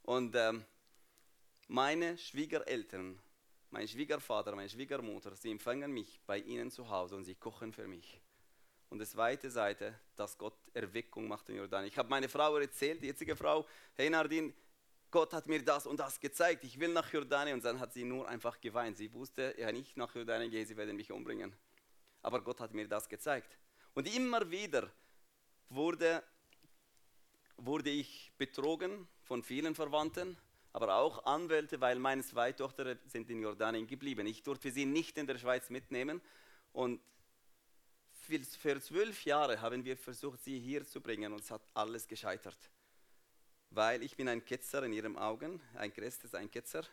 Und 0.03 0.35
ähm, 0.35 0.65
meine 1.67 2.17
Schwiegereltern, 2.17 3.19
mein 3.71 3.87
Schwiegervater, 3.87 4.55
meine 4.55 4.69
Schwiegermutter, 4.69 5.35
sie 5.35 5.51
empfangen 5.51 5.91
mich 5.91 6.19
bei 6.25 6.39
ihnen 6.39 6.69
zu 6.69 6.89
Hause 6.89 7.15
und 7.15 7.23
sie 7.23 7.35
kochen 7.35 7.71
für 7.71 7.87
mich. 7.87 8.19
Und 8.89 8.99
die 8.99 9.05
zweite 9.05 9.51
Seite, 9.51 9.99
dass 10.15 10.37
Gott 10.37 10.57
Erweckung 10.73 11.27
macht 11.27 11.47
in 11.49 11.57
Jordanien. 11.57 11.87
Ich 11.87 11.97
habe 11.97 12.09
meine 12.09 12.27
Frau 12.27 12.57
erzählt, 12.57 13.03
die 13.03 13.07
jetzige 13.07 13.35
Frau, 13.35 13.65
hey 13.93 14.09
Nardin, 14.09 14.53
Gott 15.11 15.33
hat 15.33 15.47
mir 15.47 15.63
das 15.63 15.87
und 15.87 15.99
das 15.99 16.19
gezeigt, 16.19 16.63
ich 16.63 16.79
will 16.79 16.93
nach 16.93 17.11
Jordanien. 17.11 17.55
Und 17.55 17.65
dann 17.65 17.79
hat 17.79 17.93
sie 17.93 18.03
nur 18.03 18.27
einfach 18.27 18.59
geweint. 18.61 18.97
Sie 18.97 19.11
wusste, 19.13 19.55
ja 19.57 19.71
nicht 19.71 19.97
nach 19.97 20.13
Jordanien 20.13 20.51
gehe, 20.51 20.65
sie 20.65 20.77
werden 20.77 20.95
mich 20.95 21.11
umbringen. 21.11 21.55
Aber 22.21 22.41
Gott 22.41 22.59
hat 22.59 22.73
mir 22.73 22.87
das 22.87 23.09
gezeigt. 23.09 23.57
Und 23.93 24.13
immer 24.13 24.49
wieder 24.51 24.91
wurde, 25.69 26.23
wurde 27.57 27.89
ich 27.89 28.31
betrogen 28.37 29.07
von 29.23 29.41
vielen 29.41 29.73
Verwandten, 29.73 30.37
aber 30.73 30.95
auch 30.95 31.25
Anwälte, 31.25 31.81
weil 31.81 31.97
meine 31.97 32.23
zwei 32.23 32.51
Töchter 32.51 32.97
sind 33.05 33.29
in 33.29 33.41
Jordanien 33.41 33.87
geblieben. 33.87 34.27
Ich 34.27 34.43
durfte 34.43 34.71
sie 34.71 34.85
nicht 34.85 35.17
in 35.17 35.25
der 35.25 35.37
Schweiz 35.37 35.69
mitnehmen. 35.69 36.21
Und 36.71 37.01
für 38.13 38.79
zwölf 38.79 39.25
Jahre 39.25 39.59
haben 39.59 39.83
wir 39.83 39.97
versucht, 39.97 40.43
sie 40.43 40.59
hier 40.59 40.85
zu 40.85 41.01
bringen 41.01 41.33
und 41.33 41.41
es 41.41 41.49
hat 41.49 41.63
alles 41.73 42.07
gescheitert. 42.07 42.57
Weil 43.71 44.03
ich 44.03 44.15
bin 44.15 44.27
ein 44.27 44.43
Ketzer 44.43 44.83
in 44.83 44.93
ihren 44.93 45.17
Augen, 45.17 45.61
ein 45.75 45.93
Christ 45.93 46.23
ist 46.23 46.35
ein 46.35 46.49
Ketzer 46.49 46.83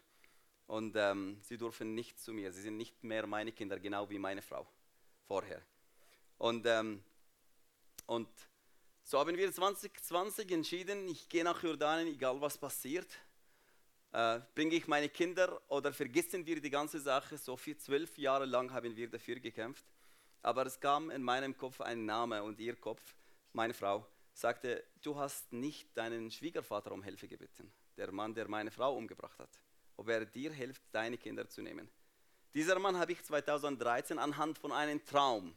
und 0.67 0.95
ähm, 0.97 1.39
sie 1.43 1.57
dürfen 1.57 1.95
nicht 1.95 2.21
zu 2.21 2.33
mir, 2.33 2.53
sie 2.53 2.62
sind 2.62 2.77
nicht 2.77 3.03
mehr 3.03 3.27
meine 3.27 3.53
Kinder, 3.53 3.79
genau 3.79 4.09
wie 4.11 4.19
meine 4.19 4.43
Frau 4.43 4.67
vorher. 5.27 5.62
Und, 6.39 6.67
ähm, 6.67 7.03
und 8.07 8.29
so 9.05 9.19
haben 9.19 9.37
wir 9.37 9.53
2020 9.53 10.51
entschieden, 10.51 11.09
ich 11.09 11.29
gehe 11.29 11.45
nach 11.45 11.62
Jordanien, 11.62 12.09
egal 12.09 12.41
was 12.41 12.59
passiert. 12.59 13.09
Äh, 14.12 14.41
bringe 14.55 14.75
ich 14.75 14.87
meine 14.87 15.09
Kinder 15.09 15.61
oder 15.69 15.93
vergessen 15.93 16.45
wir 16.45 16.61
die 16.61 16.71
ganze 16.71 17.01
Sache? 17.01 17.39
So 17.39 17.57
viel, 17.57 17.77
zwölf 17.77 18.19
Jahre 18.19 18.45
lang 18.45 18.73
haben 18.73 18.97
wir 18.97 19.09
dafür 19.09 19.37
gekämpft. 19.37 19.85
Aber 20.43 20.67
es 20.67 20.79
kam 20.79 21.11
in 21.11 21.23
meinem 21.23 21.57
Kopf 21.57 21.81
ein 21.81 22.05
Name 22.05 22.43
und 22.43 22.59
ihr 22.61 22.77
Kopf, 22.77 23.15
meine 23.53 23.75
Frau, 23.75 24.07
sagte, 24.37 24.85
du 25.03 25.16
hast 25.16 25.53
nicht 25.53 25.96
deinen 25.96 26.31
Schwiegervater 26.31 26.92
um 26.92 27.03
Hilfe 27.03 27.27
gebeten, 27.27 27.72
der 27.96 28.12
Mann, 28.12 28.35
der 28.35 28.49
meine 28.49 28.70
Frau 28.70 28.94
umgebracht 28.94 29.38
hat, 29.38 29.61
ob 29.96 30.09
er 30.09 30.27
dir 30.27 30.53
hilft, 30.53 30.83
deine 30.92 31.16
Kinder 31.16 31.49
zu 31.49 31.62
nehmen. 31.62 31.90
Dieser 32.53 32.79
Mann 32.79 32.99
habe 32.99 33.12
ich 33.12 33.22
2013 33.22 34.18
anhand 34.18 34.59
von 34.59 34.72
einem 34.72 35.05
Traum 35.05 35.57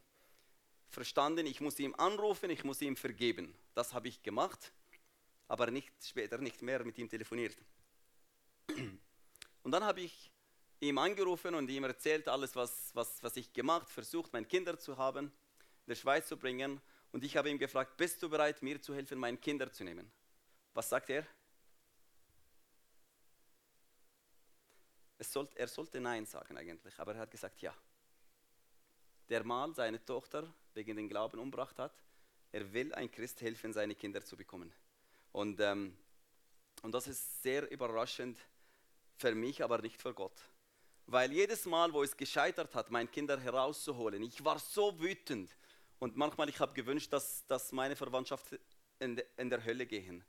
verstanden, 0.87 1.45
ich 1.45 1.61
muss 1.61 1.77
ihm 1.79 1.93
anrufen, 1.95 2.49
ich 2.49 2.63
muss 2.63 2.81
ihm 2.81 2.95
vergeben. 2.95 3.53
Das 3.75 3.93
habe 3.93 4.07
ich 4.07 4.23
gemacht, 4.23 4.71
aber 5.47 5.71
nicht 5.71 5.91
später 6.03 6.37
nicht 6.37 6.61
mehr 6.61 6.83
mit 6.83 6.97
ihm 6.97 7.09
telefoniert. 7.09 7.57
Und 9.63 9.71
dann 9.71 9.83
habe 9.83 10.01
ich 10.01 10.31
ihm 10.79 10.97
angerufen 10.97 11.53
und 11.53 11.69
ihm 11.69 11.83
erzählt 11.83 12.29
alles, 12.29 12.55
was, 12.55 12.95
was, 12.95 13.21
was 13.21 13.35
ich 13.35 13.51
gemacht, 13.51 13.89
versucht, 13.89 14.31
meine 14.31 14.45
Kinder 14.45 14.79
zu 14.79 14.97
haben, 14.97 15.25
in 15.25 15.89
der 15.89 15.95
Schweiz 15.95 16.27
zu 16.27 16.37
bringen. 16.37 16.81
Und 17.12 17.24
ich 17.24 17.36
habe 17.36 17.50
ihn 17.50 17.58
gefragt, 17.58 17.98
bist 17.98 18.22
du 18.22 18.30
bereit, 18.30 18.62
mir 18.62 18.82
zu 18.82 18.93
helfen, 18.93 19.17
meine 19.17 19.38
Kinder 19.38 19.72
zu 19.72 19.84
nehmen? 19.84 20.12
Was 20.74 20.89
sagt 20.89 21.10
er? 21.10 21.26
Sollte, 25.19 25.60
er 25.60 25.67
sollte 25.67 26.00
Nein 26.00 26.26
sagen 26.26 26.58
eigentlich, 26.58 26.98
aber 27.00 27.15
er 27.15 27.22
hat 27.22 27.32
gesagt 27.32 27.62
Ja. 27.62 27.74
Der 29.28 29.43
Mann 29.43 29.74
seine 29.74 30.04
Tochter 30.04 30.52
wegen 30.74 30.95
den 30.95 31.10
Glauben 31.10 31.39
umgebracht 31.39 31.78
hat, 31.78 31.93
er 32.52 32.72
will 32.74 32.93
ein 32.93 33.12
Christ 33.12 33.41
helfen, 33.41 33.74
seine 33.74 33.95
Kinder 33.95 34.24
zu 34.24 34.36
bekommen. 34.36 34.74
Und, 35.32 35.60
ähm, 35.60 35.95
und 36.82 36.91
das 36.93 37.08
ist 37.08 37.43
sehr 37.43 37.69
überraschend 37.69 38.39
für 39.17 39.36
mich, 39.36 39.63
aber 39.63 39.80
nicht 39.80 40.02
für 40.02 40.13
Gott. 40.13 40.39
Weil 41.06 41.32
jedes 41.32 41.65
Mal, 41.65 41.91
wo 41.91 42.02
es 42.02 42.15
gescheitert 42.15 42.74
hat, 42.74 42.89
meine 42.89 43.10
Kinder 43.10 43.39
herauszuholen, 43.39 44.24
ich 44.24 44.43
war 44.43 44.58
so 44.58 45.00
wütend. 45.00 45.56
Und 45.99 46.15
manchmal, 46.15 46.49
ich 46.49 46.59
habe 46.59 46.73
gewünscht, 46.73 47.12
dass, 47.12 47.45
dass 47.45 47.71
meine 47.71 47.95
Verwandtschaft 47.95 48.57
in, 48.99 49.17
de, 49.17 49.25
in 49.38 49.49
der 49.49 49.63
Hölle 49.63 49.85
gehen. 49.85 50.23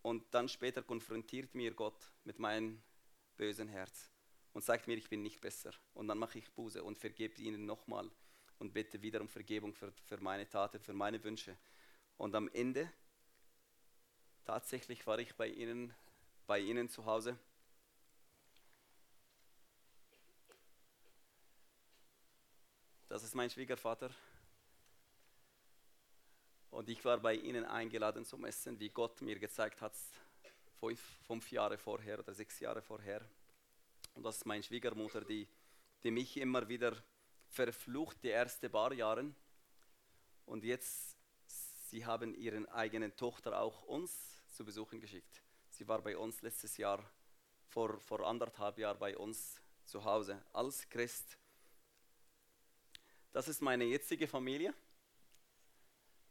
Und 0.00 0.34
dann 0.34 0.48
später 0.48 0.82
konfrontiert 0.82 1.54
mir 1.54 1.72
Gott 1.72 2.10
mit 2.24 2.38
meinem 2.38 2.82
bösen 3.36 3.68
Herz 3.68 4.10
und 4.52 4.64
sagt 4.64 4.86
mir, 4.86 4.96
ich 4.96 5.08
bin 5.08 5.22
nicht 5.22 5.40
besser. 5.40 5.72
Und 5.94 6.08
dann 6.08 6.18
mache 6.18 6.38
ich 6.38 6.50
Buße 6.52 6.82
und 6.82 6.98
vergebe 6.98 7.40
ihnen 7.40 7.66
nochmal 7.66 8.10
und 8.58 8.72
bitte 8.72 9.02
wieder 9.02 9.20
um 9.20 9.28
Vergebung 9.28 9.74
für, 9.74 9.92
für 9.92 10.18
meine 10.18 10.48
Taten, 10.48 10.80
für 10.80 10.92
meine 10.92 11.22
Wünsche. 11.22 11.56
Und 12.16 12.34
am 12.34 12.48
Ende, 12.48 12.90
tatsächlich 14.44 15.06
war 15.06 15.18
ich 15.18 15.34
bei 15.36 15.48
ihnen, 15.48 15.94
bei 16.46 16.58
ihnen 16.58 16.88
zu 16.88 17.04
Hause 17.04 17.38
Das 23.12 23.22
ist 23.22 23.34
mein 23.34 23.50
Schwiegervater. 23.50 24.08
Und 26.70 26.88
ich 26.88 27.04
war 27.04 27.20
bei 27.20 27.34
ihnen 27.34 27.66
eingeladen 27.66 28.24
zum 28.24 28.42
Essen, 28.46 28.80
wie 28.80 28.88
Gott 28.88 29.20
mir 29.20 29.38
gezeigt 29.38 29.82
hat, 29.82 29.92
fünf, 30.80 30.98
fünf 31.26 31.52
Jahre 31.52 31.76
vorher 31.76 32.20
oder 32.20 32.32
sechs 32.32 32.58
Jahre 32.58 32.80
vorher. 32.80 33.20
Und 34.14 34.22
das 34.22 34.38
ist 34.38 34.46
meine 34.46 34.62
Schwiegermutter, 34.62 35.20
die, 35.26 35.46
die 36.02 36.10
mich 36.10 36.38
immer 36.38 36.66
wieder 36.70 36.96
verflucht, 37.50 38.16
die 38.24 38.30
ersten 38.30 38.70
paar 38.70 38.94
Jahre. 38.94 39.30
Und 40.46 40.64
jetzt, 40.64 41.18
sie 41.90 42.06
haben 42.06 42.34
ihren 42.34 42.64
eigenen 42.70 43.14
Tochter 43.14 43.60
auch 43.60 43.82
uns 43.82 44.42
zu 44.48 44.64
besuchen 44.64 45.02
geschickt. 45.02 45.42
Sie 45.68 45.86
war 45.86 46.00
bei 46.00 46.16
uns 46.16 46.40
letztes 46.40 46.78
Jahr, 46.78 47.04
vor, 47.66 48.00
vor 48.00 48.26
anderthalb 48.26 48.78
Jahren 48.78 48.98
bei 48.98 49.18
uns 49.18 49.60
zu 49.84 50.02
Hause 50.02 50.42
als 50.54 50.88
Christ. 50.88 51.36
Das 53.32 53.48
ist 53.48 53.62
meine 53.62 53.84
jetzige 53.84 54.28
Familie. 54.28 54.74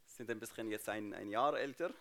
Sind 0.06 0.30
ein 0.30 0.40
bisschen 0.40 0.70
jetzt 0.70 0.88
ein, 0.88 1.14
ein 1.16 1.32
Jahr 1.32 1.58
älter. 1.58 1.92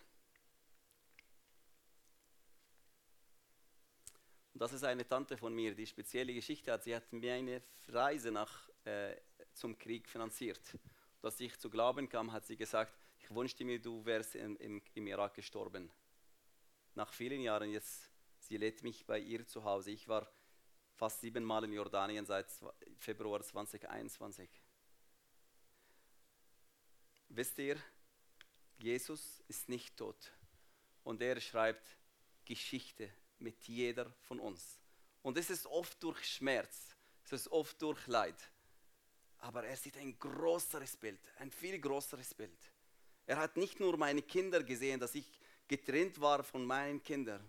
Und 4.53 4.61
das 4.61 4.75
ist 4.75 4.85
eine 4.85 5.09
Tante 5.09 5.39
von 5.39 5.55
mir, 5.55 5.75
die 5.75 5.87
spezielle 5.87 6.35
Geschichte 6.35 6.71
hat. 6.71 6.83
Sie 6.83 6.95
hat 6.95 7.11
mir 7.15 7.33
eine 7.33 7.63
Reise 7.89 8.31
nach, 8.31 8.69
äh, 8.85 9.17
zum 9.55 9.79
Krieg 9.79 10.07
finanziert. 10.07 10.61
Und 10.75 11.25
als 11.25 11.41
ich 11.41 11.59
zu 11.59 11.71
glauben 11.71 12.07
kam, 12.07 12.31
hat 12.31 12.45
sie 12.45 12.57
gesagt, 12.57 12.93
ich 13.19 13.31
wünschte 13.35 13.65
mir, 13.65 13.81
du 13.81 14.05
wärst 14.05 14.35
im, 14.35 14.57
im, 14.59 14.83
im 14.93 15.07
Irak 15.07 15.33
gestorben. 15.33 15.91
Nach 16.95 17.11
vielen 17.15 17.41
Jahren 17.41 17.71
jetzt, 17.71 18.11
sie 18.39 18.59
lädt 18.59 18.83
mich 18.83 19.07
bei 19.07 19.19
ihr 19.19 19.47
zu 19.47 19.65
Hause. 19.65 19.93
Ich 19.93 20.09
war 20.09 20.31
fast 20.93 21.23
sieben 21.23 21.45
Mal 21.45 21.65
in 21.65 21.73
Jordanien 21.73 22.27
seit 22.27 22.49
Februar 22.99 23.43
2021. 23.43 24.60
Wisst 27.33 27.59
ihr, 27.59 27.77
Jesus 28.79 29.41
ist 29.47 29.69
nicht 29.69 29.97
tot 29.97 30.17
und 31.05 31.23
er 31.23 31.41
schreibt 31.41 31.87
Geschichte 32.45 33.09
mit 33.39 33.63
jeder 33.69 34.13
von 34.23 34.41
uns. 34.41 34.81
Und 35.23 35.39
es 35.39 35.49
ist 35.49 35.67
oft 35.67 36.03
durch 36.03 36.25
Schmerz, 36.25 36.97
es 37.25 37.33
ist 37.33 37.49
oft 37.53 37.81
durch 37.81 38.05
Leid. 38.09 38.35
Aber 39.39 39.65
er 39.65 39.77
sieht 39.77 39.97
ein 39.97 40.19
größeres 40.19 40.97
Bild, 40.97 41.21
ein 41.39 41.53
viel 41.53 41.79
größeres 41.79 42.35
Bild. 42.35 42.59
Er 43.27 43.39
hat 43.39 43.57
nicht 43.57 43.79
nur 43.79 43.97
meine 43.97 44.23
Kinder 44.23 44.65
gesehen, 44.65 44.99
dass 44.99 45.15
ich 45.15 45.39
getrennt 45.69 46.21
war 46.21 46.43
von 46.43 46.67
meinen 46.67 47.01
Kindern. 47.01 47.49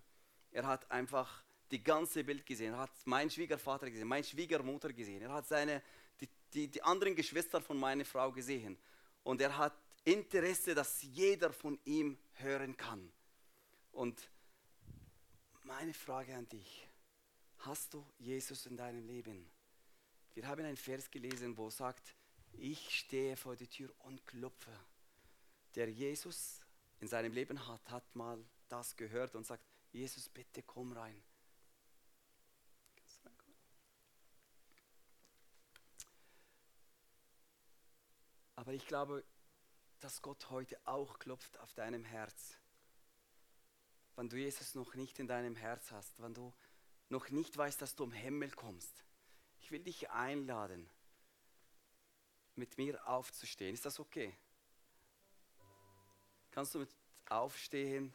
Er 0.51 0.67
hat 0.67 0.89
einfach 0.91 1.43
die 1.71 1.83
ganze 1.83 2.23
Bild 2.23 2.45
gesehen. 2.45 2.73
Er 2.73 2.81
hat 2.81 2.91
meinen 3.05 3.31
Schwiegervater 3.31 3.89
gesehen, 3.89 4.07
meine 4.07 4.23
Schwiegermutter 4.23 4.93
gesehen. 4.93 5.23
Er 5.23 5.33
hat 5.33 5.47
seine, 5.47 5.81
die, 6.19 6.29
die, 6.53 6.67
die 6.67 6.83
anderen 6.83 7.15
Geschwister 7.15 7.61
von 7.61 7.79
meiner 7.79 8.05
Frau 8.05 8.31
gesehen. 8.31 8.77
Und 9.23 9.41
er 9.41 9.57
hat 9.57 9.73
Interesse, 10.03 10.73
dass 10.73 11.01
jeder 11.03 11.53
von 11.53 11.79
ihm 11.85 12.17
hören 12.33 12.75
kann. 12.75 13.11
Und 13.91 14.29
meine 15.63 15.93
Frage 15.93 16.35
an 16.35 16.47
dich, 16.49 16.87
hast 17.59 17.93
du 17.93 18.05
Jesus 18.17 18.65
in 18.65 18.77
deinem 18.77 19.05
Leben? 19.05 19.49
Wir 20.33 20.47
haben 20.47 20.65
einen 20.65 20.77
Vers 20.77 21.11
gelesen, 21.11 21.57
wo 21.57 21.69
sagt, 21.69 22.15
ich 22.53 22.97
stehe 22.97 23.35
vor 23.37 23.55
der 23.55 23.69
Tür 23.69 23.93
und 23.99 24.25
klopfe. 24.25 24.71
Der 25.75 25.89
Jesus 25.89 26.61
in 26.99 27.07
seinem 27.07 27.33
Leben 27.33 27.67
hat, 27.67 27.89
hat 27.89 28.15
mal 28.15 28.43
das 28.69 28.95
gehört 28.95 29.35
und 29.35 29.45
sagt, 29.45 29.63
Jesus, 29.91 30.29
bitte 30.29 30.63
komm 30.63 30.93
rein. 30.93 31.21
Aber 38.61 38.73
ich 38.73 38.85
glaube, 38.85 39.25
dass 40.01 40.21
Gott 40.21 40.51
heute 40.51 40.79
auch 40.85 41.17
klopft 41.17 41.59
auf 41.61 41.73
deinem 41.73 42.05
Herz. 42.05 42.59
Wenn 44.15 44.29
du 44.29 44.37
Jesus 44.37 44.75
noch 44.75 44.93
nicht 44.93 45.17
in 45.17 45.25
deinem 45.25 45.55
Herz 45.55 45.89
hast, 45.89 46.21
wenn 46.21 46.35
du 46.35 46.53
noch 47.09 47.29
nicht 47.29 47.57
weißt, 47.57 47.81
dass 47.81 47.95
du 47.95 48.03
im 48.03 48.11
Himmel 48.11 48.51
kommst. 48.51 49.03
Ich 49.61 49.71
will 49.71 49.81
dich 49.81 50.11
einladen, 50.11 50.87
mit 52.53 52.77
mir 52.77 53.07
aufzustehen. 53.07 53.73
Ist 53.73 53.87
das 53.87 53.99
okay? 53.99 54.37
Kannst 56.51 56.75
du 56.75 56.79
mit 56.79 56.89
aufstehen? 57.29 58.13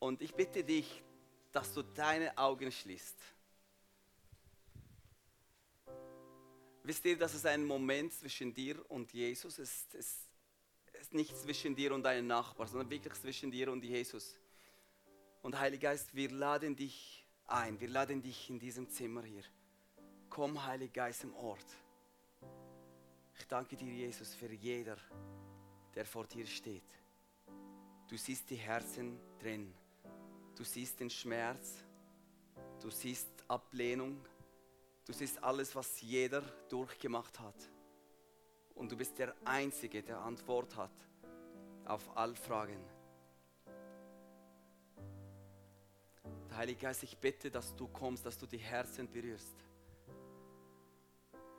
Und 0.00 0.20
ich 0.20 0.34
bitte 0.34 0.64
dich, 0.64 1.00
dass 1.52 1.74
du 1.74 1.84
deine 1.84 2.36
Augen 2.36 2.72
schließt. 2.72 3.22
Wisst 6.82 7.04
ihr, 7.04 7.18
dass 7.18 7.34
es 7.34 7.44
ein 7.44 7.64
Moment 7.64 8.12
zwischen 8.12 8.54
dir 8.54 8.82
und 8.90 9.12
Jesus 9.12 9.58
ist? 9.58 9.94
Es 9.94 10.26
ist 11.00 11.14
nicht 11.14 11.36
zwischen 11.36 11.74
dir 11.74 11.94
und 11.94 12.02
deinem 12.02 12.26
Nachbar, 12.26 12.66
sondern 12.66 12.90
wirklich 12.90 13.14
zwischen 13.14 13.50
dir 13.50 13.70
und 13.70 13.84
Jesus. 13.84 14.34
Und 15.42 15.58
Heiliger 15.58 15.90
Geist, 15.90 16.14
wir 16.14 16.30
laden 16.30 16.76
dich 16.76 17.26
ein, 17.46 17.80
wir 17.80 17.88
laden 17.88 18.22
dich 18.22 18.50
in 18.50 18.58
diesem 18.58 18.88
Zimmer 18.88 19.22
hier. 19.22 19.44
Komm, 20.28 20.64
Heiliger 20.64 21.04
Geist, 21.04 21.24
im 21.24 21.34
Ort. 21.34 21.66
Ich 23.38 23.46
danke 23.46 23.76
dir, 23.76 23.92
Jesus, 23.92 24.34
für 24.34 24.52
jeder, 24.52 24.96
der 25.94 26.04
vor 26.04 26.26
dir 26.26 26.46
steht. 26.46 26.84
Du 28.08 28.16
siehst 28.16 28.50
die 28.50 28.56
Herzen 28.56 29.18
drin. 29.38 29.72
Du 30.56 30.64
siehst 30.64 31.00
den 31.00 31.10
Schmerz. 31.10 31.82
Du 32.80 32.90
siehst 32.90 33.28
Ablehnung. 33.48 34.24
Du 35.10 35.16
siehst 35.16 35.42
alles, 35.42 35.74
was 35.74 36.00
jeder 36.02 36.40
durchgemacht 36.68 37.40
hat. 37.40 37.56
Und 38.76 38.92
du 38.92 38.96
bist 38.96 39.18
der 39.18 39.34
Einzige, 39.44 40.04
der 40.04 40.20
Antwort 40.20 40.76
hat 40.76 40.92
auf 41.84 42.16
all 42.16 42.36
Fragen. 42.36 42.80
Der 46.48 46.56
Heilige 46.56 46.82
Geist, 46.82 47.02
ich 47.02 47.18
bitte, 47.18 47.50
dass 47.50 47.74
du 47.74 47.88
kommst, 47.88 48.24
dass 48.24 48.38
du 48.38 48.46
die 48.46 48.58
Herzen 48.58 49.10
berührst. 49.10 49.56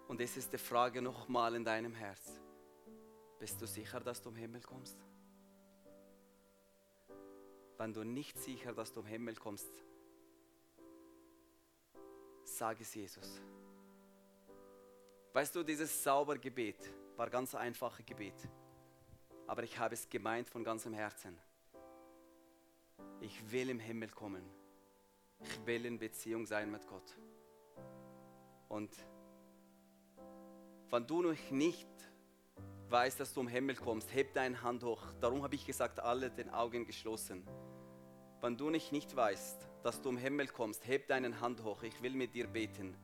Und 0.08 0.22
es 0.22 0.38
ist 0.38 0.54
die 0.54 0.58
Frage 0.58 1.02
nochmal 1.02 1.54
in 1.56 1.66
deinem 1.66 1.94
Herz. 1.94 2.40
Bist 3.38 3.62
du 3.62 3.68
sicher, 3.68 4.00
dass 4.00 4.22
du 4.22 4.30
im 4.30 4.38
Himmel 4.38 4.62
kommst? 4.62 4.98
Wenn 7.78 7.92
du 7.92 8.06
nicht 8.06 8.40
sicher, 8.40 8.72
dass 8.72 8.94
du 8.94 9.02
im 9.02 9.08
Himmel 9.08 9.36
kommst, 9.36 9.68
sag 12.62 12.80
es 12.80 12.94
Jesus. 12.94 13.42
Weißt 15.34 15.56
du, 15.56 15.64
dieses 15.64 16.04
Saubergebet 16.04 16.78
war 17.18 17.28
ganz 17.28 17.56
einfaches 17.56 18.06
Gebet, 18.06 18.36
aber 19.48 19.64
ich 19.64 19.80
habe 19.80 19.96
es 19.96 20.08
gemeint 20.08 20.48
von 20.48 20.64
ganzem 20.64 20.94
Herzen. 20.94 21.36
Ich 23.20 23.52
will 23.52 23.72
im 23.72 23.80
Himmel 23.80 24.10
kommen. 24.10 24.44
Ich 25.40 25.66
will 25.66 25.88
in 25.88 25.98
Beziehung 25.98 26.46
sein 26.46 26.70
mit 26.70 26.86
Gott. 26.86 27.18
Und 28.70 28.96
wenn 30.92 31.08
du 31.08 31.24
noch 31.24 31.50
nicht 31.50 31.90
weißt, 32.90 33.20
dass 33.22 33.34
du 33.34 33.42
im 33.42 33.48
Himmel 33.48 33.76
kommst, 33.76 34.14
heb 34.14 34.36
deine 34.36 34.62
Hand 34.62 34.84
hoch. 34.84 35.02
Darum 35.20 35.42
habe 35.42 35.56
ich 35.56 35.66
gesagt, 35.66 36.00
alle 36.00 36.30
den 36.30 36.52
Augen 36.52 36.86
geschlossen. 36.86 37.44
Wenn 38.40 38.56
du 38.56 38.70
nicht, 38.70 38.92
nicht 38.92 39.16
weißt, 39.16 39.71
dass 39.84 40.02
du 40.02 40.10
im 40.10 40.18
Himmel 40.18 40.48
kommst, 40.48 40.86
heb 40.88 41.08
deine 41.08 41.40
Hand 41.40 41.64
hoch. 41.64 41.84
Ich 41.84 42.02
will 42.02 42.14
mit 42.14 42.34
dir 42.34 42.48
beten. 42.48 42.96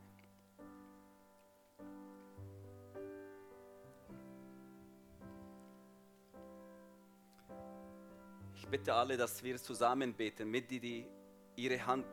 Ich 8.55 8.67
bitte 8.67 8.93
alle, 8.93 9.17
dass 9.17 9.41
wir 9.43 9.57
zusammen 9.57 10.13
beten, 10.13 10.49
mit 10.49 10.69
die, 10.69 10.79
die 10.79 11.07
ihre 11.55 11.85
Hand 11.85 12.05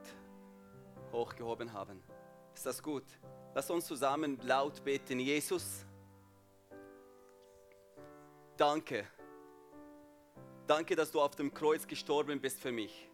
hochgehoben 1.13 1.73
haben. 1.73 2.03
Ist 2.55 2.65
das 2.65 2.83
gut? 2.83 3.05
Lass 3.55 3.71
uns 3.71 3.87
zusammen 3.87 4.39
laut 4.43 4.85
beten. 4.85 5.19
Jesus, 5.19 5.85
danke. 8.57 9.07
Danke, 10.67 10.97
dass 10.97 11.11
du 11.11 11.21
auf 11.21 11.35
dem 11.37 11.53
Kreuz 11.53 11.87
gestorben 11.87 12.41
bist 12.41 12.61
für 12.61 12.73
mich. 12.73 13.11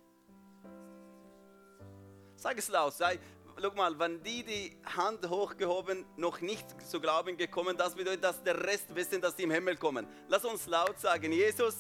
Sag 2.41 2.59
es 2.59 2.69
laut. 2.69 2.95
Sei, 2.95 3.19
guck 3.61 3.77
mal, 3.77 3.97
wenn 3.99 4.23
die 4.23 4.43
die 4.43 4.77
Hand 4.97 5.29
hochgehoben, 5.29 6.05
noch 6.17 6.41
nicht 6.41 6.67
zu 6.91 7.01
Glauben 7.01 7.37
gekommen, 7.37 7.77
das 7.77 7.95
bedeutet, 7.95 8.25
dass 8.25 8.43
der 8.43 8.61
Rest 8.65 8.93
wissen, 8.95 9.21
dass 9.21 9.37
sie 9.37 9.45
im 9.45 9.51
Himmel 9.53 9.77
kommen. 9.77 10.07
Lass 10.29 10.45
uns 10.45 10.67
laut 10.67 10.99
sagen, 10.99 11.31
Jesus, 11.31 11.77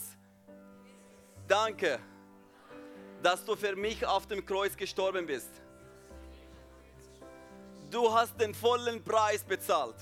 danke, 1.49 1.99
dass 3.23 3.45
du 3.45 3.57
für 3.57 3.75
mich 3.75 4.07
auf 4.07 4.29
dem 4.29 4.47
Kreuz 4.47 4.77
gestorben 4.77 5.27
bist 5.27 5.51
du 7.91 8.13
hast 8.13 8.41
den 8.41 8.55
vollen 8.55 9.03
Preis 9.03 9.43
bezahlt 9.43 9.97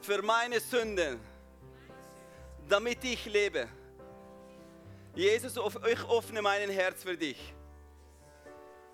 für 0.00 0.20
meine 0.22 0.58
Sünden, 0.58 1.20
damit 2.68 3.04
ich 3.04 3.24
lebe. 3.26 3.68
Jesus, 5.14 5.56
ich 5.56 6.10
öffne 6.10 6.42
mein 6.42 6.70
Herz 6.70 7.02
für 7.04 7.16
dich 7.16 7.54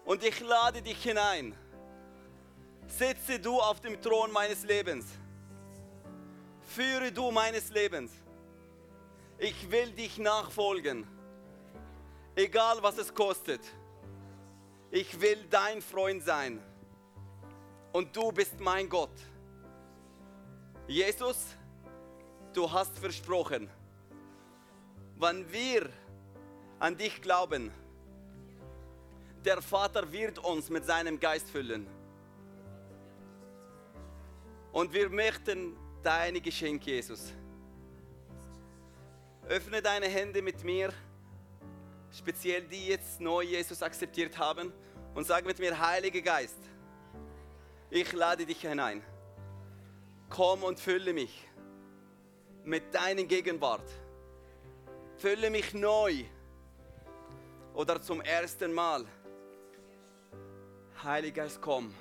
und 0.08 0.24
ich 0.24 0.40
lade 0.40 0.80
dich 0.80 1.02
hinein. 1.02 1.54
Sitze 2.86 3.38
du 3.38 3.60
auf 3.60 3.78
dem 3.80 4.00
Thron 4.00 4.32
meines 4.32 4.64
Lebens. 4.64 5.04
Führe 6.62 7.12
du 7.12 7.30
meines 7.30 7.68
Lebens. 7.68 8.10
Ich 9.36 9.70
will 9.70 9.92
dich 9.92 10.16
nachfolgen, 10.16 11.06
egal 12.34 12.82
was 12.82 12.96
es 12.96 13.14
kostet. 13.14 13.60
Ich 14.90 15.20
will 15.20 15.44
dein 15.50 15.82
Freund 15.82 16.24
sein 16.24 16.58
und 17.92 18.16
du 18.16 18.32
bist 18.32 18.58
mein 18.60 18.88
Gott. 18.88 19.14
Jesus, 20.86 21.48
du 22.54 22.72
hast 22.72 22.98
versprochen, 22.98 23.68
wenn 25.18 25.52
wir 25.52 25.90
an 26.78 26.96
dich 26.96 27.20
glauben, 27.20 27.70
der 29.44 29.62
Vater 29.62 30.10
wird 30.12 30.38
uns 30.38 30.68
mit 30.70 30.84
seinem 30.84 31.18
Geist 31.18 31.50
füllen. 31.50 31.86
Und 34.72 34.92
wir 34.92 35.08
möchten 35.08 35.76
deine 36.02 36.40
Geschenke, 36.40 36.90
Jesus. 36.90 37.32
Öffne 39.48 39.80
deine 39.80 40.06
Hände 40.06 40.42
mit 40.42 40.62
mir, 40.62 40.92
speziell 42.12 42.62
die 42.62 42.88
jetzt 42.88 43.20
neu 43.20 43.42
Jesus 43.42 43.82
akzeptiert 43.82 44.36
haben, 44.38 44.72
und 45.14 45.26
sag 45.26 45.44
mit 45.46 45.58
mir, 45.58 45.78
Heiliger 45.78 46.20
Geist, 46.20 46.58
ich 47.90 48.12
lade 48.12 48.44
dich 48.44 48.60
hinein. 48.60 49.02
Komm 50.28 50.62
und 50.62 50.78
fülle 50.78 51.12
mich 51.12 51.48
mit 52.64 52.94
deiner 52.94 53.24
Gegenwart. 53.24 53.88
Fülle 55.16 55.50
mich 55.50 55.72
neu 55.72 56.24
oder 57.74 58.00
zum 58.00 58.20
ersten 58.20 58.72
Mal. 58.72 59.06
Heiliger 61.04 61.42
Geist, 61.42 61.60
komm. 61.60 61.94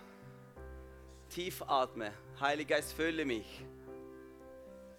Tief 1.30 1.62
atme. 1.62 2.12
Heiliger 2.40 2.76
Geist, 2.76 2.94
fülle 2.94 3.26
mich. 3.26 3.64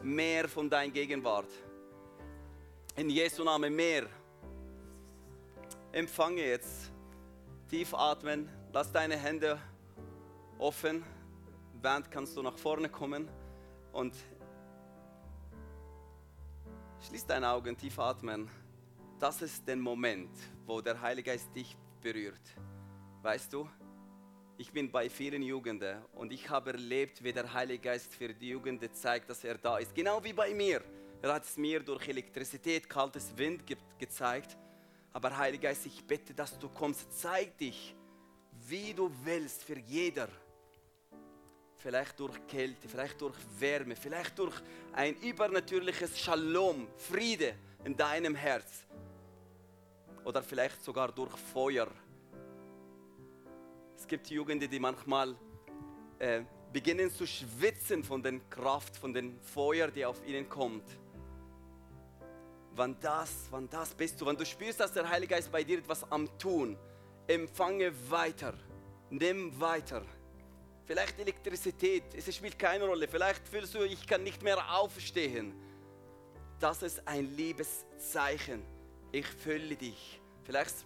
Mehr 0.03 0.49
von 0.49 0.71
deiner 0.71 0.93
Gegenwart. 0.93 1.51
In 2.95 3.11
Jesu 3.11 3.43
Namen 3.43 3.75
mehr. 3.75 4.07
Empfange 5.91 6.43
jetzt. 6.47 6.93
Tief 7.69 7.93
atmen. 7.93 8.49
Lass 8.73 8.93
deine 8.93 9.17
Hände 9.17 9.59
offen. 10.59 11.05
Band, 11.83 12.09
kannst 12.09 12.37
du 12.37 12.43
nach 12.43 12.57
vorne 12.57 12.89
kommen 12.89 13.29
und 13.93 14.15
schließ 17.09 17.27
deine 17.27 17.49
Augen, 17.49 17.77
tief 17.77 17.99
atmen. 17.99 18.49
Das 19.19 19.43
ist 19.43 19.67
der 19.67 19.77
Moment, 19.77 20.31
wo 20.67 20.81
der 20.81 21.01
Heilige 21.01 21.31
Geist 21.33 21.55
dich 21.55 21.77
berührt. 22.01 22.41
Weißt 23.23 23.53
du, 23.53 23.69
Ich 24.61 24.73
bin 24.73 24.91
bei 24.91 25.09
vielen 25.09 25.43
Jugenden 25.43 26.03
und 26.15 26.33
ich 26.33 26.51
habe 26.51 26.73
erlebt, 26.73 27.23
wie 27.23 27.33
der 27.33 27.53
Heilige 27.53 27.91
Geist 27.91 28.13
für 28.13 28.35
die 28.35 28.49
Jugend 28.49 28.83
zeigt, 28.93 29.31
dass 29.31 29.45
er 29.45 29.57
da 29.57 29.79
ist. 29.79 29.95
Genau 29.95 30.23
wie 30.25 30.33
bei 30.33 30.53
mir. 30.53 30.83
Er 31.23 31.35
hat 31.35 31.45
es 31.45 31.57
mir 31.57 31.79
durch 31.79 32.09
Elektrizität, 32.09 32.91
kaltes 32.91 33.31
Wind 33.37 33.65
ge 33.65 33.77
gezeigt. 34.01 34.57
Aber 35.13 35.37
Heiliger 35.37 35.69
Geist, 35.69 35.87
ich 35.87 36.05
bitte, 36.05 36.35
dass 36.35 36.59
du 36.59 36.69
kommst. 36.71 37.07
Zeig 37.21 37.57
dich, 37.57 37.95
wie 38.67 38.93
du 38.93 39.13
willst 39.23 39.63
für 39.63 39.79
jeder. 39.79 40.29
Vielleicht 41.77 42.19
durch 42.19 42.45
Kälte, 42.49 42.89
vielleicht 42.89 43.21
durch 43.21 43.37
Wärme, 43.61 43.95
vielleicht 43.95 44.37
durch 44.41 44.57
ein 44.93 45.15
übernatürliches 45.21 46.19
Shalom, 46.19 46.89
Friede 46.97 47.55
in 47.85 47.97
deinem 47.97 48.35
Herz. 48.35 48.85
Oder 50.25 50.43
vielleicht 50.43 50.83
sogar 50.83 51.13
durch 51.13 51.37
Feuer 51.53 51.87
es 53.99 54.07
gibt 54.07 54.31
Jugende, 54.31 54.69
die 54.69 54.79
manchmal 54.79 55.35
äh, 56.21 56.43
beginnen 56.73 57.11
zu 57.11 57.27
schwitzen 57.27 58.05
von 58.05 58.23
der 58.23 58.39
Kraft, 58.49 58.97
von 58.97 59.13
dem 59.13 59.41
Feuer, 59.41 59.89
die 59.89 60.07
auf 60.07 60.25
ihnen 60.25 60.49
kommt. 60.49 60.85
Wann 62.77 62.97
das, 63.01 63.49
wann 63.51 63.69
das 63.69 63.93
bist 63.95 64.21
du, 64.21 64.27
wenn 64.27 64.37
du 64.37 64.47
spürst, 64.47 64.79
dass 64.79 64.93
der 64.93 65.09
Heilige 65.09 65.35
Geist 65.35 65.51
bei 65.51 65.65
dir 65.65 65.79
etwas 65.79 66.11
am 66.13 66.29
tun, 66.39 66.79
empfange 67.27 67.93
weiter, 68.09 68.55
nimm 69.11 69.61
weiter. 69.61 70.05
Vielleicht 70.87 71.19
Elektrizität, 71.19 72.05
es 72.17 72.35
spielt 72.35 72.57
keine 72.57 72.85
Rolle. 72.85 73.09
Vielleicht 73.09 73.47
fühlst 73.49 73.75
du, 73.75 73.83
ich 73.83 74.07
kann 74.07 74.23
nicht 74.23 74.43
mehr 74.43 74.79
aufstehen. 74.79 75.53
Das 76.61 76.83
ist 76.83 77.07
ein 77.07 77.35
Liebeszeichen. 77.37 78.63
Ich 79.11 79.27
fülle 79.27 79.75
dich. 79.77 80.21
Vielleicht 80.45 80.77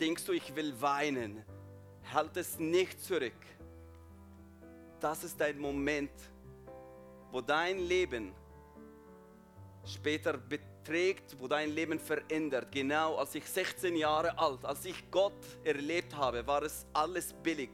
denkst 0.00 0.24
du, 0.24 0.32
ich 0.32 0.56
will 0.56 0.80
weinen. 0.80 1.44
Halt 2.12 2.36
es 2.36 2.58
nicht 2.58 3.02
zurück. 3.02 3.32
Das 5.00 5.24
ist 5.24 5.40
dein 5.40 5.58
Moment, 5.58 6.12
wo 7.30 7.40
dein 7.40 7.78
Leben 7.78 8.32
später 9.84 10.38
beträgt, 10.38 11.36
wo 11.38 11.48
dein 11.48 11.70
Leben 11.70 11.98
verändert. 11.98 12.70
Genau 12.72 13.16
als 13.16 13.34
ich 13.34 13.44
16 13.48 13.96
Jahre 13.96 14.38
alt, 14.38 14.64
als 14.64 14.84
ich 14.84 15.10
Gott 15.10 15.32
erlebt 15.64 16.14
habe, 16.16 16.46
war 16.46 16.62
es 16.62 16.86
alles 16.92 17.32
billig, 17.32 17.70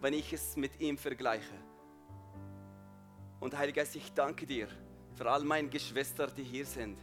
wenn 0.00 0.14
ich 0.14 0.32
es 0.32 0.56
mit 0.56 0.80
ihm 0.80 0.96
vergleiche. 0.98 1.54
Und 3.40 3.56
Heiliger 3.56 3.82
Geist, 3.82 3.96
ich 3.96 4.12
danke 4.12 4.46
dir 4.46 4.68
für 5.14 5.30
all 5.30 5.44
meine 5.44 5.68
Geschwister, 5.68 6.28
die 6.28 6.44
hier 6.44 6.64
sind. 6.64 6.98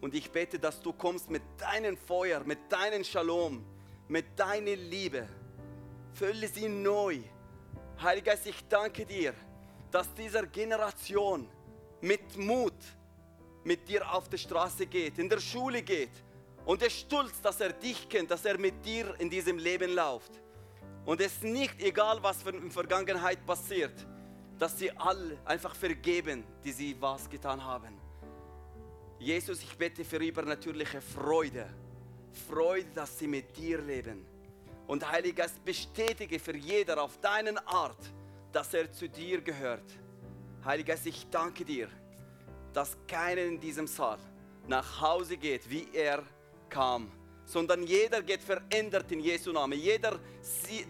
Und 0.00 0.14
ich 0.14 0.30
bete, 0.30 0.58
dass 0.58 0.80
du 0.80 0.92
kommst 0.92 1.30
mit 1.30 1.42
deinem 1.58 1.96
Feuer, 1.96 2.42
mit 2.44 2.58
deinem 2.70 3.04
Shalom, 3.04 3.64
mit 4.08 4.38
deiner 4.38 4.76
Liebe 4.76 5.28
Fülle 6.14 6.48
sie 6.48 6.68
neu. 6.68 7.18
Heiliger 8.00 8.32
Geist, 8.32 8.46
ich 8.46 8.66
danke 8.68 9.04
dir, 9.04 9.34
dass 9.90 10.12
dieser 10.14 10.46
Generation 10.46 11.48
mit 12.00 12.36
Mut 12.36 12.74
mit 13.64 13.88
dir 13.88 14.12
auf 14.12 14.28
der 14.28 14.36
Straße 14.36 14.86
geht, 14.86 15.18
in 15.18 15.28
der 15.28 15.40
Schule 15.40 15.82
geht 15.82 16.10
und 16.66 16.82
er 16.82 16.90
stolz, 16.90 17.40
dass 17.40 17.60
er 17.60 17.72
dich 17.72 18.08
kennt, 18.08 18.30
dass 18.30 18.44
er 18.44 18.58
mit 18.58 18.84
dir 18.84 19.14
in 19.18 19.30
diesem 19.30 19.58
Leben 19.58 19.94
läuft. 19.94 20.32
Und 21.04 21.20
es 21.20 21.34
ist 21.34 21.44
nicht 21.44 21.82
egal, 21.82 22.22
was 22.22 22.42
in 22.46 22.60
der 22.60 22.70
Vergangenheit 22.70 23.44
passiert, 23.44 24.06
dass 24.58 24.78
sie 24.78 24.90
alle 24.92 25.38
einfach 25.44 25.74
vergeben, 25.74 26.44
die 26.62 26.72
sie 26.72 26.96
was 27.00 27.28
getan 27.28 27.62
haben. 27.62 27.98
Jesus, 29.18 29.62
ich 29.62 29.76
bete 29.76 30.04
für 30.04 30.18
übernatürliche 30.18 31.00
Freude. 31.00 31.66
Freude, 32.48 32.88
dass 32.94 33.18
sie 33.18 33.26
mit 33.26 33.56
dir 33.56 33.80
leben. 33.80 34.33
Und 34.86 35.10
Heiliger 35.10 35.44
Geist, 35.44 35.64
bestätige 35.64 36.38
für 36.38 36.56
jeder 36.56 37.02
auf 37.02 37.18
deinen 37.18 37.56
Art, 37.58 37.98
dass 38.52 38.74
er 38.74 38.92
zu 38.92 39.08
dir 39.08 39.40
gehört. 39.40 39.84
Heiliger 40.64 40.92
Geist, 40.92 41.06
ich 41.06 41.26
danke 41.30 41.64
dir, 41.64 41.88
dass 42.72 42.96
keiner 43.08 43.42
in 43.42 43.58
diesem 43.58 43.86
Saal 43.86 44.18
nach 44.66 45.00
Hause 45.00 45.36
geht, 45.36 45.68
wie 45.70 45.88
er 45.92 46.22
kam, 46.68 47.10
sondern 47.46 47.82
jeder 47.82 48.22
geht 48.22 48.42
verändert 48.42 49.10
in 49.10 49.20
Jesu 49.20 49.52
Namen. 49.52 49.78
Jeder, 49.78 50.18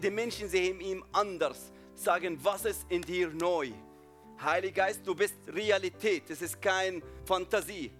die 0.01 0.09
Menschen 0.09 0.49
sehen 0.49 0.81
ihn 0.81 1.03
anders, 1.13 1.71
sagen, 1.93 2.37
was 2.43 2.65
ist 2.65 2.85
in 2.89 3.01
dir 3.01 3.29
neu? 3.29 3.71
Heiliger 4.41 4.87
Geist, 4.87 5.07
du 5.07 5.15
bist 5.15 5.35
Realität, 5.47 6.29
es 6.29 6.41
ist 6.41 6.61
keine 6.61 7.01
Fantasie. 7.23 7.91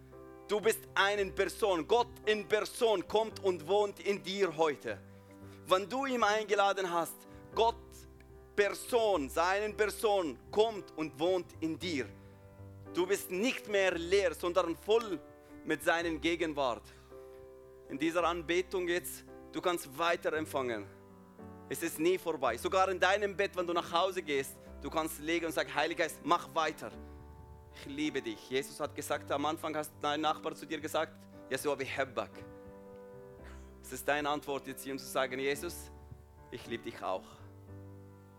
Du 0.48 0.60
bist 0.60 0.80
eine 0.94 1.26
Person. 1.32 1.88
Gott 1.88 2.10
in 2.26 2.48
Person 2.48 3.08
kommt 3.08 3.44
und 3.44 3.66
wohnt 3.66 4.00
in 4.02 4.22
dir 4.22 4.56
heute 4.56 5.00
wenn 5.68 5.90
du 5.90 6.06
ihn 6.06 6.24
eingeladen 6.24 6.92
hast, 6.92 7.16
Gott 7.54 7.76
Person, 8.56 9.30
seinen 9.30 9.76
Person 9.76 10.38
kommt 10.50 10.92
und 10.96 11.20
wohnt 11.20 11.48
in 11.60 11.78
dir. 11.78 12.08
Du 12.94 13.06
bist 13.06 13.30
nicht 13.30 13.68
mehr 13.68 13.98
leer, 13.98 14.34
sondern 14.34 14.76
voll 14.78 15.20
mit 15.66 15.84
seinen 15.84 16.22
Gegenwart. 16.22 16.84
In 17.90 18.00
dieser 18.00 18.24
Anbetung 18.24 18.88
jetzt, 18.88 19.26
du 19.52 19.62
kannst 19.62 19.98
weiter 19.98 20.34
empfangen. 20.34 20.86
Es 21.68 21.84
ist 21.84 22.00
nie 22.00 22.18
vorbei. 22.18 22.58
Sogar 22.58 22.90
in 22.90 23.00
deinem 23.00 23.36
Bett, 23.36 23.52
wenn 23.56 23.68
du 23.68 23.74
nach 23.74 23.92
Hause 23.92 24.22
gehst, 24.22 24.56
du 24.82 24.90
kannst 24.90 25.20
legen 25.20 25.48
und 25.48 25.52
sagen, 25.52 25.74
Heiliger 25.74 26.04
Geist, 26.04 26.20
mach 26.24 26.54
weiter. 26.56 26.92
Ich 27.74 27.86
liebe 27.88 28.22
dich. 28.22 28.50
Jesus 28.50 28.80
hat 28.80 28.96
gesagt, 28.96 29.30
am 29.32 29.46
Anfang 29.46 29.76
hast 29.76 29.92
dein 30.02 30.22
Nachbar 30.22 30.56
zu 30.56 30.66
dir 30.66 30.80
gesagt, 30.80 31.14
Yeshua 31.50 31.78
Hebbak. 31.78 32.32
Es 32.38 32.55
ist 33.92 34.08
deine 34.08 34.30
Antwort 34.30 34.68
jetzt 34.68 34.84
hier, 34.84 34.94
um 34.94 35.00
zu 35.00 35.06
sagen, 35.06 35.40
Jesus, 35.40 35.92
ich 36.52 36.66
liebe 36.68 36.84
dich 36.84 37.02
auch. 37.04 37.24